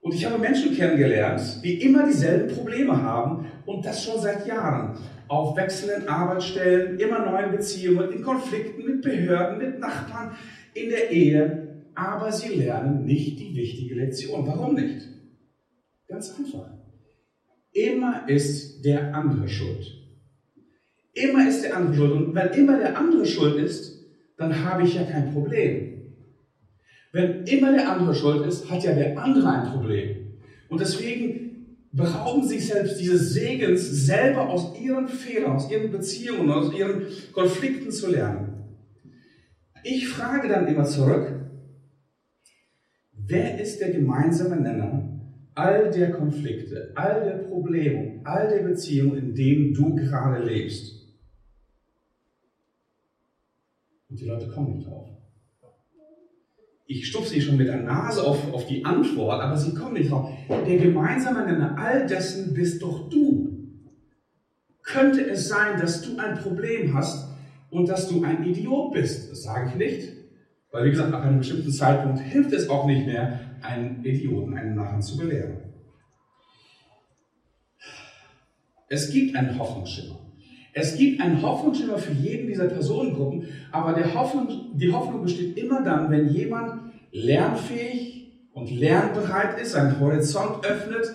Und 0.00 0.14
ich 0.14 0.24
habe 0.24 0.38
Menschen 0.38 0.74
kennengelernt, 0.74 1.60
die 1.62 1.80
immer 1.82 2.06
dieselben 2.06 2.54
Probleme 2.54 3.00
haben 3.00 3.46
und 3.66 3.84
das 3.86 4.04
schon 4.04 4.20
seit 4.20 4.46
Jahren. 4.46 4.98
Auf 5.28 5.56
wechselnden 5.56 6.08
Arbeitsstellen, 6.08 6.98
immer 6.98 7.24
neuen 7.24 7.52
Beziehungen, 7.52 8.12
in 8.12 8.22
Konflikten 8.22 8.84
mit 8.84 9.02
Behörden, 9.02 9.58
mit 9.58 9.78
Nachbarn, 9.78 10.32
in 10.74 10.90
der 10.90 11.10
Ehe. 11.10 11.84
Aber 11.94 12.32
sie 12.32 12.54
lernen 12.54 13.04
nicht 13.04 13.38
die 13.38 13.54
wichtige 13.54 13.94
Lektion. 13.94 14.46
Warum 14.46 14.74
nicht? 14.74 15.11
Ganz 16.12 16.38
einfach. 16.38 16.70
Immer 17.72 18.28
ist 18.28 18.84
der 18.84 19.14
andere 19.14 19.48
schuld. 19.48 19.98
Immer 21.14 21.48
ist 21.48 21.64
der 21.64 21.74
andere 21.74 21.94
schuld. 21.96 22.12
Und 22.12 22.34
wenn 22.34 22.48
immer 22.48 22.78
der 22.78 22.98
andere 22.98 23.24
schuld 23.24 23.56
ist, 23.56 24.04
dann 24.36 24.62
habe 24.62 24.82
ich 24.82 24.94
ja 24.94 25.04
kein 25.04 25.32
Problem. 25.32 26.12
Wenn 27.12 27.44
immer 27.44 27.72
der 27.72 27.90
andere 27.90 28.14
schuld 28.14 28.46
ist, 28.46 28.70
hat 28.70 28.84
ja 28.84 28.94
der 28.94 29.18
andere 29.18 29.48
ein 29.48 29.72
Problem. 29.72 30.38
Und 30.68 30.82
deswegen 30.82 31.78
berauben 31.92 32.46
sich 32.46 32.66
selbst 32.66 33.00
dieses 33.00 33.32
Segens, 33.32 33.82
selber 34.06 34.50
aus 34.50 34.78
ihren 34.78 35.08
Fehlern, 35.08 35.52
aus 35.52 35.70
ihren 35.70 35.90
Beziehungen, 35.90 36.50
aus 36.50 36.74
ihren 36.74 37.06
Konflikten 37.32 37.90
zu 37.90 38.10
lernen. 38.10 38.52
Ich 39.82 40.08
frage 40.08 40.48
dann 40.48 40.66
immer 40.66 40.84
zurück, 40.84 41.40
wer 43.12 43.58
ist 43.58 43.80
der 43.80 43.92
gemeinsame 43.92 44.56
Nenner 44.56 45.11
all 45.54 45.90
der 45.90 46.12
Konflikte, 46.12 46.92
all 46.94 47.24
der 47.24 47.48
Probleme, 47.48 48.20
all 48.24 48.48
der 48.48 48.62
Beziehungen, 48.62 49.18
in 49.18 49.34
denen 49.34 49.74
du 49.74 49.94
gerade 49.94 50.42
lebst. 50.44 51.02
Und 54.08 54.20
die 54.20 54.26
Leute 54.26 54.48
kommen 54.48 54.76
nicht 54.76 54.86
drauf. 54.86 55.08
Ich 56.86 57.06
stupse 57.06 57.30
sie 57.30 57.40
schon 57.40 57.56
mit 57.56 57.68
der 57.68 57.82
Nase 57.82 58.22
auf, 58.22 58.52
auf 58.52 58.66
die 58.66 58.84
Antwort, 58.84 59.40
aber 59.40 59.56
sie 59.56 59.72
kommen 59.72 59.94
nicht 59.94 60.10
drauf. 60.10 60.30
Der 60.48 60.76
gemeinsame 60.76 61.46
Nenner 61.46 61.78
all 61.78 62.06
dessen 62.06 62.52
bist 62.52 62.82
doch 62.82 63.08
du. 63.08 63.50
Könnte 64.82 65.22
es 65.22 65.48
sein, 65.48 65.80
dass 65.80 66.02
du 66.02 66.18
ein 66.18 66.36
Problem 66.36 66.92
hast 66.92 67.30
und 67.70 67.88
dass 67.88 68.08
du 68.08 68.22
ein 68.22 68.44
Idiot 68.44 68.92
bist? 68.92 69.30
Das 69.30 69.42
sage 69.42 69.70
ich 69.70 69.76
nicht. 69.76 70.12
Weil, 70.70 70.86
wie 70.86 70.90
gesagt, 70.90 71.10
nach 71.10 71.22
einem 71.22 71.38
bestimmten 71.38 71.70
Zeitpunkt 71.70 72.20
hilft 72.20 72.52
es 72.52 72.68
auch 72.68 72.86
nicht 72.86 73.06
mehr, 73.06 73.40
einen 73.64 74.04
Idioten, 74.04 74.54
einen 74.54 74.74
Narren 74.74 75.02
zu 75.02 75.16
belehren. 75.16 75.58
Es 78.88 79.10
gibt 79.10 79.34
einen 79.36 79.58
Hoffnungsschimmer. 79.58 80.18
Es 80.74 80.96
gibt 80.96 81.20
einen 81.20 81.40
Hoffnungsschimmer 81.42 81.98
für 81.98 82.12
jeden 82.12 82.46
dieser 82.46 82.66
Personengruppen, 82.66 83.46
aber 83.70 83.94
Hoffnung, 84.14 84.70
die 84.74 84.92
Hoffnung 84.92 85.22
besteht 85.22 85.56
immer 85.56 85.82
dann, 85.82 86.10
wenn 86.10 86.28
jemand 86.28 86.92
lernfähig 87.10 88.48
und 88.54 88.70
lernbereit 88.70 89.60
ist, 89.60 89.72
seinen 89.72 90.00
Horizont 90.00 90.64
öffnet 90.64 91.06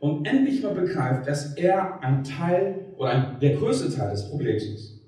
und 0.00 0.26
endlich 0.26 0.62
mal 0.62 0.74
begreift, 0.74 1.26
dass 1.26 1.54
er 1.54 2.02
ein 2.02 2.24
Teil 2.24 2.86
oder 2.96 3.10
ein, 3.10 3.40
der 3.40 3.56
größte 3.56 3.94
Teil 3.94 4.10
des 4.10 4.28
Problems 4.28 4.62
ist. 4.64 5.00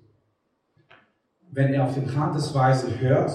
Wenn 1.51 1.73
er 1.73 1.85
auf 1.85 1.95
den 1.95 2.07
Rat 2.07 2.35
des 2.35 2.55
Weisen 2.55 3.01
hört, 3.01 3.31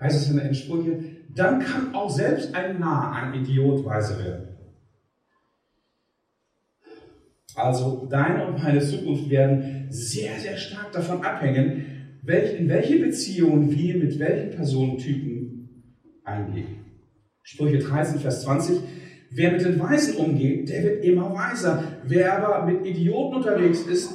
heißt 0.00 0.22
es 0.22 0.30
in 0.30 0.36
der 0.36 0.46
Entsprüche, 0.46 1.04
dann 1.34 1.60
kann 1.60 1.94
auch 1.94 2.10
selbst 2.10 2.54
ein 2.54 2.78
Narr 2.78 3.12
ein 3.12 3.34
Idiot 3.34 3.84
weise 3.84 4.22
werden. 4.24 4.48
Also 7.54 8.06
deine 8.10 8.46
und 8.46 8.62
meine 8.62 8.80
Zukunft 8.80 9.30
werden 9.30 9.86
sehr, 9.88 10.38
sehr 10.38 10.56
stark 10.56 10.92
davon 10.92 11.22
abhängen, 11.22 11.86
in 12.26 12.68
welche 12.68 12.98
Beziehungen 12.98 13.70
wir 13.70 13.96
mit 13.96 14.18
welchen 14.18 14.56
Personentypen 14.56 15.68
eingehen. 16.24 16.84
Sprüche 17.42 17.78
13, 17.78 18.18
Vers 18.18 18.42
20. 18.42 18.80
Wer 19.30 19.52
mit 19.52 19.64
den 19.64 19.78
Weisen 19.78 20.16
umgeht, 20.16 20.68
der 20.68 20.82
wird 20.82 21.04
immer 21.04 21.34
weiser. 21.34 21.84
Wer 22.04 22.38
aber 22.42 22.66
mit 22.66 22.86
Idioten 22.86 23.36
unterwegs 23.36 23.82
ist, 23.82 24.10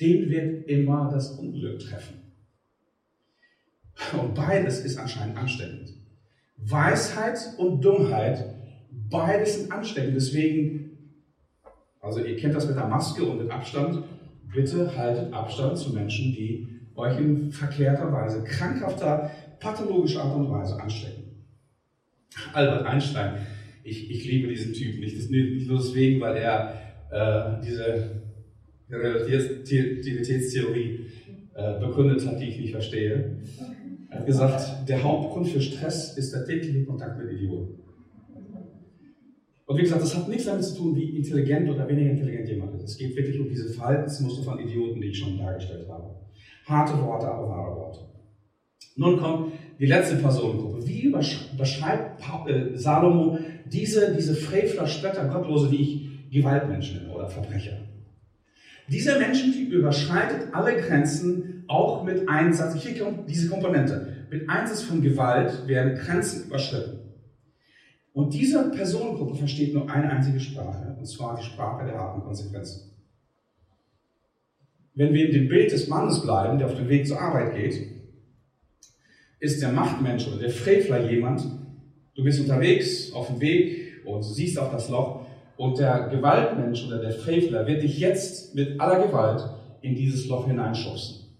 den 0.00 0.28
wird 0.28 0.66
immer 0.68 1.08
das 1.12 1.30
Unglück 1.38 1.78
treffen. 1.78 2.16
Und 4.20 4.34
beides 4.34 4.80
ist 4.80 4.98
anscheinend 4.98 5.36
ansteckend. 5.36 6.01
Weisheit 6.56 7.38
und 7.58 7.84
Dummheit, 7.84 8.54
beides 9.10 9.58
sind 9.58 9.72
ansteckend. 9.72 10.16
Deswegen, 10.16 10.98
also 12.00 12.20
ihr 12.20 12.36
kennt 12.36 12.54
das 12.54 12.66
mit 12.66 12.76
der 12.76 12.86
Maske 12.86 13.24
und 13.24 13.38
mit 13.38 13.50
Abstand, 13.50 14.04
bitte 14.52 14.96
haltet 14.96 15.32
Abstand 15.32 15.78
zu 15.78 15.92
Menschen, 15.92 16.32
die 16.32 16.68
euch 16.94 17.18
in 17.18 17.50
verkehrter 17.50 18.12
Weise, 18.12 18.44
krankhafter, 18.44 19.30
pathologischer 19.58 20.22
Art 20.22 20.36
und 20.36 20.50
Weise 20.50 20.80
anstecken. 20.80 21.22
Albert 22.52 22.86
Einstein, 22.86 23.46
ich, 23.84 24.10
ich 24.10 24.24
liebe 24.24 24.48
diesen 24.48 24.72
Typ 24.72 24.98
nicht, 25.00 25.30
nicht 25.30 25.68
nur 25.68 25.78
deswegen, 25.78 26.20
weil 26.20 26.36
er 26.36 26.74
äh, 27.10 27.60
diese 27.64 28.22
Relativitätstheorie 28.90 31.06
äh, 31.54 31.80
begründet 31.80 32.26
hat, 32.26 32.40
die 32.40 32.46
ich 32.46 32.58
nicht 32.58 32.72
verstehe. 32.72 33.36
Er 34.12 34.18
hat 34.18 34.26
gesagt, 34.26 34.88
der 34.88 35.02
Hauptgrund 35.02 35.48
für 35.48 35.60
Stress 35.60 36.18
ist 36.18 36.34
der 36.34 36.44
tägliche 36.44 36.84
Kontakt 36.84 37.18
mit 37.18 37.32
Idioten. 37.32 37.78
Und 39.64 39.78
wie 39.78 39.82
gesagt, 39.82 40.02
das 40.02 40.14
hat 40.14 40.28
nichts 40.28 40.44
damit 40.44 40.64
zu 40.64 40.76
tun, 40.76 40.94
wie 40.94 41.16
intelligent 41.16 41.70
oder 41.70 41.88
weniger 41.88 42.10
intelligent 42.10 42.46
jemand 42.46 42.74
ist. 42.74 42.82
Es 42.84 42.98
geht 42.98 43.16
wirklich 43.16 43.40
um 43.40 43.48
diese 43.48 43.70
Verhaltensmuster 43.70 44.42
von 44.42 44.58
Idioten, 44.58 45.00
die 45.00 45.08
ich 45.08 45.18
schon 45.18 45.38
dargestellt 45.38 45.88
habe. 45.88 46.14
Harte 46.66 47.02
Worte, 47.02 47.26
aber 47.26 47.48
wahre 47.48 47.76
Worte. 47.76 48.00
Nun 48.96 49.16
kommt 49.16 49.52
die 49.80 49.86
letzte 49.86 50.16
Personengruppe. 50.16 50.86
Wie 50.86 51.10
beschreibt 51.56 52.22
äh, 52.48 52.76
Salomo 52.76 53.38
diese, 53.64 54.14
diese 54.14 54.34
Frevler, 54.34 54.86
Spötter, 54.86 55.26
Gottlose, 55.26 55.70
die 55.70 55.80
ich 55.80 56.30
Gewaltmenschen 56.30 57.08
oder 57.08 57.28
Verbrecher? 57.28 57.78
Dieser 58.88 59.18
Menschentyp 59.18 59.72
überschreitet 59.72 60.48
alle 60.52 60.76
Grenzen, 60.80 61.64
auch 61.68 62.04
mit 62.04 62.28
Einsatz, 62.28 62.74
hier 62.82 62.98
kommt 62.98 63.28
diese 63.28 63.48
Komponente, 63.48 64.26
mit 64.30 64.48
Einsatz 64.48 64.82
von 64.82 65.00
Gewalt 65.00 65.66
werden 65.66 65.94
Grenzen 65.94 66.46
überschritten. 66.46 66.98
Und 68.12 68.34
diese 68.34 68.70
Personengruppe 68.70 69.36
versteht 69.36 69.72
nur 69.72 69.90
eine 69.90 70.10
einzige 70.10 70.40
Sprache, 70.40 70.96
und 70.98 71.06
zwar 71.06 71.36
die 71.36 71.44
Sprache 71.44 71.86
der 71.86 71.98
harten 71.98 72.22
Konsequenzen. 72.22 72.90
wenn 74.94 75.14
wir 75.14 75.26
in 75.26 75.32
dem 75.32 75.48
Bild 75.48 75.72
des 75.72 75.88
Mannes 75.88 76.20
bleiben, 76.20 76.58
der 76.58 76.66
auf 76.66 76.76
dem 76.76 76.88
Weg 76.88 77.06
zur 77.06 77.18
Arbeit 77.18 77.54
geht, 77.56 77.86
ist 79.40 79.62
der 79.62 79.72
Machtmensch 79.72 80.28
oder 80.28 80.38
der 80.38 80.50
Frevler 80.50 81.10
jemand, 81.10 81.42
du 82.14 82.22
bist 82.22 82.40
unterwegs 82.40 83.12
auf 83.12 83.28
dem 83.28 83.40
Weg 83.40 84.04
und 84.04 84.22
siehst 84.22 84.58
auf 84.58 84.70
das 84.70 84.90
Loch 84.90 85.21
und 85.62 85.78
der 85.78 86.08
Gewaltmensch 86.08 86.84
oder 86.88 86.98
der 86.98 87.12
Frevler 87.12 87.68
wird 87.68 87.84
dich 87.84 88.00
jetzt 88.00 88.52
mit 88.56 88.80
aller 88.80 89.06
Gewalt 89.06 89.48
in 89.80 89.94
dieses 89.94 90.26
Loch 90.26 90.48
hineinschubsen. 90.48 91.36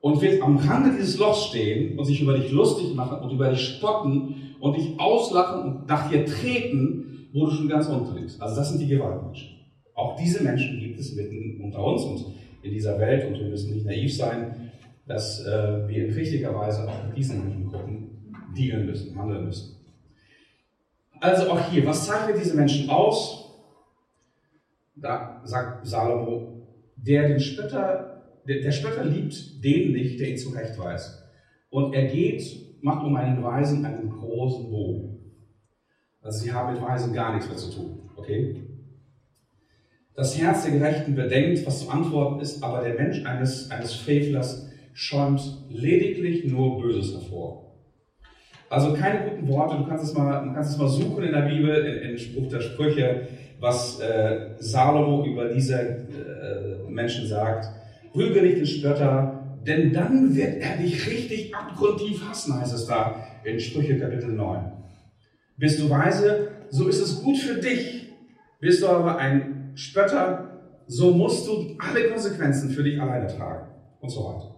Und 0.00 0.22
wird 0.22 0.40
am 0.40 0.56
Rande 0.56 0.96
dieses 0.96 1.18
Lochs 1.18 1.44
stehen 1.48 1.98
und 1.98 2.06
sich 2.06 2.22
über 2.22 2.38
dich 2.38 2.50
lustig 2.50 2.94
machen 2.94 3.20
und 3.20 3.30
über 3.30 3.50
dich 3.50 3.60
spotten 3.60 4.54
und 4.60 4.78
dich 4.78 4.98
auslachen 4.98 5.60
und 5.60 5.88
nach 5.88 6.08
dir 6.08 6.24
treten, 6.24 7.28
wo 7.34 7.44
du 7.44 7.50
schon 7.50 7.68
ganz 7.68 7.86
unten 7.88 8.16
liegst. 8.16 8.40
Also 8.40 8.56
das 8.56 8.70
sind 8.70 8.80
die 8.80 8.88
Gewaltmenschen. 8.88 9.50
Auch 9.94 10.16
diese 10.16 10.42
Menschen 10.42 10.80
gibt 10.80 10.98
es 10.98 11.14
mitten 11.14 11.60
unter 11.62 11.84
uns 11.84 12.04
und 12.04 12.24
in 12.62 12.72
dieser 12.72 12.98
Welt 12.98 13.28
und 13.28 13.38
wir 13.38 13.48
müssen 13.48 13.74
nicht 13.74 13.84
naiv 13.84 14.16
sein, 14.16 14.70
dass 15.06 15.44
äh, 15.44 15.86
wir 15.86 16.06
in 16.06 16.14
richtiger 16.14 16.54
Weise 16.54 16.88
auch 16.88 17.06
mit 17.08 17.18
diesen 17.18 17.44
Menschengruppen 17.44 18.08
dealen 18.56 18.86
müssen, 18.86 19.14
handeln 19.18 19.44
müssen. 19.44 19.77
Also 21.20 21.50
auch 21.50 21.70
hier, 21.70 21.84
was 21.86 22.06
zeichnet 22.06 22.38
diese 22.40 22.56
Menschen 22.56 22.88
aus? 22.90 23.44
Da 24.94 25.40
sagt 25.44 25.86
Salomo, 25.86 26.66
der 26.96 27.28
den 27.28 27.40
Spötter, 27.40 28.40
der, 28.46 28.60
der 28.60 28.72
Spötter 28.72 29.04
liebt 29.04 29.64
den 29.64 29.92
nicht, 29.92 30.20
der 30.20 30.30
ihn 30.30 30.38
zurechtweist. 30.38 31.22
Und 31.70 31.94
er 31.94 32.06
geht, 32.06 32.82
macht 32.82 33.04
um 33.04 33.16
einen 33.16 33.42
Weisen 33.42 33.84
einen 33.84 34.10
großen 34.10 34.70
Bogen. 34.70 35.18
Also 36.20 36.40
sie 36.40 36.52
haben 36.52 36.74
mit 36.74 36.82
Weisen 36.82 37.12
gar 37.12 37.34
nichts 37.34 37.48
mehr 37.48 37.56
zu 37.56 37.70
tun, 37.70 38.10
okay? 38.16 38.64
Das 40.14 40.36
Herz 40.36 40.64
der 40.64 40.72
Gerechten 40.72 41.14
bedenkt, 41.14 41.64
was 41.64 41.80
zu 41.80 41.90
antworten 41.90 42.40
ist, 42.40 42.62
aber 42.62 42.82
der 42.82 42.94
Mensch 42.94 43.24
eines, 43.24 43.70
eines 43.70 43.94
Frevlers 43.94 44.68
schäumt 44.92 45.64
lediglich 45.68 46.44
nur 46.44 46.80
Böses 46.80 47.12
hervor. 47.12 47.67
Also 48.70 48.92
keine 48.92 49.30
guten 49.30 49.48
Worte, 49.48 49.76
du 49.76 49.86
kannst 49.86 50.04
es 50.04 50.14
mal, 50.14 50.44
du 50.44 50.52
kannst 50.52 50.72
es 50.72 50.78
mal 50.78 50.88
suchen 50.88 51.24
in 51.24 51.32
der 51.32 51.42
Bibel, 51.42 51.74
in, 51.74 52.10
in 52.10 52.18
Spruch 52.18 52.48
der 52.48 52.60
Sprüche, 52.60 53.28
was 53.60 53.98
äh, 54.00 54.50
Salomo 54.58 55.24
über 55.24 55.48
diese 55.48 55.80
äh, 55.80 56.90
Menschen 56.90 57.26
sagt. 57.26 57.68
Rüge 58.14 58.42
nicht 58.42 58.58
den 58.58 58.66
Spötter, 58.66 59.56
denn 59.66 59.92
dann 59.92 60.34
wird 60.34 60.62
er 60.62 60.76
dich 60.76 61.06
richtig 61.06 61.54
abgrundtief 61.54 62.28
hassen, 62.28 62.60
heißt 62.60 62.74
es 62.74 62.86
da 62.86 63.24
in 63.44 63.58
Sprüche 63.58 63.98
Kapitel 63.98 64.32
9. 64.32 64.72
Bist 65.56 65.80
du 65.80 65.90
weise, 65.90 66.48
so 66.70 66.88
ist 66.88 67.00
es 67.00 67.22
gut 67.22 67.38
für 67.38 67.60
dich. 67.60 68.12
Bist 68.60 68.82
du 68.82 68.88
aber 68.88 69.18
ein 69.18 69.72
Spötter, 69.74 70.60
so 70.86 71.12
musst 71.12 71.46
du 71.46 71.76
alle 71.78 72.08
Konsequenzen 72.10 72.70
für 72.70 72.82
dich 72.82 73.00
alleine 73.00 73.26
tragen 73.26 73.68
und 74.00 74.08
so 74.10 74.24
weiter. 74.24 74.57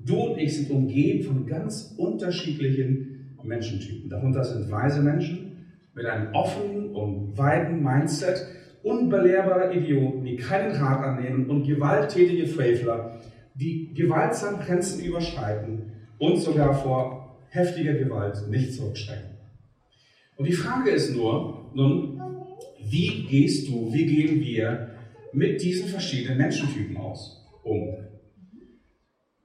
Du 0.00 0.16
und 0.16 0.38
ich 0.38 0.56
sind 0.56 0.70
umgeben 0.70 1.24
von 1.24 1.46
ganz 1.46 1.94
unterschiedlichen 1.96 3.36
Menschentypen. 3.48 4.08
Darunter 4.08 4.44
sind 4.44 4.70
weise 4.70 5.02
Menschen 5.02 5.66
mit 5.94 6.06
einem 6.06 6.32
offenen 6.34 6.90
und 6.94 7.36
weiten 7.36 7.82
Mindset, 7.82 8.46
unbelehrbare 8.82 9.74
Idioten, 9.74 10.24
die 10.24 10.36
keinen 10.36 10.72
Rat 10.76 11.02
annehmen 11.02 11.50
und 11.50 11.66
gewalttätige 11.66 12.46
Frevler, 12.46 13.20
die 13.54 13.92
gewaltsam 13.94 14.60
Grenzen 14.60 15.04
überschreiten 15.04 15.92
und 16.18 16.38
sogar 16.38 16.74
vor 16.74 17.38
heftiger 17.48 17.94
Gewalt 17.94 18.48
nicht 18.48 18.74
zurückschrecken. 18.74 19.30
Und 20.36 20.46
die 20.46 20.52
Frage 20.52 20.90
ist 20.90 21.14
nur, 21.16 21.72
nun, 21.74 22.20
wie 22.84 23.24
gehst 23.28 23.68
du, 23.68 23.92
wie 23.92 24.06
gehen 24.06 24.40
wir 24.40 24.90
mit 25.32 25.60
diesen 25.60 25.88
verschiedenen 25.88 26.38
Menschentypen 26.38 26.96
aus, 26.96 27.44
um? 27.64 28.07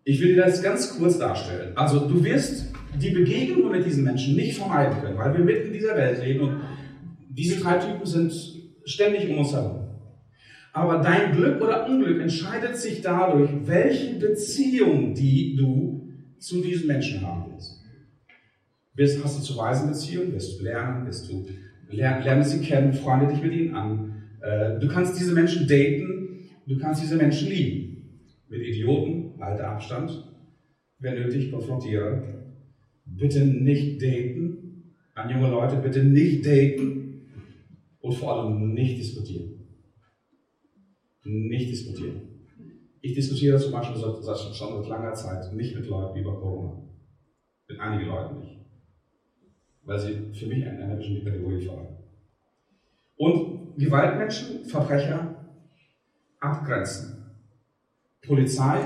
Ich 0.06 0.22
will 0.22 0.36
dir 0.36 0.44
das 0.44 0.62
ganz 0.62 0.98
kurz 0.98 1.18
darstellen. 1.18 1.76
Also 1.76 2.08
du 2.08 2.24
wirst 2.24 2.74
die 3.02 3.12
Begegnung 3.12 3.72
mit 3.72 3.86
diesen 3.86 4.04
Menschen 4.04 4.36
nicht 4.36 4.58
vermeiden 4.58 5.02
können, 5.02 5.18
weil 5.18 5.38
wir 5.38 5.44
mitten 5.44 5.68
in 5.68 5.74
dieser 5.74 5.96
Welt 5.96 6.24
leben 6.24 6.42
und 6.42 6.62
diese 7.30 7.62
drei 7.62 7.78
Typen 7.78 8.06
sind 8.06 8.34
ständig 8.86 9.30
um 9.30 9.40
uns 9.40 9.54
herum. 9.54 9.84
Aber 10.74 10.98
dein 10.98 11.36
Glück 11.36 11.62
oder 11.62 11.88
Unglück 11.88 12.20
entscheidet 12.20 12.76
sich 12.76 13.02
dadurch, 13.02 13.50
welche 13.66 14.16
Beziehung 14.16 15.14
die 15.14 15.56
du 15.56 16.10
zu 16.40 16.62
diesen 16.62 16.88
Menschen 16.88 17.26
haben 17.26 17.52
willst. 17.52 19.24
Hast 19.24 19.40
du 19.40 19.44
zu 19.44 19.58
weisen 19.58 19.90
Beziehungen? 19.90 20.34
Wirst 20.34 20.60
du 20.60 20.64
lernen? 20.64 21.06
Wirst 21.06 21.30
du 21.30 21.48
lerne, 21.90 22.24
lerne 22.24 22.44
sie 22.44 22.60
kennen, 22.60 22.94
freunde 22.94 23.28
dich 23.28 23.42
mit 23.42 23.54
ihnen 23.54 23.76
an. 23.76 24.24
Äh, 24.42 24.80
du 24.80 24.88
kannst 24.88 25.20
diese 25.20 25.34
Menschen 25.34 25.68
daten, 25.68 26.50
du 26.68 26.78
kannst 26.78 27.02
diese 27.02 27.16
Menschen 27.16 27.50
lieben. 27.50 28.20
Mit 28.50 28.62
Idioten, 28.62 29.23
halte 29.44 29.68
Abstand, 29.68 30.32
wenn 31.00 31.16
nötig, 31.16 31.52
konfrontiere. 31.52 32.44
Bitte 33.06 33.46
nicht 33.46 34.02
daten, 34.02 34.96
an 35.14 35.30
junge 35.30 35.50
Leute, 35.50 35.78
bitte 35.78 36.04
nicht 36.04 36.46
daten 36.46 37.28
und 38.00 38.14
vor 38.14 38.34
allem 38.34 38.74
nicht 38.74 38.98
diskutieren. 38.98 39.68
Nicht 41.26 41.70
diskutieren. 41.70 42.22
Ich 43.02 43.14
diskutiere 43.14 43.58
zum 43.58 43.72
Beispiel 43.74 44.02
schon 44.02 44.24
seit 44.24 44.88
langer 44.88 45.14
Zeit 45.14 45.54
nicht 45.54 45.76
mit 45.76 45.88
Leuten 45.88 46.20
über 46.20 46.40
Corona. 46.40 46.82
Mit 47.68 47.80
einigen 47.80 48.10
Leuten 48.10 48.40
nicht 48.40 48.64
weil 49.86 50.00
sie 50.00 50.32
für 50.34 50.48
mich 50.48 50.60
in 50.60 50.82
einer 50.82 50.96
bestimmten 50.96 51.26
Kategorie 51.26 51.66
fallen. 51.66 51.98
Und 53.18 53.78
Gewaltmenschen, 53.78 54.66
Verbrecher 54.66 55.36
abgrenzen. 56.40 57.26
Polizei, 58.26 58.82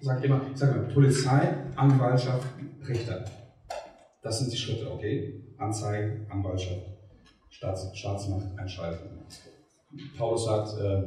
sag 0.00 0.24
immer, 0.24 0.40
ich 0.52 0.58
sage 0.58 0.78
mal, 0.78 0.88
Polizei, 0.88 1.54
Anwaltschaft, 1.76 2.46
Richter. 2.88 3.24
Das 4.22 4.38
sind 4.38 4.52
die 4.52 4.56
Schritte, 4.56 4.90
okay? 4.90 5.44
Anzeigen, 5.58 6.26
Anwaltschaft, 6.30 6.86
Staats, 7.50 7.96
Staatsmacht 7.96 8.58
einschalten. 8.58 9.08
Paulus 10.16 10.44
sagt, 10.44 10.80
äh, 10.80 11.02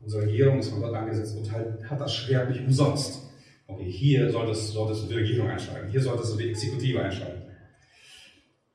unsere 0.00 0.22
Regierung 0.22 0.58
ist 0.58 0.70
von 0.70 0.80
Gott 0.80 0.94
angesetzt 0.94 1.36
und 1.36 1.50
halt, 1.52 1.88
hat 1.88 2.00
das 2.00 2.14
Schwert 2.14 2.50
nicht 2.50 2.64
umsonst. 2.64 3.30
Okay, 3.66 3.90
hier 3.90 4.30
solltest, 4.30 4.72
solltest 4.72 5.04
du 5.04 5.08
die 5.08 5.14
Regierung 5.14 5.48
einschalten, 5.48 5.90
hier 5.90 6.00
solltest 6.00 6.34
du 6.34 6.38
die 6.38 6.50
Exekutive 6.50 7.00
einschalten. 7.02 7.42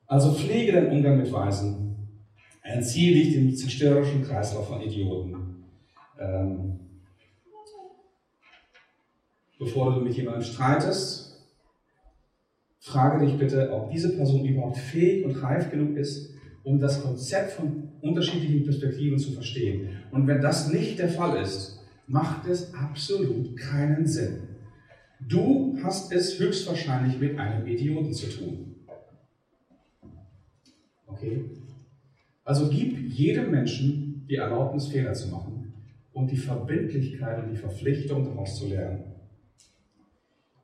Also 0.06 0.32
pflege 0.32 0.72
den 0.72 0.90
Umgang 0.90 1.18
mit 1.18 1.30
Weisen. 1.30 2.24
Entziehe 2.62 3.14
dich 3.14 3.34
dem 3.34 3.54
zerstörerischen 3.54 4.24
Kreislauf 4.24 4.68
von 4.68 4.80
Idioten. 4.80 5.64
Ähm, 6.18 6.80
bevor 9.58 9.94
du 9.94 10.00
mit 10.00 10.14
jemandem 10.14 10.42
streitest, 10.42 11.28
frage 12.80 13.26
dich 13.26 13.36
bitte, 13.36 13.70
ob 13.72 13.90
diese 13.90 14.16
Person 14.16 14.44
überhaupt 14.44 14.78
fähig 14.78 15.24
und 15.24 15.42
reif 15.42 15.70
genug 15.70 15.96
ist, 15.96 16.34
um 16.62 16.78
das 16.78 17.02
Konzept 17.02 17.52
von 17.52 17.90
unterschiedlichen 18.00 18.64
Perspektiven 18.64 19.18
zu 19.18 19.32
verstehen. 19.32 19.88
Und 20.10 20.26
wenn 20.26 20.40
das 20.40 20.72
nicht 20.72 20.98
der 20.98 21.08
Fall 21.08 21.40
ist, 21.40 21.80
macht 22.06 22.46
es 22.46 22.72
absolut 22.74 23.56
keinen 23.56 24.06
Sinn. 24.06 24.40
Du 25.20 25.76
hast 25.82 26.12
es 26.12 26.38
höchstwahrscheinlich 26.38 27.18
mit 27.18 27.38
einem 27.38 27.66
Idioten 27.66 28.12
zu 28.12 28.28
tun. 28.28 28.76
Okay? 31.06 31.44
Also 32.44 32.68
gib 32.70 32.98
jedem 33.10 33.50
Menschen 33.50 34.26
die 34.28 34.36
Erlaubnis, 34.36 34.86
Fehler 34.88 35.12
zu 35.12 35.28
machen 35.28 35.72
und 36.12 36.30
die 36.30 36.36
Verbindlichkeit 36.36 37.42
und 37.42 37.50
die 37.50 37.56
Verpflichtung, 37.56 38.24
daraus 38.24 38.58
zu 38.58 38.68
lernen. 38.68 39.17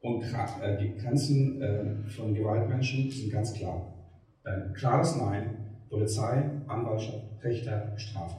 Und 0.05 0.23
äh, 0.23 0.77
die 0.77 0.95
Grenzen 0.99 1.63
äh, 1.63 2.11
von 2.11 2.35
Gewaltmenschen 2.35 3.11
sind 3.11 3.33
ganz 3.33 3.55
klar. 3.55 3.91
Ein 4.45 4.75
klares 4.75 5.17
Nein, 5.17 5.57
Polizei, 5.89 6.45
Anwaltschaft, 6.67 7.25
Richter, 7.43 7.95
Strafe. 7.97 8.37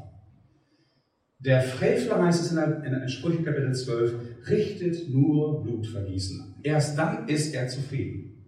Der 1.40 1.64
Frevler 1.64 2.24
heißt 2.24 2.44
es 2.44 2.52
in, 2.52 2.58
der, 2.58 3.08
Sprüche 3.08 3.42
Kapitel 3.42 3.74
12, 3.74 4.48
richtet 4.48 5.10
nur 5.10 5.64
Blutvergießen. 5.64 6.58
Erst 6.62 7.00
dann 7.00 7.28
ist 7.28 7.56
er 7.56 7.68
zufrieden. 7.68 8.44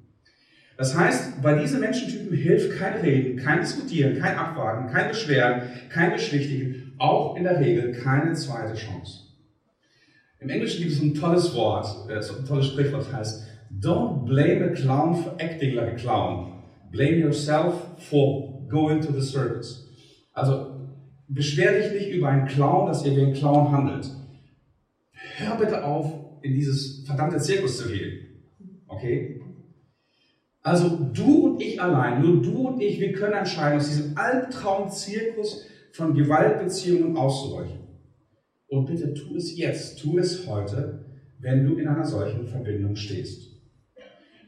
Das 0.78 0.96
heißt, 0.96 1.42
bei 1.42 1.60
diesen 1.60 1.80
Menschentypen 1.80 2.38
hilft 2.38 2.78
kein 2.78 3.02
Reden, 3.02 3.40
kein 3.40 3.62
Diskutieren, 3.62 4.20
kein 4.20 4.38
Abwarten, 4.38 4.94
kein 4.94 5.08
Beschweren, 5.08 5.64
kein 5.90 6.12
Beschwichtigen, 6.12 6.94
auch 7.00 7.36
in 7.36 7.46
der 7.46 7.60
Regel 7.60 7.94
keine 7.94 8.34
zweite 8.34 8.76
Chance. 8.76 9.27
Im 10.40 10.50
Englischen 10.50 10.84
gibt 10.84 10.94
es 10.94 11.02
ein 11.02 11.14
tolles 11.14 11.54
Wort, 11.56 12.10
äh, 12.10 12.16
ein 12.16 12.46
tolles 12.46 12.68
Sprichwort, 12.68 13.04
das 13.04 13.14
heißt, 13.14 13.48
Don't 13.80 14.26
blame 14.26 14.64
a 14.64 14.70
clown 14.70 15.16
for 15.16 15.34
acting 15.40 15.76
like 15.76 15.94
a 15.94 15.96
clown. 15.96 16.64
Blame 16.92 17.18
yourself 17.18 17.74
for 17.98 18.66
going 18.70 19.02
to 19.02 19.12
the 19.12 19.22
circus. 19.22 19.88
Also, 20.34 20.78
beschwer 21.28 21.74
dich 21.74 21.92
nicht 21.92 22.16
über 22.16 22.30
einen 22.30 22.48
Clown, 22.48 22.88
dass 22.88 23.06
ihr 23.06 23.16
wie 23.16 23.26
ein 23.26 23.34
Clown 23.34 23.72
handelt. 23.72 24.10
Hör 25.38 25.58
bitte 25.58 25.84
auf, 25.84 26.14
in 26.42 26.54
dieses 26.54 27.06
verdammte 27.06 27.38
Zirkus 27.38 27.78
zu 27.78 27.90
gehen. 27.90 28.28
Okay? 28.88 29.42
Also 30.62 30.90
du 31.14 31.48
und 31.48 31.62
ich 31.62 31.82
allein, 31.82 32.22
nur 32.22 32.42
du 32.42 32.68
und 32.68 32.82
ich, 32.82 33.00
wir 33.00 33.14
können 33.14 33.34
entscheiden, 33.34 33.80
aus 33.80 33.88
diesem 33.88 34.18
Albtraum-Zirkus 34.18 35.66
von 35.94 36.14
Gewaltbeziehungen 36.14 37.16
auszubrechen. 37.16 37.87
Und 38.68 38.86
bitte 38.86 39.14
tu 39.14 39.36
es 39.36 39.58
jetzt, 39.58 40.00
tu 40.00 40.18
es 40.18 40.48
heute, 40.48 41.06
wenn 41.40 41.66
du 41.66 41.78
in 41.78 41.88
einer 41.88 42.06
solchen 42.06 42.48
Verbindung 42.48 42.96
stehst. 42.96 43.54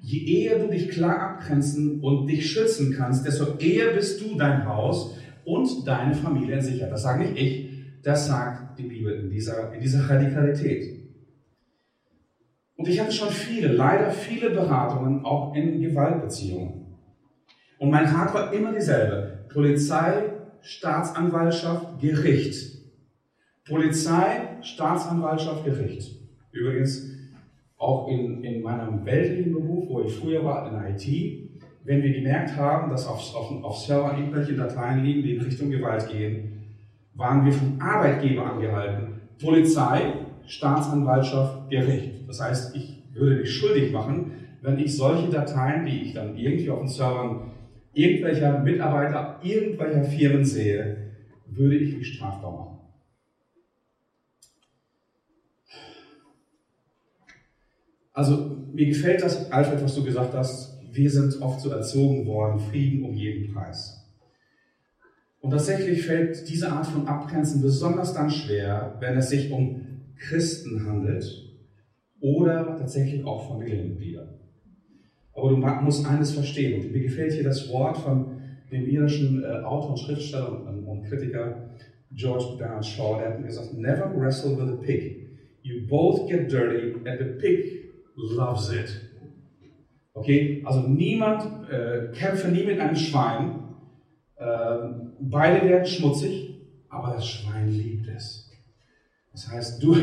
Je 0.01 0.43
eher 0.43 0.59
du 0.59 0.69
dich 0.69 0.89
klar 0.89 1.19
abgrenzen 1.19 2.01
und 2.01 2.27
dich 2.27 2.49
schützen 2.49 2.93
kannst, 2.95 3.25
desto 3.25 3.57
eher 3.57 3.93
bist 3.93 4.21
du 4.21 4.37
dein 4.37 4.65
Haus 4.65 5.17
und 5.45 5.85
deine 5.85 6.13
Familie 6.13 6.61
sicher. 6.61 6.89
Das 6.89 7.03
sage 7.03 7.23
nicht 7.23 7.37
ich, 7.37 7.69
das 8.03 8.27
sagt 8.27 8.79
die 8.79 8.83
Bibel 8.83 9.13
in 9.13 9.29
dieser, 9.29 9.73
in 9.73 9.81
dieser 9.81 10.09
Radikalität. 10.09 10.99
Und 12.75 12.87
ich 12.87 12.99
hatte 12.99 13.11
schon 13.11 13.29
viele, 13.29 13.73
leider 13.73 14.09
viele 14.09 14.51
Beratungen 14.51 15.25
auch 15.25 15.53
in 15.53 15.81
Gewaltbeziehungen. 15.81 16.97
Und 17.77 17.89
mein 17.89 18.05
Rat 18.05 18.33
war 18.33 18.53
immer 18.53 18.73
dieselbe. 18.73 19.45
Polizei, 19.51 20.29
Staatsanwaltschaft, 20.61 21.99
Gericht. 21.99 22.78
Polizei, 23.69 24.57
Staatsanwaltschaft, 24.61 25.63
Gericht. 25.63 26.19
Übrigens, 26.51 27.11
auch 27.77 28.09
in, 28.09 28.43
in 28.43 28.61
meinem 28.61 29.05
weltlichen 29.05 29.53
Beruf, 29.53 29.87
wo 29.87 30.01
ich 30.01 30.13
früher 30.13 30.43
war, 30.43 30.69
in 30.69 30.95
IT, 30.95 31.49
wenn 31.85 32.03
wir 32.03 32.11
gemerkt 32.11 32.57
haben, 32.57 32.89
dass 32.91 33.07
auf, 33.07 33.19
auf, 33.35 33.63
auf 33.63 33.77
Server 33.77 34.17
irgendwelche 34.17 34.53
Dateien 34.53 35.03
liegen, 35.05 35.23
die 35.23 35.35
in 35.35 35.41
Richtung 35.41 35.69
Gewalt 35.69 36.09
gehen, 36.09 36.65
waren 37.15 37.45
wir 37.45 37.53
vom 37.53 37.79
Arbeitgeber 37.79 38.45
angehalten. 38.45 39.21
Polizei, 39.41 40.13
Staatsanwaltschaft, 40.45 41.69
Gericht. 41.69 42.27
Das 42.27 42.41
heißt, 42.41 42.75
ich 42.75 43.03
würde 43.13 43.37
mich 43.37 43.51
schuldig 43.51 43.91
machen, 43.91 44.31
wenn 44.61 44.79
ich 44.79 44.95
solche 44.97 45.29
Dateien, 45.29 45.85
die 45.85 46.01
ich 46.01 46.13
dann 46.13 46.35
irgendwie 46.35 46.69
auf 46.69 46.79
den 46.79 46.87
Servern 46.87 47.51
irgendwelcher 47.93 48.59
Mitarbeiter 48.59 49.39
irgendwelcher 49.41 50.03
Firmen 50.03 50.43
sehe, 50.43 50.97
würde 51.47 51.77
ich 51.77 51.97
mich 51.97 52.15
strafbar 52.15 52.51
machen. 52.51 52.78
Also 58.19 58.57
mir 58.73 58.85
gefällt 58.85 59.23
das, 59.23 59.49
Alfred, 59.49 59.81
was 59.81 59.95
du 59.95 60.03
gesagt 60.03 60.33
hast. 60.33 60.77
Wir 60.91 61.09
sind 61.09 61.41
oft 61.41 61.61
so 61.61 61.69
erzogen 61.69 62.25
worden, 62.25 62.59
Frieden 62.59 63.05
um 63.05 63.13
jeden 63.13 63.53
Preis. 63.53 64.05
Und 65.39 65.51
tatsächlich 65.51 66.01
fällt 66.01 66.49
diese 66.49 66.69
Art 66.69 66.85
von 66.85 67.07
Abgrenzen 67.07 67.61
besonders 67.61 68.13
dann 68.13 68.29
schwer, 68.29 68.97
wenn 68.99 69.15
es 69.17 69.29
sich 69.29 69.49
um 69.53 69.85
Christen 70.17 70.85
handelt 70.85 71.23
oder 72.19 72.75
tatsächlich 72.75 73.23
auch 73.23 73.47
Familienmitglieder. 73.47 74.37
Aber 75.33 75.51
du 75.51 75.55
musst 75.55 76.05
eines 76.05 76.31
verstehen, 76.31 76.81
und 76.81 76.91
mir 76.91 77.03
gefällt 77.03 77.31
hier 77.31 77.45
das 77.45 77.69
Wort 77.69 77.99
von 77.99 78.41
dem 78.69 78.85
irischen 78.85 79.45
äh, 79.45 79.63
Autor 79.63 79.91
und 79.91 79.99
Schriftsteller 79.99 80.67
und, 80.67 81.05
Kritiker 81.05 81.69
George 82.11 82.57
Bernard 82.57 82.85
Shaw, 82.85 83.17
der 83.17 83.29
hat 83.29 83.45
gesagt, 83.45 83.73
never 83.75 84.11
wrestle 84.13 84.57
with 84.57 84.73
a 84.73 84.75
pig. 84.75 85.29
You 85.61 85.87
both 85.87 86.27
get 86.27 86.51
dirty 86.51 86.95
and 87.07 87.17
the 87.17 87.39
pig 87.39 87.78
loves 88.35 88.71
it. 88.71 89.09
Okay, 90.13 90.61
also 90.65 90.81
niemand 90.87 91.69
äh, 91.69 92.11
kämpfe 92.13 92.49
nie 92.49 92.65
mit 92.65 92.79
einem 92.79 92.95
Schwein. 92.95 93.63
Äh, 94.35 94.77
beide 95.19 95.67
werden 95.67 95.85
schmutzig, 95.85 96.61
aber 96.89 97.13
das 97.13 97.27
Schwein 97.27 97.69
liebt 97.69 98.07
es. 98.07 98.49
Das 99.31 99.49
heißt, 99.49 99.83
du, 99.83 99.95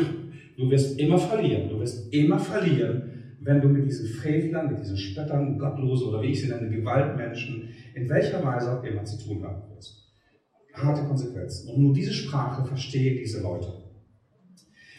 du 0.56 0.70
wirst 0.70 0.98
immer 0.98 1.18
verlieren. 1.18 1.68
Du 1.68 1.80
wirst 1.80 2.12
immer 2.14 2.38
verlieren, 2.38 3.36
wenn 3.40 3.60
du 3.60 3.68
mit 3.68 3.86
diesen 3.86 4.08
Frevlern, 4.08 4.70
mit 4.70 4.80
diesen 4.80 4.96
Spöttern, 4.96 5.58
Gottlosen 5.58 6.08
oder 6.08 6.22
wie 6.22 6.28
ich 6.28 6.40
sie 6.40 6.48
nenne, 6.48 6.70
Gewaltmenschen, 6.70 7.68
in 7.94 8.08
welcher 8.08 8.42
Weise 8.44 8.78
auch 8.78 8.84
immer 8.84 9.04
zu 9.04 9.22
tun 9.22 9.44
haben 9.44 9.62
wirst. 9.74 10.02
Harte 10.72 11.04
Konsequenzen. 11.04 11.70
Und 11.70 11.82
nur 11.82 11.92
diese 11.92 12.12
Sprache 12.12 12.64
verstehen 12.64 13.18
diese 13.18 13.42
Leute. 13.42 13.72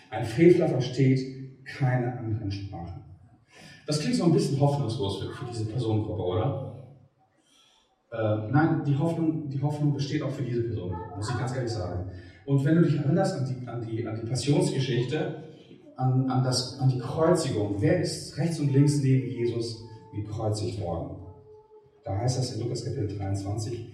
Ein 0.09 0.25
Frevler 0.25 0.67
versteht 0.67 1.19
keine 1.65 2.17
anderen 2.17 2.51
Sprachen. 2.51 3.06
Das 3.87 4.01
klingt 4.01 4.15
so 4.15 4.25
ein 4.25 4.33
bisschen 4.33 4.59
hoffnungslos 4.59 5.23
für, 5.23 5.45
diese 5.45 5.65
Personengruppe, 5.65 6.21
oder? 6.21 6.73
Äh, 8.11 8.51
nein, 8.51 8.83
die 8.85 8.97
Hoffnung, 8.97 9.49
die 9.49 9.61
Hoffnung 9.61 9.93
besteht 9.93 10.21
auch 10.21 10.29
für 10.29 10.43
diese 10.43 10.63
Person, 10.63 10.93
muss 11.15 11.29
ich 11.29 11.37
ganz 11.37 11.55
ehrlich 11.55 11.71
sagen. 11.71 12.11
Und 12.45 12.65
wenn 12.65 12.75
du 12.75 12.81
dich 12.81 12.97
erinnerst 12.97 13.37
an 13.37 13.45
die, 13.45 13.67
an 13.67 13.87
die, 13.87 14.05
an 14.05 14.19
die 14.21 14.27
Passionsgeschichte, 14.27 15.43
an, 15.95 16.29
an, 16.29 16.43
das, 16.43 16.79
an 16.79 16.89
die 16.89 16.99
Kreuzigung, 16.99 17.75
wer 17.79 18.01
ist 18.01 18.37
rechts 18.37 18.59
und 18.59 18.73
links 18.73 19.01
neben 19.01 19.29
Jesus 19.29 19.85
gekreuzigt 20.13 20.81
worden? 20.81 21.23
Da 22.03 22.17
heißt 22.17 22.39
das 22.39 22.55
in 22.55 22.63
Lukas 22.63 22.83
Kapitel 22.83 23.17
23, 23.17 23.87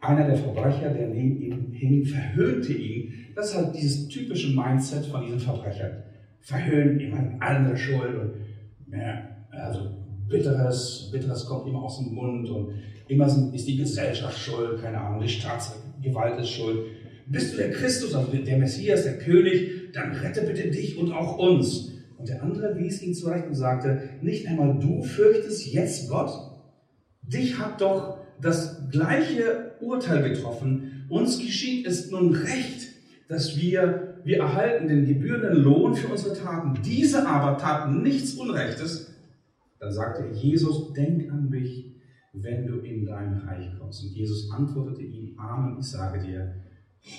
einer 0.00 0.26
der 0.26 0.36
Verbrecher, 0.36 0.90
der 0.90 1.08
neben 1.08 1.40
ihm 1.40 1.72
hing, 1.72 2.04
verhöhnte 2.04 2.72
ihn. 2.72 3.32
Das 3.34 3.50
ist 3.50 3.56
halt 3.56 3.74
dieses 3.74 4.08
typische 4.08 4.54
Mindset 4.56 5.06
von 5.06 5.22
diesen 5.22 5.40
Verbrechern. 5.40 6.04
Verhöhnen 6.40 7.00
jemand 7.00 7.42
andere 7.42 7.76
Schuld 7.76 8.16
und 8.16 8.96
ja, 8.96 9.30
also 9.50 9.90
Bitteres, 10.28 11.08
Bitteres 11.10 11.44
kommt 11.44 11.66
immer 11.66 11.82
aus 11.82 11.98
dem 11.98 12.14
Mund 12.14 12.48
und 12.48 12.74
immer 13.08 13.26
ist 13.26 13.66
die 13.66 13.76
Gesellschaft 13.76 14.38
schuld, 14.38 14.80
keine 14.80 15.00
Ahnung, 15.00 15.20
die 15.20 15.28
Staatsgewalt 15.28 16.40
ist 16.40 16.50
schuld. 16.50 16.78
Bist 17.26 17.52
du 17.52 17.56
der 17.58 17.70
Christus, 17.70 18.14
also 18.14 18.30
der 18.32 18.58
Messias, 18.58 19.04
der 19.04 19.18
König, 19.18 19.92
dann 19.92 20.12
rette 20.12 20.42
bitte 20.42 20.70
dich 20.70 20.96
und 20.96 21.12
auch 21.12 21.38
uns. 21.38 21.92
Und 22.16 22.28
der 22.28 22.42
andere 22.42 22.76
wies 22.78 23.02
ihn 23.02 23.14
zurecht 23.14 23.46
und 23.46 23.54
sagte, 23.54 24.10
nicht 24.20 24.46
einmal 24.46 24.78
du 24.78 25.02
fürchtest 25.02 25.72
jetzt 25.72 26.08
Gott? 26.08 26.30
Dich 27.22 27.58
hat 27.58 27.80
doch 27.80 28.18
das 28.40 28.88
gleiche 28.90 29.72
Urteil 29.80 30.28
getroffen. 30.28 31.06
Uns 31.08 31.38
geschieht 31.38 31.86
es 31.86 32.10
nun 32.10 32.34
recht, 32.34 32.88
dass 33.28 33.56
wir, 33.56 34.18
wir 34.24 34.38
erhalten 34.38 34.88
den 34.88 35.06
gebührenden 35.06 35.62
Lohn 35.62 35.94
für 35.94 36.08
unsere 36.08 36.36
Taten. 36.36 36.78
Diese 36.84 37.26
aber 37.28 37.58
taten 37.58 38.02
nichts 38.02 38.34
Unrechtes, 38.34 39.09
dann 39.80 39.90
sagte 39.90 40.30
Jesus, 40.38 40.92
denk 40.92 41.30
an 41.32 41.48
mich, 41.48 41.96
wenn 42.32 42.66
du 42.66 42.78
in 42.80 43.04
dein 43.06 43.38
Reich 43.38 43.66
kommst. 43.78 44.04
Und 44.04 44.10
Jesus 44.10 44.50
antwortete 44.50 45.02
ihm, 45.02 45.36
Amen, 45.38 45.78
ich 45.80 45.86
sage 45.86 46.24
dir, 46.24 46.54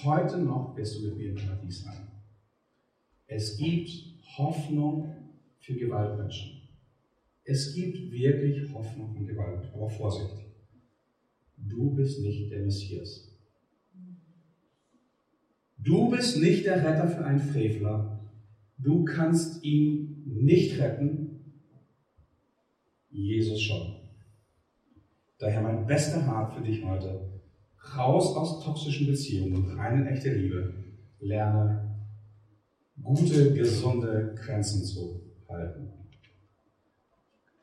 heute 0.03 0.37
noch 0.37 0.77
wirst 0.77 0.99
du 0.99 1.07
mit 1.07 1.17
mir 1.17 1.29
im 1.31 1.35
Paradies 1.35 1.83
sein. 1.83 2.07
Es 3.25 3.57
gibt 3.57 3.89
Hoffnung 4.37 5.11
für 5.57 5.73
Gewaltmenschen. 5.73 6.61
Es 7.43 7.73
gibt 7.73 8.11
wirklich 8.11 8.71
Hoffnung 8.73 9.11
für 9.15 9.25
Gewalt. 9.25 9.71
Aber 9.73 9.89
Vorsicht, 9.89 10.45
du 11.57 11.95
bist 11.95 12.21
nicht 12.21 12.51
der 12.51 12.61
Messias. 12.61 13.27
Du 15.79 16.11
bist 16.11 16.39
nicht 16.39 16.65
der 16.65 16.77
Retter 16.77 17.07
für 17.07 17.25
einen 17.25 17.39
Frevler. 17.39 18.29
Du 18.77 19.03
kannst 19.03 19.63
ihn 19.63 20.23
nicht 20.25 20.79
retten, 20.79 21.20
Jesus 23.21 23.61
schon. 23.61 23.95
Daher 25.39 25.61
mein 25.61 25.85
bester 25.87 26.25
Rat 26.27 26.53
für 26.53 26.61
dich 26.61 26.83
heute. 26.83 27.41
Raus 27.97 28.35
aus 28.35 28.63
toxischen 28.63 29.07
Beziehungen 29.07 29.55
und 29.55 29.77
rein 29.77 30.01
in 30.01 30.07
echte 30.07 30.33
Liebe. 30.33 30.73
Lerne 31.19 31.91
gute, 33.01 33.53
gesunde 33.53 34.35
Grenzen 34.35 34.83
zu 34.83 35.21
halten. 35.49 35.89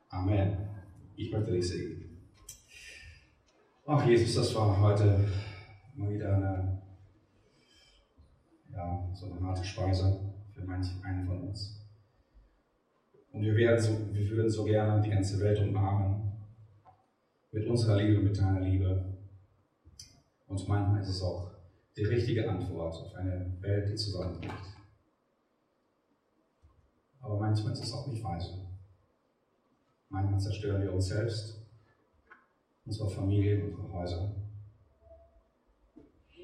Amen. 0.09 0.68
Ich 1.16 1.30
möchte 1.32 1.52
dich 1.52 1.68
segnen. 1.68 2.09
Ach 3.86 4.06
Jesus, 4.06 4.34
das 4.34 4.54
war 4.54 4.80
heute 4.80 5.26
mal 5.94 6.12
wieder 6.12 6.36
eine, 6.36 6.82
ja, 8.70 9.09
so 9.14 9.26
eine 9.32 9.40
harte 9.40 9.64
Speise 9.64 10.20
für 10.52 10.64
manch 10.64 10.88
einen 11.02 11.26
von 11.26 11.48
uns. 11.48 11.78
Und 13.39 13.45
wir, 13.45 13.55
werden 13.55 13.80
so, 13.80 14.12
wir 14.12 14.28
würden 14.30 14.51
so 14.51 14.64
gerne 14.64 15.01
die 15.01 15.11
ganze 15.11 15.39
Welt 15.39 15.61
umarmen. 15.61 16.32
Mit 17.53 17.68
unserer 17.68 17.97
Liebe, 17.97 18.20
mit 18.20 18.36
deiner 18.36 18.59
Liebe. 18.59 19.16
Und 20.49 20.66
manchmal 20.66 21.01
ist 21.01 21.11
es 21.11 21.22
auch 21.22 21.53
die 21.97 22.03
richtige 22.03 22.51
Antwort 22.51 22.97
auf 22.97 23.14
eine 23.14 23.57
Welt, 23.61 23.91
die 23.91 23.95
zusammenbricht. 23.95 24.53
Aber 27.20 27.39
manchmal 27.39 27.74
ist 27.74 27.84
es 27.84 27.93
auch 27.93 28.09
nicht 28.09 28.24
weise. 28.24 28.55
Manchmal 30.09 30.41
zerstören 30.41 30.82
wir 30.82 30.93
uns 30.93 31.07
selbst, 31.07 31.64
unsere 32.86 33.09
Familien, 33.09 33.68
unsere 33.68 33.93
Häuser, 33.93 34.34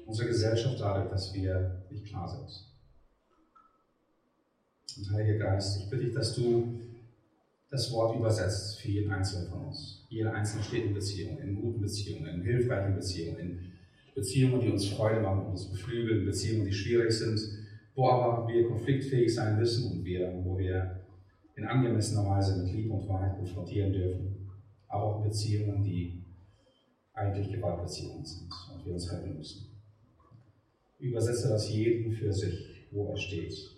unsere 0.05 0.29
Gesellschaft 0.29 0.79
dadurch, 0.79 1.09
dass 1.09 1.33
wir 1.33 1.85
nicht 1.89 2.05
klar 2.05 2.29
sind. 2.29 2.74
Und 4.97 5.11
Heiliger 5.11 5.37
Geist, 5.37 5.81
ich 5.81 5.89
bitte 5.89 6.05
dich, 6.05 6.13
dass 6.13 6.35
du 6.35 6.79
das 7.69 7.91
Wort 7.91 8.15
übersetzt 8.15 8.79
für 8.79 8.89
jeden 8.89 9.11
Einzelnen 9.11 9.49
von 9.49 9.65
uns. 9.65 10.05
Jeder 10.09 10.33
Einzelne 10.33 10.63
steht 10.63 10.85
in 10.85 10.93
Beziehungen, 10.93 11.37
in 11.39 11.55
guten 11.55 11.81
Beziehungen, 11.81 12.27
in 12.27 12.41
hilfreichen 12.43 12.95
Beziehungen, 12.95 13.39
in 13.39 13.71
Beziehungen, 14.13 14.61
die 14.61 14.71
uns 14.71 14.87
Freude 14.87 15.19
machen, 15.19 15.47
uns 15.47 15.69
beflügeln, 15.69 16.25
Beziehungen, 16.25 16.65
die 16.65 16.73
schwierig 16.73 17.11
sind, 17.11 17.39
wo 17.95 18.09
aber 18.09 18.47
wir 18.47 18.67
konfliktfähig 18.67 19.33
sein 19.33 19.57
müssen 19.57 19.91
und 19.91 20.05
wir, 20.05 20.31
wo 20.43 20.57
wir 20.57 21.01
in 21.55 21.65
angemessener 21.65 22.25
Weise 22.25 22.61
mit 22.61 22.71
Liebe 22.71 22.93
und 22.93 23.07
Wahrheit 23.09 23.35
konfrontieren 23.35 23.91
dürfen. 23.91 24.49
Aber 24.87 25.03
auch 25.03 25.23
Beziehungen, 25.23 25.83
die 25.83 26.21
eigentlich 27.13 27.51
Gewaltbeziehungen 27.51 28.25
sind 28.25 28.49
und 28.73 28.85
wir 28.85 28.93
uns 28.93 29.11
retten 29.11 29.37
müssen. 29.37 29.67
Übersetze 30.99 31.49
das 31.49 31.69
jeden 31.69 32.11
für 32.13 32.31
sich 32.31 32.75
wo 32.95 33.09
er 33.09 33.17
steht, 33.17 33.74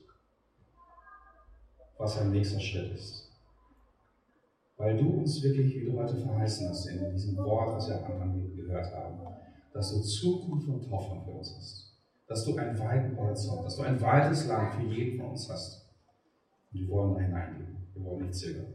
was 1.97 2.15
sein 2.15 2.31
nächster 2.31 2.59
Schritt 2.59 2.93
ist. 2.93 3.27
Weil 4.77 4.97
du 4.97 5.09
uns 5.09 5.41
wirklich, 5.41 5.75
wie 5.75 5.85
du 5.85 5.97
heute 5.97 6.15
verheißen 6.15 6.69
hast, 6.69 6.85
in 6.87 7.11
diesem 7.11 7.35
Wort, 7.37 7.75
was 7.75 7.89
wir 7.89 7.97
am 7.97 8.21
Anfang 8.21 8.55
gehört 8.55 8.93
haben, 8.93 9.19
dass 9.73 9.91
du 9.91 10.01
Zukunft 10.01 10.67
und 10.67 10.91
Hoffnung 10.91 11.23
für 11.25 11.31
uns 11.31 11.55
hast. 11.57 11.93
Dass 12.27 12.45
du 12.45 12.55
einen 12.57 12.77
weiten 12.77 13.17
Horizont, 13.17 13.65
dass 13.65 13.77
du 13.77 13.83
ein 13.83 13.99
weites 14.01 14.47
Land 14.47 14.75
für 14.75 14.83
jeden 14.83 15.19
von 15.19 15.31
uns 15.31 15.49
hast. 15.49 15.87
Und 16.71 16.81
wir 16.81 16.89
wollen 16.89 17.15
da 17.15 17.21
hineingehen. 17.21 17.77
Wir 17.93 18.03
wollen 18.03 18.21
nicht 18.21 18.35
zögern. 18.35 18.73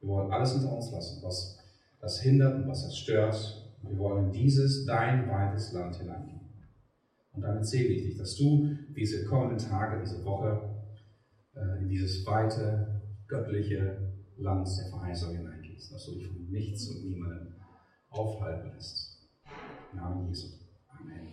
Wir 0.00 0.08
wollen 0.08 0.32
alles 0.32 0.52
hinter 0.52 0.74
uns 0.74 0.90
lassen, 0.90 1.22
was 1.22 1.58
das 2.00 2.20
hindert 2.20 2.56
und 2.56 2.68
was 2.68 2.84
das 2.84 2.96
stört. 2.96 3.72
Wir 3.82 3.98
wollen 3.98 4.26
in 4.26 4.32
dieses 4.32 4.86
dein 4.86 5.28
weites 5.28 5.72
Land 5.72 5.96
hineingehen. 5.96 6.40
Und 7.32 7.42
damit 7.42 7.64
segne 7.66 7.94
ich 7.94 8.02
dich, 8.02 8.18
dass 8.18 8.34
du 8.36 8.68
diese 8.96 9.24
kommenden 9.26 9.58
Tage, 9.58 10.00
diese 10.02 10.24
Woche 10.24 10.77
äh, 11.58 11.82
in 11.82 11.88
dieses 11.88 12.24
weite, 12.26 13.02
göttliche 13.26 14.12
Land 14.36 14.68
der 14.78 14.90
Verheißung 14.90 15.34
hineingehst, 15.36 15.92
dass 15.92 16.06
du 16.06 16.14
dich 16.14 16.28
von 16.28 16.48
nichts 16.50 16.88
und 16.88 17.04
niemandem 17.04 17.54
aufhalten 18.10 18.72
lässt. 18.74 19.28
Im 19.92 19.98
Namen 19.98 20.28
Jesu. 20.28 20.46
Amen. 20.88 21.28